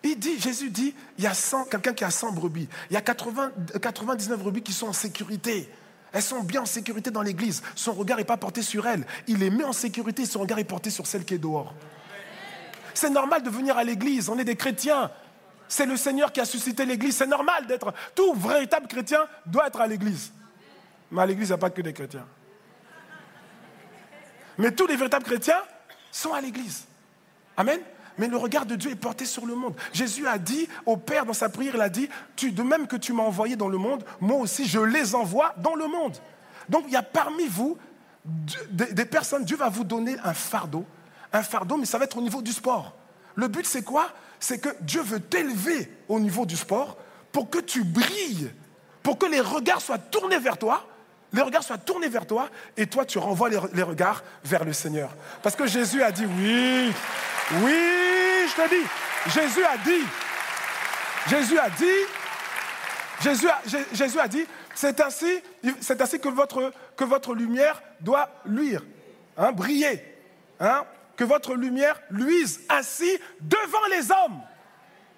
Il 0.04 0.18
dit, 0.18 0.38
Jésus 0.38 0.70
dit, 0.70 0.94
il 1.16 1.24
y 1.24 1.28
a 1.28 1.34
100, 1.34 1.66
quelqu'un 1.66 1.92
qui 1.92 2.02
a 2.02 2.10
100 2.10 2.32
brebis. 2.32 2.68
Il 2.90 2.94
y 2.94 2.96
a 2.96 3.00
80, 3.00 3.52
99 3.80 4.36
brebis 4.40 4.62
qui 4.62 4.72
sont 4.72 4.88
en 4.88 4.92
sécurité. 4.92 5.70
Elles 6.12 6.22
sont 6.22 6.40
bien 6.40 6.62
en 6.62 6.66
sécurité 6.66 7.10
dans 7.10 7.22
l'église. 7.22 7.62
Son 7.74 7.92
regard 7.92 8.18
n'est 8.18 8.24
pas 8.24 8.36
porté 8.36 8.62
sur 8.62 8.86
elles. 8.86 9.06
Il 9.26 9.38
les 9.38 9.50
met 9.50 9.64
en 9.64 9.72
sécurité, 9.72 10.26
son 10.26 10.40
regard 10.40 10.58
est 10.58 10.64
porté 10.64 10.90
sur 10.90 11.06
celle 11.06 11.24
qui 11.24 11.34
est 11.34 11.38
dehors. 11.38 11.74
C'est 12.94 13.10
normal 13.10 13.42
de 13.42 13.50
venir 13.50 13.76
à 13.76 13.84
l'église, 13.84 14.28
on 14.28 14.38
est 14.38 14.44
des 14.44 14.56
chrétiens. 14.56 15.10
C'est 15.68 15.86
le 15.86 15.96
Seigneur 15.96 16.32
qui 16.32 16.40
a 16.40 16.44
suscité 16.44 16.84
l'église. 16.84 17.16
C'est 17.16 17.26
normal 17.26 17.66
d'être. 17.66 17.94
Tout 18.14 18.34
véritable 18.34 18.86
chrétien 18.86 19.20
doit 19.46 19.68
être 19.68 19.80
à 19.80 19.86
l'église. 19.86 20.30
Mais 21.10 21.22
à 21.22 21.26
l'église, 21.26 21.48
il 21.48 21.52
n'y 21.52 21.54
a 21.54 21.58
pas 21.58 21.70
que 21.70 21.80
des 21.80 21.94
chrétiens. 21.94 22.26
Mais 24.58 24.70
tous 24.72 24.86
les 24.86 24.96
véritables 24.96 25.24
chrétiens 25.24 25.62
sont 26.10 26.34
à 26.34 26.42
l'église. 26.42 26.84
Amen. 27.56 27.80
Mais 28.18 28.28
le 28.28 28.36
regard 28.36 28.66
de 28.66 28.74
Dieu 28.74 28.90
est 28.90 28.96
porté 28.96 29.24
sur 29.24 29.46
le 29.46 29.54
monde. 29.54 29.74
Jésus 29.92 30.26
a 30.26 30.38
dit 30.38 30.68
au 30.86 30.96
Père 30.96 31.26
dans 31.26 31.32
sa 31.32 31.48
prière, 31.48 31.74
il 31.74 31.80
a 31.80 31.88
dit, 31.88 32.08
de 32.42 32.62
même 32.62 32.86
que 32.86 32.96
tu 32.96 33.12
m'as 33.12 33.22
envoyé 33.22 33.56
dans 33.56 33.68
le 33.68 33.78
monde, 33.78 34.04
moi 34.20 34.38
aussi 34.38 34.66
je 34.66 34.80
les 34.80 35.14
envoie 35.14 35.54
dans 35.58 35.74
le 35.74 35.86
monde. 35.86 36.16
Donc 36.68 36.84
il 36.86 36.92
y 36.92 36.96
a 36.96 37.02
parmi 37.02 37.46
vous 37.46 37.76
des 38.70 39.04
personnes, 39.04 39.44
Dieu 39.44 39.56
va 39.56 39.68
vous 39.68 39.84
donner 39.84 40.16
un 40.22 40.34
fardeau, 40.34 40.84
un 41.32 41.42
fardeau, 41.42 41.76
mais 41.76 41.86
ça 41.86 41.98
va 41.98 42.04
être 42.04 42.18
au 42.18 42.22
niveau 42.22 42.42
du 42.42 42.52
sport. 42.52 42.94
Le 43.34 43.48
but 43.48 43.66
c'est 43.66 43.82
quoi? 43.82 44.08
C'est 44.38 44.58
que 44.58 44.68
Dieu 44.80 45.02
veut 45.02 45.20
t'élever 45.20 45.92
au 46.08 46.20
niveau 46.20 46.46
du 46.46 46.56
sport 46.56 46.96
pour 47.32 47.48
que 47.50 47.58
tu 47.58 47.82
brilles, 47.84 48.50
pour 49.02 49.18
que 49.18 49.26
les 49.26 49.40
regards 49.40 49.80
soient 49.80 49.98
tournés 49.98 50.38
vers 50.38 50.58
toi, 50.58 50.86
les 51.32 51.42
regards 51.42 51.62
soient 51.62 51.78
tournés 51.78 52.08
vers 52.08 52.26
toi 52.26 52.48
et 52.76 52.86
toi 52.86 53.04
tu 53.04 53.18
renvoies 53.18 53.48
les, 53.48 53.82
regards 53.82 54.22
vers 54.44 54.64
le 54.64 54.72
Seigneur. 54.72 55.10
Parce 55.42 55.56
que 55.56 55.66
Jésus 55.66 56.02
a 56.02 56.10
dit 56.12 56.26
oui, 56.26 56.92
oui, 57.62 58.48
je 58.48 58.54
te 58.62 58.68
dis, 58.68 58.86
Jésus 59.32 59.64
a 59.64 59.76
dit, 59.78 60.04
Jésus 61.28 61.58
a 61.58 61.70
dit, 61.70 61.84
Jésus 63.20 63.48
a, 63.48 63.60
Jé- 63.66 63.86
Jésus 63.92 64.18
a 64.20 64.28
dit, 64.28 64.44
c'est 64.74 65.00
ainsi, 65.00 65.40
c'est 65.80 66.00
ainsi 66.00 66.18
que 66.18 66.28
votre, 66.28 66.72
que 66.96 67.04
votre 67.04 67.34
lumière 67.34 67.80
doit 68.00 68.28
luire, 68.44 68.82
hein, 69.36 69.52
briller, 69.52 70.02
hein, 70.60 70.84
que 71.16 71.24
votre 71.24 71.54
lumière 71.54 72.00
luise 72.10 72.60
ainsi 72.68 73.18
devant 73.40 73.86
les 73.90 74.10
hommes, 74.10 74.40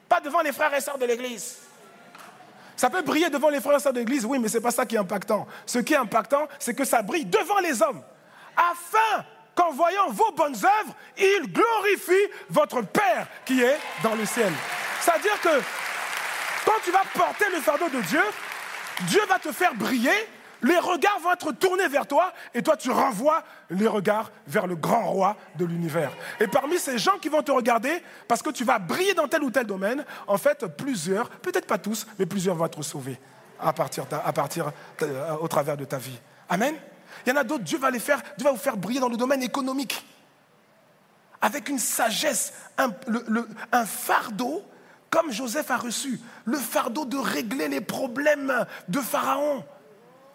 pas 0.08 0.20
devant 0.20 0.42
les 0.42 0.52
frères 0.52 0.74
et 0.74 0.80
sœurs 0.80 0.98
de 0.98 1.06
l'Église. 1.06 1.56
Ça 2.76 2.90
peut 2.90 3.02
briller 3.02 3.30
devant 3.30 3.50
les 3.50 3.60
frères 3.60 3.76
et 3.76 3.80
sœurs 3.80 3.92
de 3.92 4.00
l'Église, 4.00 4.24
oui, 4.24 4.38
mais 4.38 4.48
ce 4.48 4.58
n'est 4.58 4.62
pas 4.62 4.70
ça 4.70 4.84
qui 4.84 4.96
est 4.96 4.98
impactant. 4.98 5.46
Ce 5.66 5.78
qui 5.78 5.94
est 5.94 5.98
impactant, 5.98 6.48
c'est 6.58 6.74
que 6.74 6.84
ça 6.84 7.02
brille 7.02 7.26
devant 7.26 7.60
les 7.60 7.82
hommes, 7.82 8.02
afin 8.56 9.24
qu'en 9.54 9.70
voyant 9.70 10.10
vos 10.10 10.32
bonnes 10.32 10.56
œuvres, 10.56 10.94
ils 11.16 11.52
glorifient 11.52 12.30
votre 12.50 12.82
Père 12.82 13.28
qui 13.44 13.62
est 13.62 13.78
dans 14.02 14.14
le 14.14 14.26
ciel. 14.26 14.52
C'est-à-dire 15.00 15.40
que 15.40 15.62
quand 16.64 16.80
tu 16.84 16.90
vas 16.90 17.02
porter 17.14 17.44
le 17.54 17.60
fardeau 17.60 17.88
de 17.88 18.00
Dieu, 18.00 18.22
Dieu 19.02 19.20
va 19.28 19.38
te 19.38 19.52
faire 19.52 19.74
briller, 19.74 20.28
les 20.64 20.78
regards 20.78 21.20
vont 21.20 21.32
être 21.32 21.52
tournés 21.52 21.88
vers 21.88 22.06
toi, 22.06 22.32
et 22.54 22.62
toi 22.62 22.76
tu 22.76 22.90
renvoies 22.90 23.42
les 23.70 23.86
regards 23.86 24.32
vers 24.46 24.66
le 24.66 24.74
grand 24.74 25.10
roi 25.10 25.36
de 25.56 25.64
l'univers. 25.64 26.10
Et 26.40 26.48
parmi 26.48 26.78
ces 26.78 26.98
gens 26.98 27.18
qui 27.20 27.28
vont 27.28 27.42
te 27.42 27.52
regarder, 27.52 28.02
parce 28.26 28.42
que 28.42 28.50
tu 28.50 28.64
vas 28.64 28.78
briller 28.78 29.14
dans 29.14 29.28
tel 29.28 29.44
ou 29.44 29.50
tel 29.50 29.66
domaine, 29.66 30.04
en 30.26 30.38
fait, 30.38 30.66
plusieurs, 30.66 31.28
peut-être 31.28 31.66
pas 31.66 31.78
tous, 31.78 32.06
mais 32.18 32.26
plusieurs 32.26 32.56
vont 32.56 32.66
être 32.66 32.82
sauvés 32.82 33.20
à 33.60 33.72
partir, 33.72 34.06
à 34.24 34.32
partir 34.32 34.72
euh, 35.02 35.36
au 35.40 35.48
travers 35.48 35.76
de 35.76 35.84
ta 35.84 35.98
vie. 35.98 36.18
Amen. 36.48 36.74
Il 37.24 37.30
y 37.30 37.32
en 37.32 37.36
a 37.36 37.44
d'autres, 37.44 37.64
Dieu 37.64 37.78
va 37.78 37.90
les 37.90 37.98
faire, 37.98 38.20
Dieu 38.36 38.44
va 38.44 38.52
vous 38.52 38.58
faire 38.58 38.76
briller 38.76 39.00
dans 39.00 39.08
le 39.08 39.16
domaine 39.16 39.42
économique. 39.42 40.04
Avec 41.40 41.68
une 41.68 41.78
sagesse, 41.78 42.54
un, 42.78 43.84
fardeau, 43.84 44.62
comme 45.10 45.30
Joseph 45.30 45.70
a 45.70 45.76
reçu, 45.76 46.20
le 46.44 46.56
fardeau 46.56 47.04
de 47.04 47.16
régler 47.16 47.68
les 47.68 47.80
problèmes 47.80 48.66
de 48.88 48.98
Pharaon. 49.00 49.64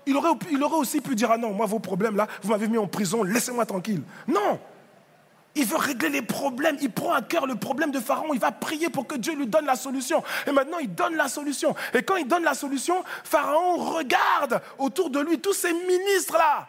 Il 0.09 0.63
aurait, 0.63 0.75
aussi 0.75 1.01
pu 1.01 1.15
dire, 1.15 1.31
ah 1.31 1.37
non, 1.37 1.53
moi 1.53 1.65
vos 1.65 1.79
problèmes 1.79 2.15
là, 2.15 2.27
vous 2.41 2.49
m'avez 2.49 2.67
mis 2.67 2.77
en 2.77 2.87
prison, 2.87 3.23
laissez-moi 3.23 3.65
tranquille. 3.65 4.01
Non, 4.27 4.59
il 5.55 5.65
veut 5.65 5.77
régler 5.77 6.09
les 6.09 6.21
problèmes. 6.21 6.77
Il 6.81 6.91
prend 6.91 7.13
à 7.13 7.21
cœur 7.21 7.45
le 7.45 7.55
problème 7.55 7.91
de 7.91 7.99
Pharaon. 7.99 8.33
Il 8.33 8.39
va 8.39 8.51
prier 8.51 8.89
pour 8.89 9.07
que 9.07 9.15
Dieu 9.15 9.35
lui 9.35 9.47
donne 9.47 9.65
la 9.65 9.75
solution. 9.75 10.23
Et 10.47 10.51
maintenant, 10.51 10.77
il 10.79 10.93
donne 10.93 11.15
la 11.15 11.27
solution. 11.27 11.75
Et 11.93 12.03
quand 12.03 12.15
il 12.15 12.27
donne 12.27 12.43
la 12.43 12.53
solution, 12.53 13.03
Pharaon 13.23 13.77
regarde 13.77 14.61
autour 14.77 15.09
de 15.09 15.19
lui 15.19 15.39
tous 15.39 15.53
ces 15.53 15.73
ministres-là 15.73 16.67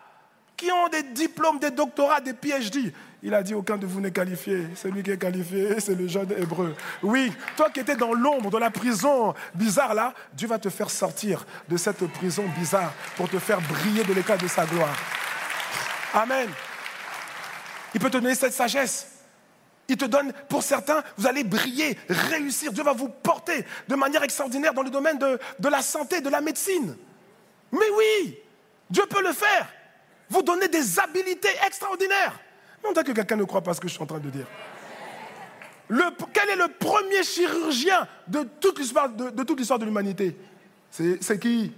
qui 0.56 0.70
ont 0.72 0.88
des 0.88 1.02
diplômes, 1.02 1.58
des 1.58 1.70
doctorats, 1.70 2.20
des 2.20 2.34
PhD. 2.34 2.92
Il 3.22 3.34
a 3.34 3.42
dit, 3.42 3.54
aucun 3.54 3.76
de 3.76 3.86
vous 3.86 4.00
n'est 4.00 4.12
qualifié. 4.12 4.66
Celui 4.74 5.02
qui 5.02 5.10
est 5.10 5.18
qualifié, 5.18 5.78
c'est 5.78 5.94
le 5.94 6.08
jeune 6.08 6.32
hébreu. 6.32 6.74
Oui, 7.02 7.32
toi 7.56 7.68
qui 7.68 7.80
étais 7.80 7.96
dans 7.96 8.14
l'ombre, 8.14 8.50
dans 8.50 8.58
la 8.58 8.70
prison 8.70 9.34
bizarre 9.54 9.92
là, 9.92 10.14
Dieu 10.32 10.48
va 10.48 10.58
te 10.58 10.70
faire 10.70 10.90
sortir 10.90 11.44
de 11.68 11.76
cette 11.76 12.06
prison 12.12 12.44
bizarre 12.58 12.94
pour 13.16 13.28
te 13.28 13.38
faire 13.38 13.60
briller 13.60 14.04
de 14.04 14.14
l'éclat 14.14 14.38
de 14.38 14.48
sa 14.48 14.64
gloire. 14.64 14.96
Amen. 16.14 16.48
Il 17.92 18.00
peut 18.00 18.08
te 18.08 18.16
donner 18.16 18.34
cette 18.34 18.54
sagesse. 18.54 19.06
Il 19.86 19.96
te 19.96 20.04
donne, 20.04 20.32
pour 20.48 20.62
certains, 20.62 21.02
vous 21.18 21.26
allez 21.26 21.44
briller, 21.44 21.98
réussir. 22.08 22.72
Dieu 22.72 22.84
va 22.84 22.92
vous 22.92 23.08
porter 23.08 23.66
de 23.88 23.96
manière 23.96 24.22
extraordinaire 24.22 24.72
dans 24.72 24.82
le 24.82 24.90
domaine 24.90 25.18
de, 25.18 25.38
de 25.58 25.68
la 25.68 25.82
santé, 25.82 26.20
de 26.20 26.30
la 26.30 26.40
médecine. 26.40 26.96
Mais 27.72 27.90
oui, 27.96 28.38
Dieu 28.88 29.04
peut 29.10 29.22
le 29.22 29.32
faire. 29.32 29.68
Vous 30.30 30.42
donner 30.42 30.68
des 30.68 30.98
habilités 30.98 31.50
extraordinaires. 31.66 32.38
Mais 32.82 32.88
on 32.88 32.92
dirait 32.92 33.04
que 33.04 33.12
quelqu'un 33.12 33.36
ne 33.36 33.44
croit 33.44 33.62
pas 33.62 33.74
ce 33.74 33.80
que 33.80 33.88
je 33.88 33.94
suis 33.94 34.02
en 34.02 34.06
train 34.06 34.18
de 34.18 34.30
dire. 34.30 34.46
Quel 36.32 36.48
est 36.50 36.56
le 36.56 36.68
premier 36.68 37.22
chirurgien 37.24 38.06
de 38.28 38.44
toute 38.60 38.78
l'histoire 38.78 39.08
de, 39.08 39.84
l'humanité? 39.84 40.36
C'est 40.90 41.38
qui? 41.40 41.72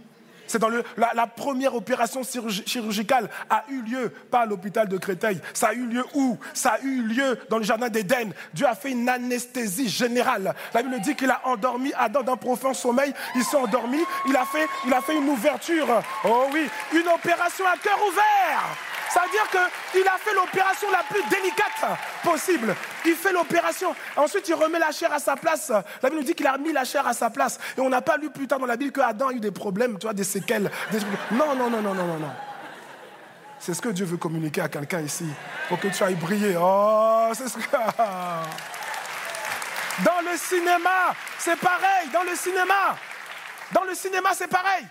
C'est 0.46 0.58
dans 0.58 0.68
le, 0.68 0.84
la, 0.98 1.26
première 1.26 1.74
opération 1.74 2.20
chirurgi- 2.20 2.66
chirurgicale 2.66 3.30
a 3.48 3.64
eu 3.70 3.80
lieu 3.80 4.10
pas 4.30 4.40
à 4.40 4.46
l'hôpital 4.46 4.86
de 4.86 4.98
Créteil. 4.98 5.40
Ça 5.54 5.68
a 5.68 5.72
eu 5.72 5.86
lieu 5.86 6.04
où? 6.14 6.36
Ça 6.52 6.72
a 6.72 6.80
eu 6.80 7.00
lieu 7.02 7.38
dans 7.48 7.56
le 7.56 7.64
jardin 7.64 7.88
d'Éden. 7.88 8.32
Dieu 8.52 8.66
a 8.66 8.74
fait 8.74 8.90
une 8.90 9.08
anesthésie 9.08 9.88
générale. 9.88 10.54
La 10.74 10.82
Bible 10.82 11.00
dit 11.00 11.14
qu'il 11.14 11.30
a 11.30 11.40
endormi 11.44 11.92
Adam 11.96 12.22
d'un 12.22 12.36
profond 12.36 12.74
sommeil. 12.74 13.14
Ils 13.34 13.44
sont 13.44 13.58
endormis. 13.58 14.02
Il 14.28 14.36
a 14.36 14.44
fait, 14.44 14.68
il 14.86 14.92
a 14.92 15.00
fait 15.00 15.16
une 15.16 15.28
ouverture. 15.30 16.02
Oh 16.24 16.48
oui, 16.52 16.68
une 16.92 17.08
opération 17.08 17.64
à 17.66 17.78
cœur 17.78 17.98
ouvert. 18.06 18.91
Ça 19.12 19.20
veut 19.24 19.30
dire 19.30 19.46
qu'il 19.92 20.08
a 20.08 20.16
fait 20.16 20.32
l'opération 20.32 20.90
la 20.90 21.02
plus 21.02 21.22
délicate 21.28 21.98
possible. 22.24 22.74
Il 23.04 23.14
fait 23.14 23.32
l'opération. 23.32 23.94
Ensuite, 24.16 24.48
il 24.48 24.54
remet 24.54 24.78
la 24.78 24.90
chair 24.90 25.12
à 25.12 25.18
sa 25.18 25.36
place. 25.36 25.70
La 26.02 26.08
Bible 26.08 26.20
nous 26.20 26.26
dit 26.26 26.34
qu'il 26.34 26.46
a 26.46 26.56
mis 26.56 26.72
la 26.72 26.84
chair 26.84 27.06
à 27.06 27.12
sa 27.12 27.28
place. 27.28 27.58
Et 27.76 27.80
on 27.80 27.90
n'a 27.90 28.00
pas 28.00 28.16
lu 28.16 28.30
plus 28.30 28.46
tard 28.46 28.58
dans 28.58 28.66
la 28.66 28.76
Bible 28.76 28.90
que 28.92 29.02
Adam 29.02 29.28
a 29.28 29.32
eu 29.32 29.40
des 29.40 29.50
problèmes, 29.50 29.98
tu 29.98 30.06
vois, 30.06 30.14
des 30.14 30.24
séquelles. 30.24 30.70
Non, 31.30 31.54
non, 31.54 31.68
non, 31.68 31.82
non, 31.82 31.94
non, 31.94 32.04
non, 32.06 32.18
non. 32.18 32.32
C'est 33.58 33.74
ce 33.74 33.82
que 33.82 33.90
Dieu 33.90 34.06
veut 34.06 34.16
communiquer 34.16 34.62
à 34.62 34.68
quelqu'un 34.68 35.00
ici. 35.00 35.26
Pour 35.68 35.78
que 35.78 35.88
tu 35.88 36.02
ailles 36.02 36.14
briller. 36.14 36.56
Oh, 36.58 37.30
c'est 37.34 37.48
ce 37.48 37.58
que... 37.58 37.76
Dans 40.04 40.20
le 40.24 40.36
cinéma, 40.38 41.14
c'est 41.38 41.58
pareil. 41.60 42.08
Dans 42.14 42.22
le 42.22 42.34
cinéma. 42.34 42.96
Dans 43.72 43.84
le 43.84 43.94
cinéma, 43.94 44.30
c'est 44.34 44.48
pareil. 44.48 44.86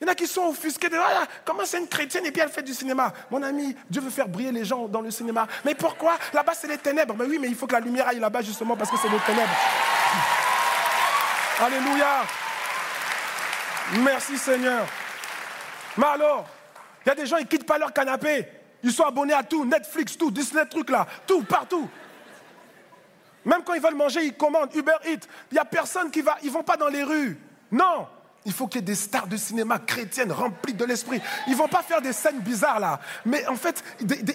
Il 0.00 0.06
y 0.06 0.08
en 0.08 0.12
a 0.12 0.14
qui 0.14 0.26
sont 0.26 0.48
offusqués 0.48 0.88
de 0.88 0.96
Ah, 0.98 1.24
comment 1.44 1.64
c'est 1.64 1.78
une 1.78 1.88
chrétienne 1.88 2.26
et 2.26 2.32
puis 2.32 2.42
elle 2.42 2.50
fait 2.50 2.62
du 2.62 2.74
cinéma. 2.74 3.12
Mon 3.30 3.42
ami, 3.42 3.76
Dieu 3.88 4.00
veut 4.00 4.10
faire 4.10 4.28
briller 4.28 4.52
les 4.52 4.64
gens 4.64 4.88
dans 4.88 5.00
le 5.00 5.10
cinéma. 5.10 5.46
Mais 5.64 5.74
pourquoi? 5.74 6.18
Là-bas, 6.32 6.52
c'est 6.54 6.66
les 6.66 6.78
ténèbres. 6.78 7.14
Mais 7.16 7.24
oui, 7.24 7.38
mais 7.40 7.48
il 7.48 7.54
faut 7.54 7.66
que 7.66 7.74
la 7.74 7.80
lumière 7.80 8.08
aille 8.08 8.18
là-bas 8.18 8.42
justement 8.42 8.76
parce 8.76 8.90
que 8.90 8.96
c'est 8.96 9.08
les 9.08 9.20
ténèbres. 9.20 9.54
Alléluia. 11.60 12.22
Merci 13.98 14.36
Seigneur. 14.36 14.86
Mais 15.96 16.06
alors, 16.06 16.46
il 17.04 17.08
y 17.08 17.12
a 17.12 17.14
des 17.14 17.26
gens, 17.26 17.36
ils 17.36 17.46
quittent 17.46 17.66
pas 17.66 17.78
leur 17.78 17.92
canapé. 17.92 18.46
Ils 18.82 18.92
sont 18.92 19.04
abonnés 19.04 19.34
à 19.34 19.42
tout, 19.42 19.64
Netflix, 19.64 20.18
tout, 20.18 20.30
Disney, 20.30 20.66
truc 20.66 20.90
là, 20.90 21.06
tout, 21.26 21.42
partout. 21.42 21.88
Même 23.44 23.62
quand 23.62 23.74
ils 23.74 23.80
veulent 23.80 23.94
manger, 23.94 24.24
ils 24.24 24.36
commandent 24.36 24.74
Uber 24.74 24.96
Eats. 25.06 25.26
Il 25.50 25.54
n'y 25.54 25.58
a 25.58 25.64
personne 25.64 26.10
qui 26.10 26.22
va, 26.22 26.36
ils 26.42 26.50
vont 26.50 26.62
pas 26.62 26.76
dans 26.76 26.88
les 26.88 27.02
rues. 27.02 27.38
Non, 27.70 28.06
il 28.46 28.52
faut 28.52 28.66
qu'il 28.66 28.80
y 28.80 28.84
ait 28.84 28.86
des 28.86 28.94
stars 28.94 29.26
de 29.26 29.36
cinéma 29.36 29.78
chrétiennes 29.78 30.32
remplies 30.32 30.74
de 30.74 30.84
l'esprit. 30.84 31.20
Ils 31.46 31.56
vont 31.56 31.68
pas 31.68 31.82
faire 31.82 32.02
des 32.02 32.12
scènes 32.12 32.40
bizarres 32.40 32.80
là. 32.80 33.00
Mais 33.24 33.46
en 33.46 33.56
fait, 33.56 33.82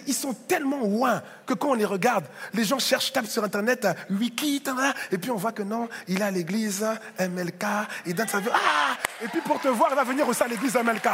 ils 0.07 0.14
sont 0.14 0.34
tellement 0.34 0.80
loin 0.80 1.22
que 1.45 1.53
quand 1.53 1.70
on 1.70 1.74
les 1.76 1.86
regarde, 1.86 2.26
les 2.53 2.64
gens 2.64 2.80
cherchent, 2.80 3.14
tapent 3.14 3.28
sur 3.28 3.43
internet, 3.43 3.86
euh, 3.86 3.93
wiki, 4.10 4.64
et 5.12 5.18
puis 5.18 5.32
on 5.32 5.36
voit 5.36 5.51
que 5.51 5.64
non, 5.64 5.88
il 6.07 6.22
est 6.22 6.24
à 6.24 6.32
l'église 6.32 6.86
MLK, 7.20 7.64
sa 8.28 8.39
vie. 8.39 8.49
Ah 8.53 8.97
Et 9.24 9.28
puis 9.28 9.41
pour 9.41 9.60
te 9.60 9.68
voir, 9.68 9.89
il 9.91 9.95
va 9.95 10.03
venir 10.03 10.28
aussi 10.28 10.43
à 10.43 10.47
l'église 10.47 10.76
MLK. 10.76 11.07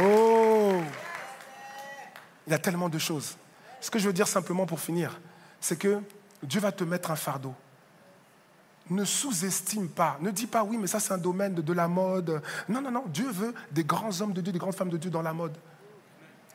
Oh 0.00 0.82
Il 2.46 2.50
y 2.50 2.54
a 2.54 2.58
tellement 2.58 2.88
de 2.88 2.98
choses. 2.98 3.36
Ce 3.80 3.90
que 3.90 3.98
je 3.98 4.06
veux 4.06 4.12
dire 4.12 4.28
simplement 4.28 4.66
pour 4.66 4.80
finir, 4.80 5.18
c'est 5.60 5.78
que 5.78 6.00
Dieu 6.42 6.60
va 6.60 6.72
te 6.72 6.84
mettre 6.84 7.10
un 7.10 7.16
fardeau. 7.16 7.54
Ne 8.90 9.04
sous-estime 9.04 9.88
pas. 9.88 10.18
Ne 10.20 10.30
dis 10.30 10.46
pas 10.46 10.64
oui, 10.64 10.76
mais 10.76 10.86
ça 10.86 11.00
c'est 11.00 11.12
un 11.12 11.18
domaine 11.18 11.54
de, 11.54 11.72
la 11.72 11.88
mode. 11.88 12.42
Non, 12.68 12.80
non, 12.80 12.90
non. 12.90 13.04
Dieu 13.06 13.30
veut 13.30 13.54
des 13.70 13.84
grands 13.84 14.20
hommes 14.20 14.32
de 14.32 14.40
Dieu, 14.40 14.52
des 14.52 14.58
grandes 14.58 14.74
femmes 14.74 14.90
de 14.90 14.96
Dieu 14.96 15.10
dans 15.10 15.22
la 15.22 15.32
mode. 15.32 15.56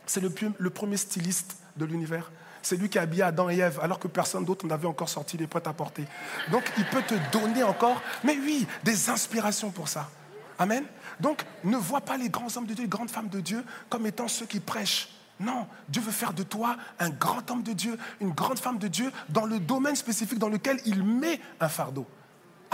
C'est 0.05 0.21
le 0.21 0.69
premier 0.69 0.97
styliste 0.97 1.57
de 1.77 1.85
l'univers. 1.85 2.29
C'est 2.65 2.77
lui 2.77 2.89
qui 2.89 2.97
a 2.97 3.03
habillé 3.03 3.21
Adam 3.21 3.47
et 3.47 3.59
Ève 3.59 3.79
alors 3.79 3.99
que 3.99 4.07
personne 4.07 4.43
d'autre 4.43 4.65
n'avait 4.65 4.87
encore 4.87 5.07
sorti 5.07 5.37
les 5.37 5.45
prêts 5.45 5.61
à 5.67 5.73
porter. 5.73 6.03
Donc 6.51 6.63
il 6.79 6.85
peut 6.85 7.03
te 7.03 7.13
donner 7.31 7.61
encore, 7.61 8.01
mais 8.23 8.35
oui, 8.37 8.65
des 8.83 9.11
inspirations 9.11 9.69
pour 9.69 9.87
ça. 9.87 10.09
Amen. 10.57 10.83
Donc 11.19 11.45
ne 11.63 11.77
vois 11.77 12.01
pas 12.01 12.17
les 12.17 12.29
grands 12.29 12.47
hommes 12.57 12.65
de 12.65 12.73
Dieu, 12.73 12.85
les 12.85 12.89
grandes 12.89 13.11
femmes 13.11 13.29
de 13.29 13.39
Dieu 13.39 13.63
comme 13.87 14.07
étant 14.07 14.27
ceux 14.27 14.47
qui 14.47 14.59
prêchent. 14.59 15.09
Non, 15.39 15.67
Dieu 15.89 16.01
veut 16.01 16.11
faire 16.11 16.33
de 16.33 16.41
toi 16.41 16.75
un 16.97 17.09
grand 17.09 17.51
homme 17.51 17.61
de 17.61 17.73
Dieu, 17.73 17.99
une 18.19 18.31
grande 18.31 18.57
femme 18.57 18.79
de 18.79 18.87
Dieu 18.87 19.11
dans 19.29 19.45
le 19.45 19.59
domaine 19.59 19.95
spécifique 19.95 20.39
dans 20.39 20.49
lequel 20.49 20.79
il 20.85 21.03
met 21.03 21.39
un 21.59 21.69
fardeau. 21.69 22.07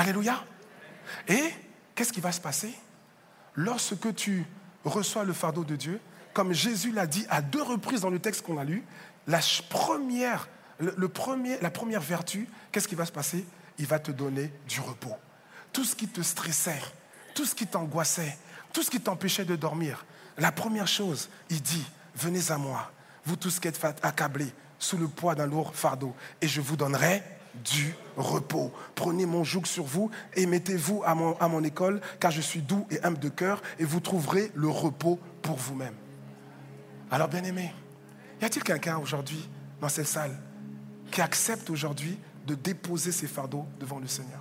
Alléluia. 0.01 0.43
Et 1.27 1.53
qu'est-ce 1.93 2.11
qui 2.11 2.21
va 2.21 2.31
se 2.31 2.41
passer? 2.41 2.73
Lorsque 3.55 4.15
tu 4.15 4.47
reçois 4.83 5.23
le 5.23 5.31
fardeau 5.31 5.63
de 5.63 5.75
Dieu, 5.75 6.01
comme 6.33 6.53
Jésus 6.53 6.91
l'a 6.91 7.05
dit 7.05 7.23
à 7.29 7.43
deux 7.43 7.61
reprises 7.61 8.01
dans 8.01 8.09
le 8.09 8.17
texte 8.17 8.41
qu'on 8.41 8.57
a 8.57 8.63
lu, 8.63 8.83
la 9.27 9.39
première 9.99 10.47
vertu, 12.01 12.49
qu'est-ce 12.71 12.87
qui 12.87 12.95
va 12.95 13.05
se 13.05 13.11
passer? 13.11 13.45
Il 13.77 13.85
va 13.85 13.99
te 13.99 14.09
donner 14.09 14.51
du 14.67 14.79
repos. 14.79 15.15
Tout 15.71 15.83
ce 15.83 15.95
qui 15.95 16.07
te 16.07 16.21
stressait, 16.21 16.81
tout 17.35 17.45
ce 17.45 17.53
qui 17.53 17.67
t'angoissait, 17.67 18.39
tout 18.73 18.81
ce 18.81 18.89
qui 18.89 19.01
t'empêchait 19.01 19.45
de 19.45 19.55
dormir, 19.55 20.03
la 20.39 20.51
première 20.51 20.87
chose, 20.87 21.29
il 21.51 21.61
dit, 21.61 21.85
venez 22.15 22.49
à 22.49 22.57
moi, 22.57 22.91
vous 23.23 23.35
tous 23.35 23.59
qui 23.59 23.67
êtes 23.67 23.79
accablés 24.01 24.51
sous 24.79 24.97
le 24.97 25.07
poids 25.07 25.35
d'un 25.35 25.45
lourd 25.45 25.75
fardeau, 25.75 26.15
et 26.41 26.47
je 26.47 26.59
vous 26.59 26.75
donnerai 26.75 27.21
du 27.53 27.95
repos. 28.17 28.71
Prenez 28.95 29.25
mon 29.25 29.43
joug 29.43 29.65
sur 29.65 29.83
vous 29.83 30.09
et 30.35 30.45
mettez-vous 30.45 31.03
à 31.05 31.15
mon, 31.15 31.37
à 31.39 31.47
mon 31.47 31.63
école, 31.63 32.01
car 32.19 32.31
je 32.31 32.41
suis 32.41 32.61
doux 32.61 32.87
et 32.89 33.03
humble 33.03 33.19
de 33.19 33.29
cœur, 33.29 33.61
et 33.79 33.85
vous 33.85 33.99
trouverez 33.99 34.51
le 34.55 34.69
repos 34.69 35.19
pour 35.41 35.57
vous-même. 35.57 35.95
Alors, 37.09 37.27
bien 37.27 37.43
aimé, 37.43 37.73
y 38.41 38.45
a-t-il 38.45 38.63
quelqu'un 38.63 38.97
aujourd'hui 38.97 39.49
dans 39.81 39.89
cette 39.89 40.07
salle 40.07 40.37
qui 41.11 41.21
accepte 41.21 41.69
aujourd'hui 41.69 42.17
de 42.47 42.55
déposer 42.55 43.11
ses 43.11 43.27
fardeaux 43.27 43.65
devant 43.79 43.99
le 43.99 44.07
Seigneur? 44.07 44.39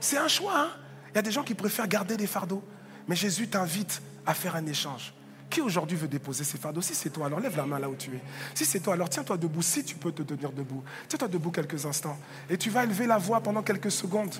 C'est 0.00 0.16
un 0.16 0.28
choix. 0.28 0.58
Hein 0.58 0.70
Il 1.10 1.16
y 1.16 1.18
a 1.18 1.22
des 1.22 1.32
gens 1.32 1.42
qui 1.42 1.54
préfèrent 1.54 1.88
garder 1.88 2.16
les 2.16 2.26
fardeaux. 2.26 2.62
Mais 3.06 3.16
Jésus 3.16 3.48
t'invite 3.48 4.02
à 4.26 4.34
faire 4.34 4.56
un 4.56 4.66
échange. 4.66 5.14
Qui 5.50 5.60
aujourd'hui 5.60 5.96
veut 5.96 6.08
déposer 6.08 6.44
ses 6.44 6.58
fardeaux 6.58 6.82
Si 6.82 6.94
c'est 6.94 7.10
toi, 7.10 7.26
alors 7.26 7.40
lève 7.40 7.56
la 7.56 7.64
main 7.64 7.78
là 7.78 7.88
où 7.88 7.94
tu 7.94 8.10
es. 8.10 8.20
Si 8.54 8.64
c'est 8.64 8.80
toi, 8.80 8.94
alors 8.94 9.08
tiens-toi 9.08 9.36
debout, 9.38 9.62
si 9.62 9.84
tu 9.84 9.96
peux 9.96 10.12
te 10.12 10.22
tenir 10.22 10.52
debout. 10.52 10.82
Tiens-toi 11.08 11.28
debout 11.28 11.50
quelques 11.50 11.86
instants. 11.86 12.18
Et 12.50 12.58
tu 12.58 12.70
vas 12.70 12.84
élever 12.84 13.06
la 13.06 13.18
voix 13.18 13.40
pendant 13.40 13.62
quelques 13.62 13.90
secondes. 13.90 14.34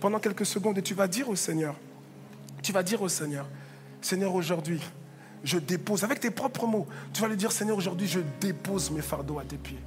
Pendant 0.00 0.20
quelques 0.20 0.46
secondes. 0.46 0.78
Et 0.78 0.82
tu 0.82 0.94
vas 0.94 1.08
dire 1.08 1.28
au 1.28 1.36
Seigneur, 1.36 1.74
tu 2.62 2.72
vas 2.72 2.82
dire 2.82 3.02
au 3.02 3.08
Seigneur, 3.08 3.46
Seigneur, 4.00 4.34
aujourd'hui, 4.34 4.80
je 5.44 5.58
dépose, 5.58 6.04
avec 6.04 6.20
tes 6.20 6.30
propres 6.30 6.66
mots, 6.66 6.86
tu 7.12 7.20
vas 7.20 7.28
lui 7.28 7.36
dire, 7.36 7.50
Seigneur, 7.50 7.76
aujourd'hui, 7.76 8.06
je 8.06 8.20
dépose 8.40 8.90
mes 8.90 9.02
fardeaux 9.02 9.38
à 9.38 9.44
tes 9.44 9.56
pieds. 9.56 9.80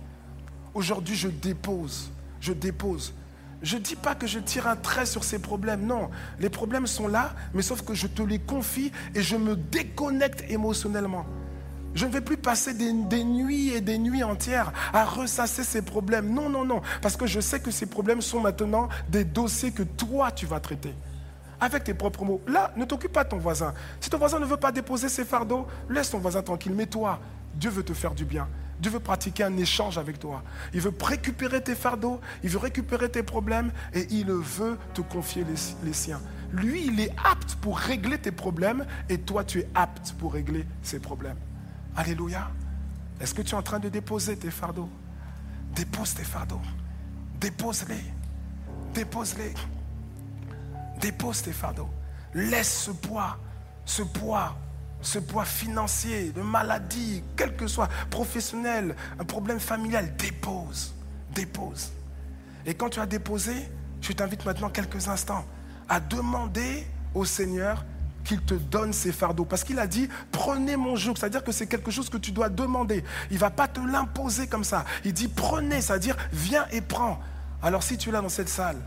Aujourd'hui, 0.73 1.15
je 1.15 1.29
dépose, 1.29 2.11
je 2.41 2.51
dépose. 2.53 3.13
Je 3.65 3.77
ne 3.77 3.81
dis 3.81 3.95
pas 3.95 4.13
que 4.13 4.27
je 4.27 4.37
tire 4.37 4.67
un 4.67 4.75
trait 4.75 5.07
sur 5.07 5.23
ces 5.23 5.39
problèmes, 5.39 5.87
non. 5.87 6.11
Les 6.39 6.51
problèmes 6.51 6.85
sont 6.85 7.07
là, 7.07 7.33
mais 7.55 7.63
sauf 7.63 7.81
que 7.81 7.95
je 7.95 8.05
te 8.05 8.21
les 8.21 8.37
confie 8.37 8.91
et 9.15 9.23
je 9.23 9.35
me 9.35 9.55
déconnecte 9.55 10.45
émotionnellement. 10.49 11.25
Je 11.95 12.05
ne 12.05 12.11
vais 12.11 12.21
plus 12.21 12.37
passer 12.37 12.75
des, 12.75 12.93
nuits 12.93 13.69
et 13.69 13.81
des 13.81 13.97
nuits 13.97 14.23
entières 14.23 14.71
à 14.93 15.03
ressasser 15.03 15.63
ces 15.63 15.81
problèmes. 15.81 16.31
Non, 16.31 16.47
non, 16.47 16.63
non. 16.63 16.83
Parce 17.01 17.17
que 17.17 17.25
je 17.25 17.39
sais 17.39 17.59
que 17.59 17.71
ces 17.71 17.87
problèmes 17.87 18.21
sont 18.21 18.39
maintenant 18.39 18.87
des 19.09 19.23
dossiers 19.23 19.71
que 19.71 19.81
toi, 19.81 20.29
tu 20.29 20.45
vas 20.45 20.59
traiter. 20.59 20.93
Avec 21.59 21.85
tes 21.85 21.95
propres 21.95 22.23
mots. 22.23 22.41
Là, 22.45 22.71
ne 22.75 22.85
t'occupe 22.85 23.13
pas 23.13 23.23
de 23.23 23.29
ton 23.29 23.39
voisin. 23.39 23.73
Si 23.99 24.11
ton 24.11 24.19
voisin 24.19 24.39
ne 24.39 24.45
veut 24.45 24.57
pas 24.57 24.71
déposer 24.71 25.09
ses 25.09 25.25
fardeaux, 25.25 25.65
laisse 25.89 26.11
ton 26.11 26.19
voisin 26.19 26.43
tranquille. 26.43 26.73
Mais 26.75 26.85
toi, 26.85 27.19
Dieu 27.55 27.71
veut 27.71 27.83
te 27.83 27.93
faire 27.93 28.13
du 28.13 28.25
bien. 28.25 28.47
Dieu 28.79 28.91
veut 28.91 28.99
pratiquer 28.99 29.43
un 29.43 29.57
échange 29.57 29.97
avec 29.97 30.19
toi. 30.19 30.43
Il 30.73 30.81
veut 30.81 30.93
récupérer 31.01 31.63
tes 31.63 31.75
fardeaux, 31.75 32.19
il 32.43 32.49
veut 32.49 32.59
récupérer 32.59 33.09
tes 33.09 33.23
problèmes 33.23 33.71
et 33.93 34.05
il 34.11 34.27
veut 34.31 34.77
te 34.93 35.01
confier 35.01 35.43
les, 35.43 35.55
les, 35.83 35.93
siens. 35.93 36.21
Lui, 36.51 36.87
il 36.87 36.99
est 36.99 37.11
apte 37.23 37.55
pour 37.55 37.77
régler 37.77 38.17
tes 38.17 38.31
problèmes 38.31 38.85
et 39.09 39.19
toi, 39.19 39.43
tu 39.43 39.59
es 39.59 39.69
apte 39.75 40.13
pour 40.19 40.33
régler 40.33 40.65
ses 40.81 40.99
problèmes. 40.99 41.37
Alléluia. 41.95 42.51
Est-ce 43.19 43.33
que 43.33 43.41
tu 43.41 43.55
es 43.55 43.57
en 43.57 43.63
train 43.63 43.79
de 43.79 43.89
déposer 43.89 44.35
tes 44.35 44.51
fardeaux? 44.51 44.89
Dépose 45.73 46.13
tes 46.13 46.23
fardeaux. 46.23 46.61
Dépose-les. 47.39 48.03
Dépose-les. 48.93 49.53
Dépose 50.99 51.41
tes 51.41 51.53
fardeaux. 51.53 51.89
Laisse 52.33 52.83
ce 52.83 52.91
poids, 52.91 53.37
ce 53.85 54.03
poids 54.03 54.57
ce 55.05 55.19
poids 55.19 55.45
financier, 55.45 56.31
de 56.31 56.41
maladie, 56.41 57.23
quel 57.35 57.55
que 57.55 57.67
soit, 57.67 57.89
professionnel, 58.09 58.95
un 59.19 59.23
problème 59.23 59.59
familial, 59.59 60.15
dépose, 60.17 60.93
dépose. 61.33 61.91
Et 62.65 62.73
quand 62.73 62.89
tu 62.89 62.99
as 62.99 63.05
déposé, 63.05 63.53
je 64.01 64.11
t'invite 64.13 64.45
maintenant 64.45 64.69
quelques 64.69 65.07
instants 65.07 65.45
à 65.87 65.99
demander 65.99 66.87
au 67.13 67.25
Seigneur 67.25 67.85
qu'il 68.23 68.41
te 68.41 68.55
donne 68.55 68.91
ses 68.91 69.11
fardeaux. 69.11 69.45
Parce 69.45 69.63
qu'il 69.63 69.77
a 69.77 69.85
dit, 69.85 70.09
prenez 70.31 70.75
mon 70.75 70.95
joug, 70.95 71.13
c'est-à-dire 71.15 71.43
que 71.43 71.51
c'est 71.51 71.67
quelque 71.67 71.91
chose 71.91 72.09
que 72.09 72.17
tu 72.17 72.31
dois 72.31 72.49
demander. 72.49 73.03
Il 73.29 73.35
ne 73.35 73.39
va 73.39 73.51
pas 73.51 73.67
te 73.67 73.79
l'imposer 73.79 74.47
comme 74.47 74.63
ça. 74.63 74.83
Il 75.03 75.13
dit, 75.13 75.27
prenez, 75.27 75.81
c'est-à-dire, 75.81 76.17
viens 76.33 76.65
et 76.71 76.81
prends. 76.81 77.19
Alors 77.61 77.83
si 77.83 77.97
tu 77.97 78.09
es 78.09 78.11
là 78.11 78.21
dans 78.21 78.29
cette 78.29 78.49
salle, 78.49 78.77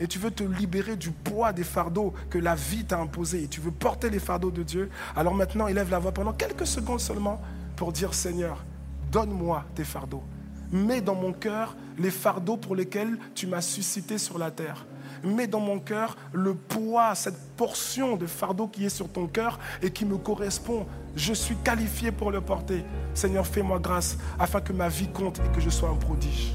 et 0.00 0.06
tu 0.06 0.18
veux 0.18 0.30
te 0.30 0.44
libérer 0.44 0.96
du 0.96 1.10
poids 1.10 1.52
des 1.52 1.64
fardeaux 1.64 2.12
que 2.30 2.38
la 2.38 2.54
vie 2.54 2.84
t'a 2.84 2.98
imposés 2.98 3.44
et 3.44 3.48
tu 3.48 3.60
veux 3.60 3.70
porter 3.70 4.10
les 4.10 4.18
fardeaux 4.18 4.50
de 4.50 4.62
Dieu, 4.62 4.90
alors 5.16 5.34
maintenant 5.34 5.66
élève 5.66 5.90
la 5.90 5.98
voix 5.98 6.12
pendant 6.12 6.32
quelques 6.32 6.66
secondes 6.66 7.00
seulement 7.00 7.40
pour 7.76 7.92
dire 7.92 8.14
Seigneur, 8.14 8.64
donne-moi 9.12 9.64
tes 9.74 9.84
fardeaux. 9.84 10.22
Mets 10.70 11.00
dans 11.00 11.14
mon 11.14 11.32
cœur 11.32 11.76
les 11.98 12.10
fardeaux 12.10 12.56
pour 12.56 12.76
lesquels 12.76 13.18
tu 13.34 13.46
m'as 13.46 13.62
suscité 13.62 14.18
sur 14.18 14.38
la 14.38 14.50
terre. 14.50 14.84
Mets 15.24 15.46
dans 15.46 15.60
mon 15.60 15.78
cœur 15.78 16.16
le 16.32 16.54
poids, 16.54 17.14
cette 17.14 17.38
portion 17.56 18.16
de 18.16 18.26
fardeau 18.26 18.68
qui 18.68 18.84
est 18.84 18.90
sur 18.90 19.08
ton 19.08 19.26
cœur 19.26 19.58
et 19.82 19.90
qui 19.90 20.04
me 20.04 20.16
correspond. 20.16 20.86
Je 21.16 21.32
suis 21.32 21.56
qualifié 21.56 22.12
pour 22.12 22.30
le 22.30 22.40
porter. 22.40 22.84
Seigneur, 23.14 23.46
fais-moi 23.46 23.78
grâce 23.78 24.18
afin 24.38 24.60
que 24.60 24.72
ma 24.72 24.88
vie 24.88 25.08
compte 25.08 25.40
et 25.40 25.54
que 25.54 25.60
je 25.60 25.70
sois 25.70 25.88
un 25.88 25.96
prodige. 25.96 26.54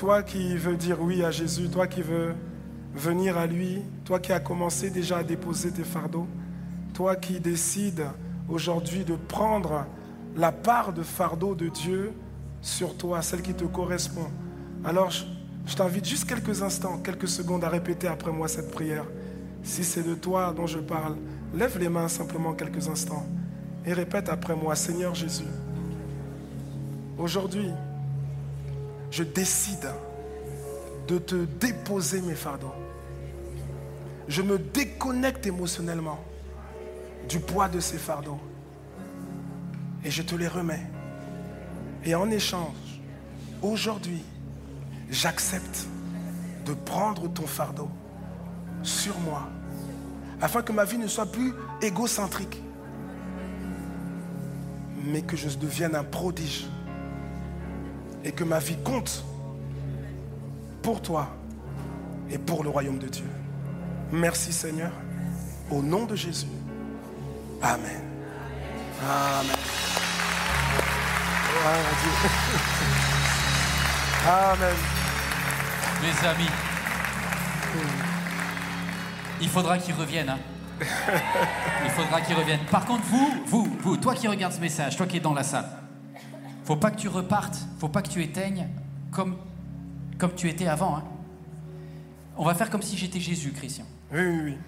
Toi 0.00 0.22
qui 0.22 0.56
veux 0.56 0.76
dire 0.76 1.02
oui 1.02 1.22
à 1.22 1.30
Jésus, 1.30 1.68
toi 1.68 1.86
qui 1.86 2.00
veux 2.00 2.32
venir 2.94 3.36
à 3.36 3.46
lui, 3.46 3.82
toi 4.06 4.18
qui 4.18 4.32
as 4.32 4.40
commencé 4.40 4.88
déjà 4.88 5.18
à 5.18 5.22
déposer 5.22 5.70
tes 5.72 5.84
fardeaux, 5.84 6.26
toi 6.94 7.16
qui 7.16 7.38
décides 7.38 8.06
aujourd'hui 8.48 9.04
de 9.04 9.14
prendre 9.14 9.84
la 10.38 10.52
part 10.52 10.94
de 10.94 11.02
fardeau 11.02 11.54
de 11.54 11.68
Dieu 11.68 12.14
sur 12.62 12.96
toi, 12.96 13.20
celle 13.20 13.42
qui 13.42 13.52
te 13.52 13.64
correspond. 13.64 14.30
Alors 14.86 15.10
je, 15.10 15.76
t'invite 15.76 16.06
juste 16.06 16.26
quelques 16.26 16.62
instants, 16.62 16.96
quelques 17.04 17.28
secondes 17.28 17.62
à 17.62 17.68
répéter 17.68 18.08
après 18.08 18.32
moi 18.32 18.48
cette 18.48 18.70
prière. 18.70 19.04
Si 19.62 19.84
c'est 19.84 20.02
de 20.02 20.14
toi 20.14 20.54
dont 20.56 20.66
je 20.66 20.78
parle, 20.78 21.16
lève 21.54 21.78
les 21.78 21.90
mains 21.90 22.08
simplement 22.08 22.54
quelques 22.54 22.88
instants 22.88 23.26
et 23.84 23.92
répète 23.92 24.30
après 24.30 24.56
moi, 24.56 24.74
Seigneur 24.76 25.14
Jésus, 25.14 25.44
aujourd'hui, 27.18 27.68
je 29.10 29.22
décide 29.22 29.88
de 31.08 31.18
te 31.18 31.44
déposer 31.44 32.20
mes 32.22 32.34
fardeaux. 32.34 32.74
Je 34.28 34.42
me 34.42 34.58
déconnecte 34.58 35.46
émotionnellement 35.46 36.20
du 37.28 37.40
poids 37.40 37.68
de 37.68 37.80
ces 37.80 37.98
fardeaux. 37.98 38.40
Et 40.04 40.10
je 40.10 40.22
te 40.22 40.34
les 40.34 40.48
remets. 40.48 40.86
Et 42.04 42.14
en 42.14 42.30
échange, 42.30 43.00
aujourd'hui, 43.60 44.22
j'accepte 45.10 45.86
de 46.64 46.72
prendre 46.72 47.28
ton 47.28 47.46
fardeau 47.46 47.90
sur 48.82 49.18
moi, 49.20 49.48
afin 50.40 50.62
que 50.62 50.72
ma 50.72 50.84
vie 50.84 50.96
ne 50.96 51.06
soit 51.06 51.26
plus 51.26 51.52
égocentrique, 51.82 52.62
mais 55.04 55.22
que 55.22 55.36
je 55.36 55.48
devienne 55.58 55.94
un 55.94 56.04
prodige 56.04 56.66
et 58.24 58.32
que 58.32 58.44
ma 58.44 58.58
vie 58.58 58.76
compte 58.82 59.24
pour 60.82 61.02
toi 61.02 61.28
et 62.30 62.38
pour 62.38 62.64
le 62.64 62.70
royaume 62.70 62.98
de 62.98 63.08
Dieu. 63.08 63.28
Merci 64.12 64.52
Seigneur. 64.52 64.92
Au 65.70 65.82
nom 65.82 66.04
de 66.04 66.16
Jésus. 66.16 66.46
Amen. 67.62 68.02
Amen. 69.02 69.56
Amen. 74.26 74.74
Mes 76.02 76.28
amis, 76.28 76.50
il 79.40 79.48
faudra 79.48 79.78
qu'ils 79.78 79.94
reviennent. 79.94 80.30
Hein. 80.30 80.38
Il 81.84 81.90
faudra 81.90 82.22
qu'ils 82.22 82.36
reviennent. 82.36 82.64
Par 82.70 82.86
contre, 82.86 83.02
vous, 83.04 83.30
vous, 83.46 83.68
vous, 83.80 83.98
toi 83.98 84.14
qui 84.14 84.26
regardes 84.28 84.54
ce 84.54 84.60
message, 84.60 84.96
toi 84.96 85.06
qui 85.06 85.18
es 85.18 85.20
dans 85.20 85.34
la 85.34 85.42
salle, 85.42 85.66
faut 86.64 86.76
pas 86.76 86.90
que 86.90 87.00
tu 87.00 87.08
repartes, 87.08 87.58
faut 87.78 87.88
pas 87.88 88.02
que 88.02 88.08
tu 88.08 88.22
éteignes 88.22 88.68
comme, 89.10 89.36
comme 90.18 90.34
tu 90.34 90.48
étais 90.48 90.66
avant. 90.66 90.96
Hein. 90.96 91.04
On 92.36 92.44
va 92.44 92.54
faire 92.54 92.70
comme 92.70 92.82
si 92.82 92.96
j'étais 92.96 93.20
Jésus, 93.20 93.52
Christian. 93.52 93.84
Oui, 94.12 94.20
oui, 94.20 94.40
oui. 94.44 94.58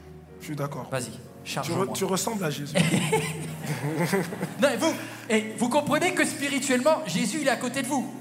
Je 0.40 0.46
suis 0.46 0.56
d'accord. 0.56 0.88
Vas-y, 0.90 1.12
charge 1.44 1.68
tu, 1.68 1.72
re, 1.72 1.92
tu 1.92 2.04
ressembles 2.04 2.44
à 2.44 2.50
Jésus. 2.50 2.74
non, 4.60 4.68
et 4.68 4.76
vous, 4.76 4.92
et 5.30 5.54
vous 5.56 5.68
comprenez 5.68 6.12
que 6.14 6.24
spirituellement, 6.24 7.02
Jésus, 7.06 7.38
il 7.42 7.46
est 7.46 7.52
à 7.52 7.56
côté 7.56 7.82
de 7.82 7.86
vous. 7.86 8.12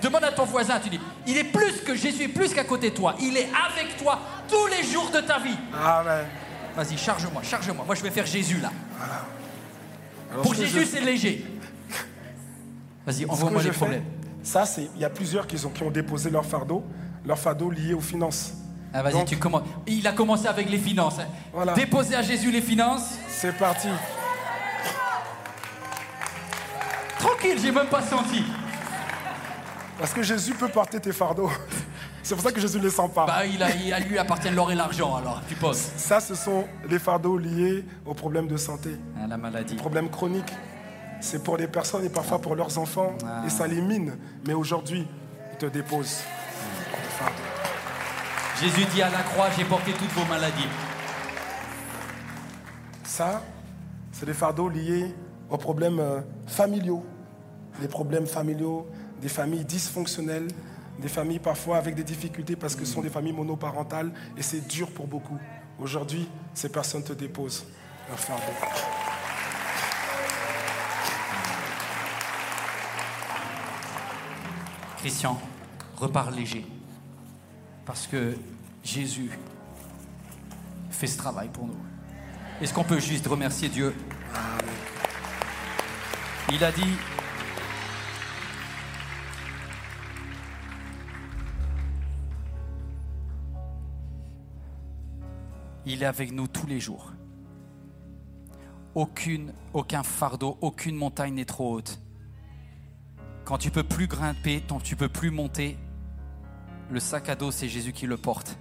Demande 0.00 0.24
à 0.24 0.32
ton 0.32 0.44
voisin, 0.44 0.78
tu 0.78 0.88
dis, 0.88 1.00
il 1.26 1.36
est 1.36 1.44
plus 1.44 1.80
que 1.80 1.94
Jésus, 1.96 2.28
plus 2.28 2.54
qu'à 2.54 2.64
côté 2.64 2.90
de 2.90 2.94
toi. 2.94 3.16
Il 3.20 3.36
est 3.36 3.48
avec 3.48 3.96
toi 3.96 4.20
tous 4.48 4.66
les 4.68 4.84
jours 4.84 5.10
de 5.10 5.20
ta 5.20 5.38
vie. 5.38 5.56
Amen. 5.74 6.26
Vas-y, 6.76 6.96
charge-moi, 6.96 7.42
charge-moi. 7.42 7.84
Moi, 7.84 7.94
je 7.94 8.02
vais 8.02 8.10
faire 8.10 8.26
Jésus 8.26 8.60
là. 8.60 8.70
Voilà. 8.96 10.42
Pour 10.42 10.54
Jésus, 10.54 10.80
je... 10.80 10.86
c'est 10.86 11.00
léger. 11.00 11.44
Vas-y, 13.06 13.26
envoie-moi 13.26 13.62
les 13.62 13.70
problèmes. 13.70 14.04
Ça, 14.42 14.66
c'est, 14.66 14.88
il 14.94 15.00
y 15.00 15.04
a 15.04 15.10
plusieurs 15.10 15.46
qui 15.46 15.64
ont, 15.64 15.70
qui 15.70 15.82
ont 15.82 15.90
déposé 15.90 16.30
leur 16.30 16.44
fardeau, 16.44 16.84
leur 17.24 17.38
fardeau 17.38 17.70
lié 17.70 17.94
aux 17.94 18.00
finances. 18.00 18.52
Ah, 18.92 19.02
vas-y, 19.02 19.12
Donc, 19.14 19.26
tu 19.26 19.36
commences. 19.36 19.62
Il 19.86 20.06
a 20.06 20.12
commencé 20.12 20.46
avec 20.46 20.70
les 20.70 20.78
finances. 20.78 21.18
Hein. 21.18 21.26
Voilà. 21.52 21.72
Déposer 21.74 22.14
à 22.14 22.22
Jésus 22.22 22.50
les 22.52 22.60
finances. 22.60 23.14
C'est 23.28 23.56
parti. 23.56 23.88
Tranquille. 27.18 27.58
j'ai 27.60 27.72
même 27.72 27.86
pas 27.88 28.02
senti. 28.02 28.44
Parce 29.98 30.12
que 30.12 30.22
Jésus 30.22 30.54
peut 30.54 30.68
porter 30.68 31.00
tes 31.00 31.12
fardeaux. 31.12 31.50
C'est 32.22 32.34
pour 32.34 32.42
ça 32.42 32.52
que 32.52 32.60
Jésus 32.60 32.78
ne 32.78 32.84
les 32.84 32.90
sent 32.90 33.10
pas. 33.14 33.26
Bah, 33.26 33.44
il 33.46 33.62
a, 33.62 33.74
il 33.74 33.92
a- 33.92 34.00
lui 34.00 34.18
appartient 34.18 34.48
l'or 34.50 34.72
et 34.72 34.74
l'argent, 34.74 35.14
alors 35.14 35.42
tu 35.46 35.54
poses. 35.54 35.76
Ça, 35.96 36.20
ce 36.20 36.34
sont 36.34 36.64
les 36.88 36.98
fardeaux 36.98 37.36
liés 37.36 37.84
aux 38.06 38.14
problèmes 38.14 38.48
de 38.48 38.56
santé, 38.56 38.96
Ah, 39.22 39.26
la 39.26 39.36
maladie. 39.36 39.74
problèmes 39.76 40.08
chroniques. 40.08 40.52
C'est 41.24 41.42
pour 41.42 41.56
les 41.56 41.66
personnes 41.66 42.04
et 42.04 42.10
parfois 42.10 42.38
pour 42.38 42.54
leurs 42.54 42.76
enfants. 42.76 43.16
Et 43.46 43.48
ça 43.48 43.66
les 43.66 43.80
mine. 43.80 44.18
Mais 44.46 44.52
aujourd'hui, 44.52 45.06
ils 45.52 45.56
te 45.56 45.64
déposent 45.64 46.20
les 46.92 47.08
fardeaux. 47.08 47.34
Jésus 48.60 48.84
dit 48.92 49.00
à 49.00 49.08
la 49.08 49.22
croix, 49.22 49.46
j'ai 49.56 49.64
porté 49.64 49.92
toutes 49.92 50.10
vos 50.10 50.26
maladies. 50.26 50.68
Ça, 53.04 53.42
c'est 54.12 54.26
des 54.26 54.34
fardeaux 54.34 54.68
liés 54.68 55.14
aux 55.48 55.56
problèmes 55.56 55.98
euh, 55.98 56.20
familiaux. 56.46 57.02
Les 57.80 57.88
problèmes 57.88 58.26
familiaux, 58.26 58.86
des 59.22 59.30
familles 59.30 59.64
dysfonctionnelles, 59.64 60.48
des 60.98 61.08
familles 61.08 61.38
parfois 61.38 61.78
avec 61.78 61.94
des 61.94 62.04
difficultés 62.04 62.54
parce 62.54 62.76
que 62.76 62.84
ce 62.84 62.92
sont 62.92 63.00
des 63.00 63.08
familles 63.08 63.32
monoparentales 63.32 64.12
et 64.36 64.42
c'est 64.42 64.68
dur 64.68 64.90
pour 64.90 65.06
beaucoup. 65.06 65.38
Aujourd'hui, 65.80 66.28
ces 66.52 66.68
personnes 66.68 67.02
te 67.02 67.14
déposent 67.14 67.64
leurs 68.10 68.20
fardeaux. 68.20 68.93
Christian, 75.04 75.38
repars 75.96 76.30
léger. 76.30 76.64
Parce 77.84 78.06
que 78.06 78.38
Jésus 78.82 79.38
fait 80.88 81.06
ce 81.06 81.18
travail 81.18 81.50
pour 81.50 81.66
nous. 81.66 81.76
Est-ce 82.62 82.72
qu'on 82.72 82.84
peut 82.84 83.00
juste 83.00 83.26
remercier 83.26 83.68
Dieu? 83.68 83.94
Il 86.50 86.64
a 86.64 86.72
dit, 86.72 86.94
il 95.84 96.02
est 96.02 96.06
avec 96.06 96.32
nous 96.32 96.48
tous 96.48 96.66
les 96.66 96.80
jours. 96.80 97.12
Aucun 98.94 100.02
fardeau, 100.02 100.56
aucune 100.62 100.96
montagne 100.96 101.34
n'est 101.34 101.44
trop 101.44 101.74
haute. 101.74 102.00
Quand 103.44 103.58
tu 103.58 103.70
peux 103.70 103.82
plus 103.82 104.06
grimper, 104.06 104.62
quand 104.66 104.80
tu 104.80 104.96
peux 104.96 105.10
plus 105.10 105.30
monter, 105.30 105.76
le 106.90 106.98
sac 106.98 107.28
à 107.28 107.36
dos, 107.36 107.50
c'est 107.50 107.68
Jésus 107.68 107.92
qui 107.92 108.06
le 108.06 108.16
porte. 108.16 108.56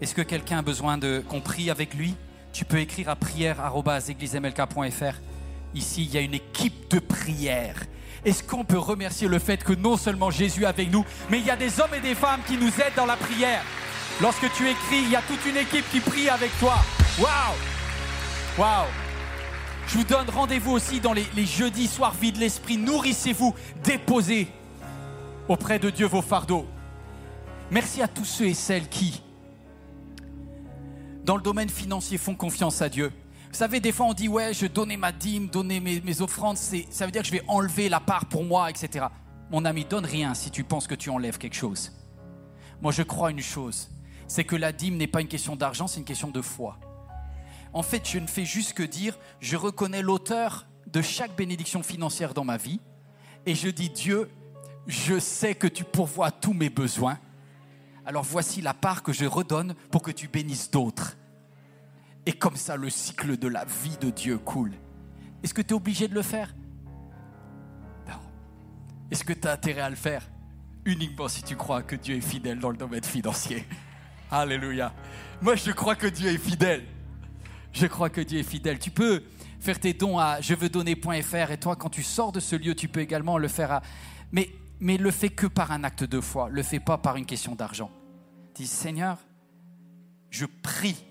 Est-ce 0.00 0.14
que 0.14 0.22
quelqu'un 0.22 0.58
a 0.58 0.62
besoin 0.62 0.96
de 0.96 1.22
qu'on 1.28 1.40
prie 1.40 1.70
avec 1.70 1.94
lui? 1.94 2.14
Tu 2.52 2.64
peux 2.64 2.78
écrire 2.78 3.10
à 3.10 3.16
prière@églisemlk.fr. 3.16 5.20
Ici, 5.74 6.04
il 6.04 6.14
y 6.14 6.18
a 6.18 6.20
une 6.20 6.34
équipe 6.34 6.90
de 6.90 7.00
prière. 7.00 7.76
Est-ce 8.24 8.42
qu'on 8.42 8.64
peut 8.64 8.78
remercier 8.78 9.28
le 9.28 9.38
fait 9.38 9.62
que 9.62 9.74
non 9.74 9.98
seulement 9.98 10.30
Jésus 10.30 10.62
est 10.62 10.66
avec 10.66 10.90
nous, 10.90 11.04
mais 11.30 11.38
il 11.38 11.44
y 11.44 11.50
a 11.50 11.56
des 11.56 11.80
hommes 11.80 11.94
et 11.94 12.00
des 12.00 12.14
femmes 12.14 12.40
qui 12.46 12.56
nous 12.56 12.68
aident 12.68 12.96
dans 12.96 13.06
la 13.06 13.16
prière? 13.16 13.62
Lorsque 14.22 14.50
tu 14.54 14.68
écris, 14.68 15.02
il 15.02 15.10
y 15.10 15.16
a 15.16 15.22
toute 15.22 15.44
une 15.44 15.56
équipe 15.56 15.84
qui 15.90 15.98
prie 16.00 16.28
avec 16.28 16.56
toi. 16.58 16.76
Waouh 17.18 17.54
Waouh 18.56 18.86
je 19.86 19.98
vous 19.98 20.04
donne 20.04 20.28
rendez-vous 20.30 20.72
aussi 20.72 21.00
dans 21.00 21.12
les, 21.12 21.26
jeudis 21.44 21.86
soirs 21.86 22.14
vides 22.14 22.38
l'esprit. 22.38 22.76
Nourrissez-vous, 22.76 23.54
déposez 23.82 24.48
auprès 25.48 25.78
de 25.78 25.90
Dieu 25.90 26.06
vos 26.06 26.22
fardeaux. 26.22 26.66
Merci 27.70 28.02
à 28.02 28.08
tous 28.08 28.24
ceux 28.24 28.46
et 28.46 28.54
celles 28.54 28.88
qui, 28.88 29.22
dans 31.24 31.36
le 31.36 31.42
domaine 31.42 31.68
financier, 31.68 32.18
font 32.18 32.34
confiance 32.34 32.82
à 32.82 32.88
Dieu. 32.88 33.12
Vous 33.50 33.58
savez, 33.58 33.80
des 33.80 33.92
fois 33.92 34.06
on 34.06 34.14
dit, 34.14 34.28
ouais, 34.28 34.52
je 34.52 34.66
donnais 34.66 34.96
ma 34.96 35.12
dîme, 35.12 35.48
donner 35.48 35.80
mes, 35.80 36.20
offrandes, 36.20 36.56
ça 36.56 37.06
veut 37.06 37.12
dire 37.12 37.22
que 37.22 37.28
je 37.28 37.32
vais 37.32 37.44
enlever 37.46 37.88
la 37.88 38.00
part 38.00 38.26
pour 38.26 38.44
moi, 38.44 38.68
etc. 38.68 39.06
Mon 39.50 39.64
ami, 39.64 39.84
donne 39.84 40.04
rien 40.04 40.34
si 40.34 40.50
tu 40.50 40.64
penses 40.64 40.86
que 40.86 40.94
tu 40.94 41.10
enlèves 41.10 41.38
quelque 41.38 41.54
chose. 41.54 41.92
Moi, 42.82 42.90
je 42.90 43.02
crois 43.02 43.30
une 43.30 43.40
chose, 43.40 43.90
c'est 44.26 44.44
que 44.44 44.56
la 44.56 44.72
dîme 44.72 44.96
n'est 44.96 45.06
pas 45.06 45.20
une 45.20 45.28
question 45.28 45.54
d'argent, 45.54 45.86
c'est 45.86 46.00
une 46.00 46.06
question 46.06 46.30
de 46.30 46.42
foi. 46.42 46.78
En 47.74 47.82
fait, 47.82 48.08
je 48.08 48.18
ne 48.18 48.26
fais 48.28 48.44
juste 48.44 48.72
que 48.72 48.84
dire, 48.84 49.18
je 49.40 49.56
reconnais 49.56 50.00
l'auteur 50.00 50.66
de 50.86 51.02
chaque 51.02 51.34
bénédiction 51.34 51.82
financière 51.82 52.32
dans 52.32 52.44
ma 52.44 52.56
vie, 52.56 52.80
et 53.46 53.56
je 53.56 53.68
dis, 53.68 53.90
Dieu, 53.90 54.30
je 54.86 55.18
sais 55.18 55.56
que 55.56 55.66
tu 55.66 55.82
pourvois 55.82 56.30
tous 56.30 56.54
mes 56.54 56.70
besoins, 56.70 57.18
alors 58.06 58.22
voici 58.22 58.60
la 58.60 58.74
part 58.74 59.02
que 59.02 59.12
je 59.12 59.24
redonne 59.24 59.74
pour 59.90 60.02
que 60.02 60.12
tu 60.12 60.28
bénisses 60.28 60.70
d'autres. 60.70 61.16
Et 62.26 62.32
comme 62.32 62.56
ça, 62.56 62.76
le 62.76 62.90
cycle 62.90 63.36
de 63.36 63.48
la 63.48 63.64
vie 63.64 63.96
de 64.00 64.10
Dieu 64.10 64.38
coule. 64.38 64.74
Est-ce 65.42 65.52
que 65.52 65.60
tu 65.60 65.70
es 65.70 65.76
obligé 65.76 66.06
de 66.06 66.14
le 66.14 66.22
faire? 66.22 66.54
Non. 68.06 68.20
Est-ce 69.10 69.24
que 69.24 69.32
tu 69.32 69.48
as 69.48 69.52
intérêt 69.52 69.80
à 69.82 69.90
le 69.90 69.96
faire? 69.96 70.30
Uniquement 70.84 71.28
si 71.28 71.42
tu 71.42 71.56
crois 71.56 71.82
que 71.82 71.96
Dieu 71.96 72.16
est 72.16 72.20
fidèle 72.20 72.60
dans 72.60 72.70
le 72.70 72.76
domaine 72.76 73.04
financier. 73.04 73.66
Alléluia. 74.30 74.94
Moi, 75.42 75.56
je 75.56 75.72
crois 75.72 75.96
que 75.96 76.06
Dieu 76.06 76.30
est 76.30 76.38
fidèle. 76.38 76.84
Je 77.74 77.86
crois 77.86 78.08
que 78.08 78.20
Dieu 78.20 78.38
est 78.38 78.44
fidèle. 78.44 78.78
Tu 78.78 78.90
peux 78.90 79.22
faire 79.58 79.80
tes 79.80 79.92
dons 79.92 80.18
à 80.18 80.40
jeveuxdonner.fr 80.40 81.50
et 81.50 81.58
toi, 81.58 81.74
quand 81.74 81.90
tu 81.90 82.04
sors 82.04 82.30
de 82.30 82.38
ce 82.40 82.54
lieu, 82.54 82.74
tu 82.74 82.88
peux 82.88 83.00
également 83.00 83.36
le 83.36 83.48
faire 83.48 83.72
à... 83.72 83.82
Mais, 84.30 84.50
mais 84.78 84.96
le 84.96 85.10
fais 85.10 85.28
que 85.28 85.46
par 85.46 85.72
un 85.72 85.82
acte 85.82 86.04
de 86.04 86.20
foi. 86.20 86.48
Le 86.48 86.62
fais 86.62 86.80
pas 86.80 86.98
par 86.98 87.16
une 87.16 87.26
question 87.26 87.56
d'argent. 87.56 87.90
Dis, 88.54 88.68
Seigneur, 88.68 89.18
je 90.30 90.46
prie. 90.46 91.04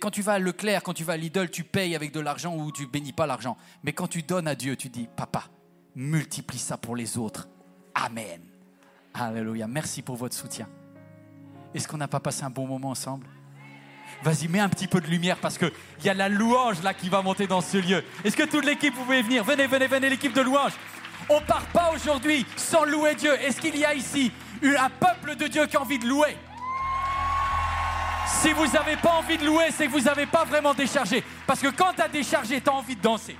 Quand 0.00 0.10
tu 0.10 0.22
vas 0.22 0.34
à 0.34 0.38
Leclerc, 0.38 0.84
quand 0.84 0.94
tu 0.94 1.02
vas 1.02 1.14
à 1.14 1.16
Lidl, 1.16 1.50
tu 1.50 1.64
payes 1.64 1.96
avec 1.96 2.12
de 2.12 2.20
l'argent 2.20 2.56
ou 2.56 2.70
tu 2.70 2.86
bénis 2.86 3.12
pas 3.12 3.26
l'argent. 3.26 3.56
Mais 3.82 3.92
quand 3.92 4.06
tu 4.06 4.22
donnes 4.22 4.46
à 4.46 4.54
Dieu, 4.54 4.76
tu 4.76 4.88
dis, 4.88 5.08
Papa, 5.16 5.44
multiplie 5.96 6.58
ça 6.58 6.76
pour 6.76 6.94
les 6.94 7.18
autres. 7.18 7.48
Amen. 7.94 8.40
Alléluia. 9.14 9.66
Merci 9.66 10.02
pour 10.02 10.14
votre 10.14 10.36
soutien. 10.36 10.68
Est-ce 11.74 11.88
qu'on 11.88 11.96
n'a 11.96 12.08
pas 12.08 12.20
passé 12.20 12.44
un 12.44 12.50
bon 12.50 12.68
moment 12.68 12.90
ensemble? 12.90 13.26
Vas-y, 14.22 14.48
mets 14.48 14.60
un 14.60 14.68
petit 14.68 14.88
peu 14.88 15.00
de 15.00 15.06
lumière 15.06 15.36
parce 15.36 15.58
qu'il 15.58 15.70
y 16.04 16.08
a 16.08 16.14
la 16.14 16.28
louange 16.28 16.82
là 16.82 16.92
qui 16.92 17.08
va 17.08 17.22
monter 17.22 17.46
dans 17.46 17.60
ce 17.60 17.76
lieu. 17.76 18.02
Est-ce 18.24 18.36
que 18.36 18.42
toute 18.42 18.64
l'équipe, 18.64 18.94
vous 18.94 19.04
pouvez 19.04 19.22
venir? 19.22 19.44
Venez, 19.44 19.66
venez, 19.66 19.86
venez, 19.86 20.10
l'équipe 20.10 20.32
de 20.32 20.40
louange. 20.40 20.72
On 21.28 21.40
part 21.40 21.66
pas 21.66 21.92
aujourd'hui 21.94 22.44
sans 22.56 22.84
louer 22.84 23.14
Dieu. 23.14 23.32
Est-ce 23.40 23.60
qu'il 23.60 23.76
y 23.76 23.84
a 23.84 23.94
ici 23.94 24.32
un 24.62 24.90
peuple 24.90 25.36
de 25.36 25.46
Dieu 25.46 25.66
qui 25.66 25.76
a 25.76 25.80
envie 25.80 25.98
de 25.98 26.06
louer? 26.06 26.36
Si 28.26 28.52
vous 28.52 28.66
n'avez 28.66 28.96
pas 28.96 29.12
envie 29.12 29.38
de 29.38 29.44
louer, 29.44 29.66
c'est 29.70 29.86
que 29.86 29.92
vous 29.92 30.00
n'avez 30.00 30.26
pas 30.26 30.44
vraiment 30.44 30.74
déchargé. 30.74 31.22
Parce 31.46 31.60
que 31.60 31.68
quand 31.68 31.92
tu 31.94 32.02
as 32.02 32.08
déchargé, 32.08 32.60
tu 32.60 32.68
as 32.68 32.74
envie 32.74 32.96
de 32.96 33.00
danser. 33.00 33.36